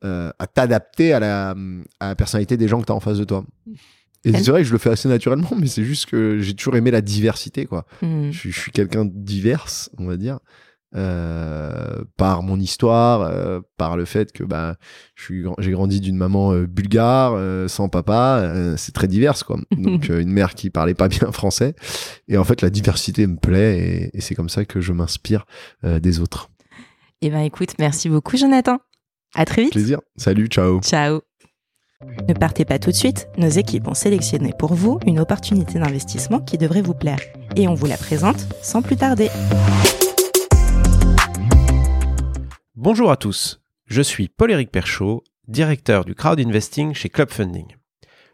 euh, 0.05 0.31
à 0.39 0.47
t'adapter 0.47 1.13
à 1.15 1.21
la, 1.21 1.55
à 1.99 2.09
la 2.09 2.15
personnalité 2.15 2.57
des 2.57 2.69
gens 2.69 2.81
que 2.81 2.87
tu 2.87 2.93
as 2.93 2.95
en 2.97 3.01
face 3.01 3.19
de 3.19 3.25
toi. 3.25 3.45
Et 4.25 4.33
c'est 4.35 4.51
vrai 4.51 4.61
que 4.61 4.67
je 4.69 4.73
le 4.73 4.79
fais 4.79 4.91
assez 4.91 5.09
naturellement, 5.09 5.49
mais 5.59 5.67
c'est 5.67 5.85
juste 5.85 6.05
que 6.07 6.39
j'ai 6.41 6.53
toujours 6.55 6.77
aimé 6.77 6.91
la 6.91 7.01
diversité, 7.01 7.65
quoi. 7.65 7.87
Je, 8.33 8.39
suis- 8.39 8.53
je 8.53 8.61
suis 8.61 8.71
quelqu'un 8.71 9.07
de 9.07 9.13
divers, 9.15 9.67
on 9.97 10.05
va 10.07 10.19
dire, 10.19 10.41
euh, 10.97 12.03
par 12.17 12.43
mon 12.43 12.59
histoire, 12.59 13.23
euh, 13.23 13.61
par 13.77 13.97
le 13.97 14.05
fait 14.05 14.33
que 14.33 14.43
bah, 14.43 14.77
j'ai 15.17 15.71
grandi 15.71 16.01
d'une 16.01 16.17
maman 16.17 16.53
euh, 16.53 16.67
bulgare, 16.67 17.39
sans 17.69 17.89
papa, 17.89 18.75
c'est 18.77 18.93
très 18.93 19.09
divers, 19.09 19.45
quoi. 19.45 19.59
Donc 19.77 20.09
une 20.09 20.33
mère 20.33 20.55
qui 20.55 20.71
parlait 20.71 20.95
pas 20.95 21.09
bien 21.09 21.31
français, 21.33 21.75
et 22.29 22.37
en 22.37 22.45
fait 22.45 22.63
la 22.63 22.71
diversité 22.71 23.27
me 23.27 23.37
plaît, 23.37 23.79
et, 23.79 24.17
et 24.19 24.21
c'est 24.21 24.35
comme 24.35 24.49
ça 24.49 24.65
que 24.65 24.81
je 24.81 24.93
m'inspire 24.93 25.45
des 25.85 26.21
autres. 26.21 26.51
Eh 27.23 27.31
ben 27.31 27.41
écoute, 27.41 27.75
merci 27.79 28.09
beaucoup 28.09 28.37
Jonathan. 28.37 28.79
À 29.35 29.45
très 29.45 29.63
vite. 29.63 29.73
Plaisir. 29.73 30.01
Salut, 30.17 30.49
ciao. 30.49 30.81
Ciao. 30.81 31.21
Ne 32.27 32.33
partez 32.33 32.65
pas 32.65 32.79
tout 32.79 32.91
de 32.91 32.97
suite, 32.97 33.29
nos 33.37 33.49
équipes 33.49 33.87
ont 33.87 33.95
sélectionné 33.95 34.53
pour 34.59 34.73
vous 34.73 34.99
une 35.07 35.21
opportunité 35.21 35.79
d'investissement 35.79 36.41
qui 36.41 36.57
devrait 36.57 36.83
vous 36.83 36.95
plaire. 36.95 37.21
Et 37.57 37.69
on 37.69 37.75
vous 37.75 37.87
la 37.87 37.99
présente 37.99 38.47
sans 38.63 38.81
plus 38.81 38.97
tarder. 38.97 39.29
Bonjour 42.83 43.11
à 43.11 43.19
tous, 43.19 43.61
je 43.85 44.01
suis 44.01 44.29
Paul-Éric 44.29 44.71
Perchaud, 44.71 45.23
directeur 45.49 46.07
du 46.07 46.15
crowd 46.15 46.41
investing 46.41 46.95
chez 46.95 47.11
Club 47.11 47.29
Funding. 47.29 47.77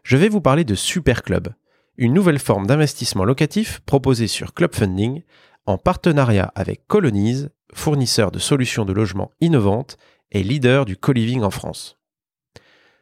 Je 0.03 0.15
vais 0.15 0.29
vous 0.29 0.39
parler 0.39 0.63
de 0.63 0.73
Super 0.73 1.21
Club, 1.21 1.49
une 1.97 2.13
nouvelle 2.13 2.39
forme 2.39 2.65
d'investissement 2.65 3.25
locatif 3.25 3.81
proposée 3.81 4.27
sur 4.27 4.53
Club 4.53 4.73
Funding 4.73 5.23
en 5.65 5.77
partenariat 5.77 6.53
avec 6.55 6.87
Colonize, 6.87 7.49
fournisseur 7.73 8.31
de 8.31 8.39
solutions 8.39 8.85
de 8.85 8.93
logement 8.93 9.31
innovantes 9.41 9.97
et 10.31 10.43
leader 10.43 10.85
du 10.85 10.95
co-living 10.95 11.43
en 11.43 11.51
France. 11.51 11.99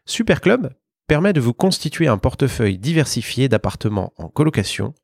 Super 0.07 0.41
Club 0.41 0.73
permet 1.05 1.31
de 1.31 1.41
vous 1.41 1.53
constituer 1.53 2.07
un 2.07 2.17
portefeuille 2.17 2.79
diversifié 2.79 3.49
d'appartements 3.49 4.13
en 4.17 4.29
colocation 4.29 4.95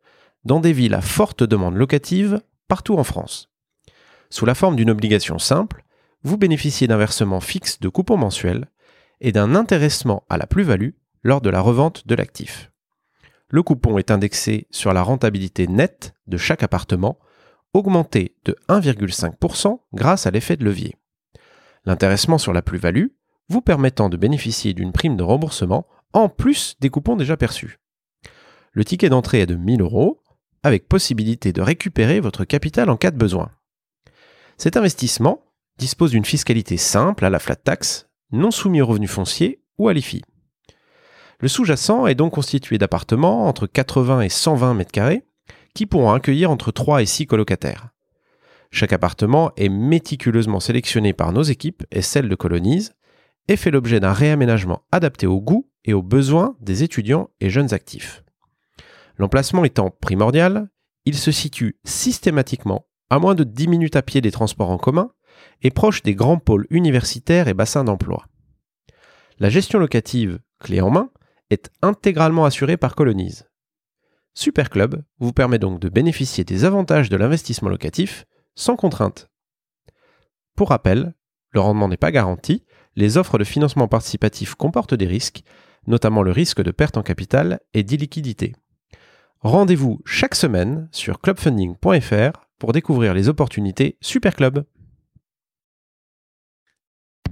dans 0.44 0.60
des 0.60 0.74
villes 0.74 0.96
à 0.96 1.02
forte 1.02 1.44
demande 1.44 1.76
locative 1.76 2.42
partout 2.68 2.98
en 2.98 3.04
France. 3.04 3.52
Sous 4.32 4.48
la 4.48 4.56
forme 4.56 4.76
d'une 4.76 4.90
obligation 4.90 5.38
simple, 5.38 5.84
vous 6.24 6.38
bénéficiez 6.38 6.88
d'un 6.88 6.98
versement 6.98 7.40
fixe 7.40 7.80
de 7.80 7.90
coupons 7.90 8.18
mensuels 8.18 8.68
et 9.20 9.32
d'un 9.32 9.56
intéressement 9.56 10.24
à 10.30 10.38
la 10.38 10.48
plus-value 10.48 10.92
lors 11.24 11.42
de 11.42 11.50
la 11.50 11.62
revente 11.62 12.08
de 12.08 12.16
l'actif. 12.16 12.72
Le 13.50 13.64
coupon 13.64 13.98
est 13.98 14.12
indexé 14.12 14.68
sur 14.72 14.94
la 14.94 15.04
rentabilité 15.04 15.68
nette 15.68 16.14
de 16.28 16.38
chaque 16.38 16.64
appartement, 16.64 17.20
augmenté 17.74 18.36
de 18.46 18.56
1,5% 18.70 19.80
grâce 19.94 20.26
à 20.26 20.32
l'effet 20.32 20.58
de 20.58 20.64
levier. 20.64 20.96
L'intéressement 21.86 22.38
sur 22.38 22.54
la 22.54 22.62
plus-value 22.62 23.08
vous 23.50 23.62
permettant 23.62 24.10
de 24.10 24.18
bénéficier 24.18 24.74
d'une 24.74 24.94
prime 24.94 25.18
de 25.18 25.24
remboursement 25.24 25.86
en 26.14 26.30
plus 26.30 26.76
des 26.80 26.90
coupons 26.90 27.16
déjà 27.16 27.36
perçus. 27.38 27.80
Le 28.72 28.86
ticket 28.86 29.10
d'entrée 29.10 29.42
est 29.42 29.48
de 29.48 29.56
1000 29.56 29.82
euros, 29.82 30.22
avec 30.64 30.88
possibilité 30.88 31.52
de 31.52 31.62
récupérer 31.62 32.20
votre 32.20 32.46
capital 32.46 32.90
en 32.90 32.96
cas 32.96 33.12
de 33.12 33.18
besoin. 33.18 33.52
Cet 34.58 34.78
investissement 34.78 35.44
dispose 35.78 36.12
d'une 36.12 36.26
fiscalité 36.26 36.78
simple 36.78 37.26
à 37.26 37.30
la 37.30 37.40
flat 37.40 37.56
tax, 37.56 38.10
non 38.32 38.52
soumis 38.52 38.82
aux 38.82 38.86
revenus 38.86 39.12
fonciers 39.12 39.62
ou 39.78 39.88
à 39.88 39.94
l'IFI. 39.94 40.22
Le 41.40 41.48
sous-jacent 41.48 42.06
est 42.06 42.16
donc 42.16 42.34
constitué 42.34 42.78
d'appartements 42.78 43.48
entre 43.48 43.66
80 43.66 44.22
et 44.22 44.30
120 44.30 44.76
mètres 44.76 44.92
carrés 44.92 45.24
qui 45.74 45.86
pourront 45.86 46.12
accueillir 46.12 46.52
entre 46.52 46.72
3 46.72 47.02
et 47.02 47.06
6 47.06 47.26
colocataires. 47.26 47.90
Chaque 48.70 48.94
appartement 48.94 49.52
est 49.58 49.70
méticuleusement 49.70 50.60
sélectionné 50.60 51.14
par 51.14 51.34
nos 51.34 51.42
équipes 51.42 51.84
et 51.92 52.02
celles 52.02 52.30
de 52.30 52.36
Colonise 52.36 52.94
et 53.48 53.58
fait 53.58 53.72
l'objet 53.72 54.00
d'un 54.00 54.14
réaménagement 54.14 54.84
adapté 54.92 55.28
aux 55.28 55.42
goûts 55.42 55.70
et 55.84 55.94
aux 55.94 56.04
besoins 56.04 56.56
des 56.62 56.84
étudiants 56.84 57.30
et 57.40 57.50
jeunes 57.50 57.74
actifs. 57.74 58.24
L'emplacement 59.18 59.66
étant 59.66 59.90
primordial, 59.90 60.70
il 61.06 61.18
se 61.18 61.32
situe 61.32 61.80
systématiquement 61.84 62.86
à 63.10 63.20
moins 63.20 63.36
de 63.36 63.44
10 63.44 63.68
minutes 63.68 63.96
à 63.96 64.02
pied 64.02 64.22
des 64.22 64.32
transports 64.32 64.70
en 64.70 64.78
commun 64.78 65.12
et 65.62 65.72
proche 65.72 66.04
des 66.04 66.16
grands 66.16 66.38
pôles 66.38 66.68
universitaires 66.70 67.48
et 67.48 67.54
bassins 67.54 67.84
d'emploi. 67.84 68.26
La 69.40 69.50
gestion 69.50 69.80
locative, 69.80 70.40
clé 70.60 70.82
en 70.82 70.90
main, 70.90 71.10
est 71.50 71.70
intégralement 71.82 72.46
assurée 72.46 72.78
par 72.78 72.96
Colonise. 72.96 73.50
Superclub 74.34 75.04
vous 75.20 75.34
permet 75.34 75.60
donc 75.60 75.80
de 75.80 75.90
bénéficier 75.90 76.44
des 76.44 76.64
avantages 76.64 77.10
de 77.10 77.18
l'investissement 77.18 77.70
locatif 77.70 78.26
sans 78.56 78.76
contrainte. 78.76 79.30
Pour 80.56 80.70
rappel, 80.70 81.14
le 81.52 81.60
rendement 81.60 81.88
n'est 81.88 81.98
pas 81.98 82.12
garanti, 82.12 82.64
les 82.96 83.18
offres 83.18 83.38
de 83.38 83.44
financement 83.44 83.88
participatif 83.88 84.56
comportent 84.56 84.94
des 84.94 85.08
risques, 85.08 85.44
notamment 85.88 86.24
le 86.24 86.32
risque 86.32 86.62
de 86.62 86.72
perte 86.72 86.98
en 86.98 87.04
capital 87.04 87.60
et 87.74 87.84
d'illiquidité. 87.84 88.54
Rendez-vous 89.40 90.02
chaque 90.06 90.36
semaine 90.36 90.88
sur 90.92 91.20
clubfunding.fr 91.20 92.48
pour 92.60 92.74
découvrir 92.74 93.14
les 93.14 93.28
opportunités 93.28 93.98
Superclub. 94.02 94.66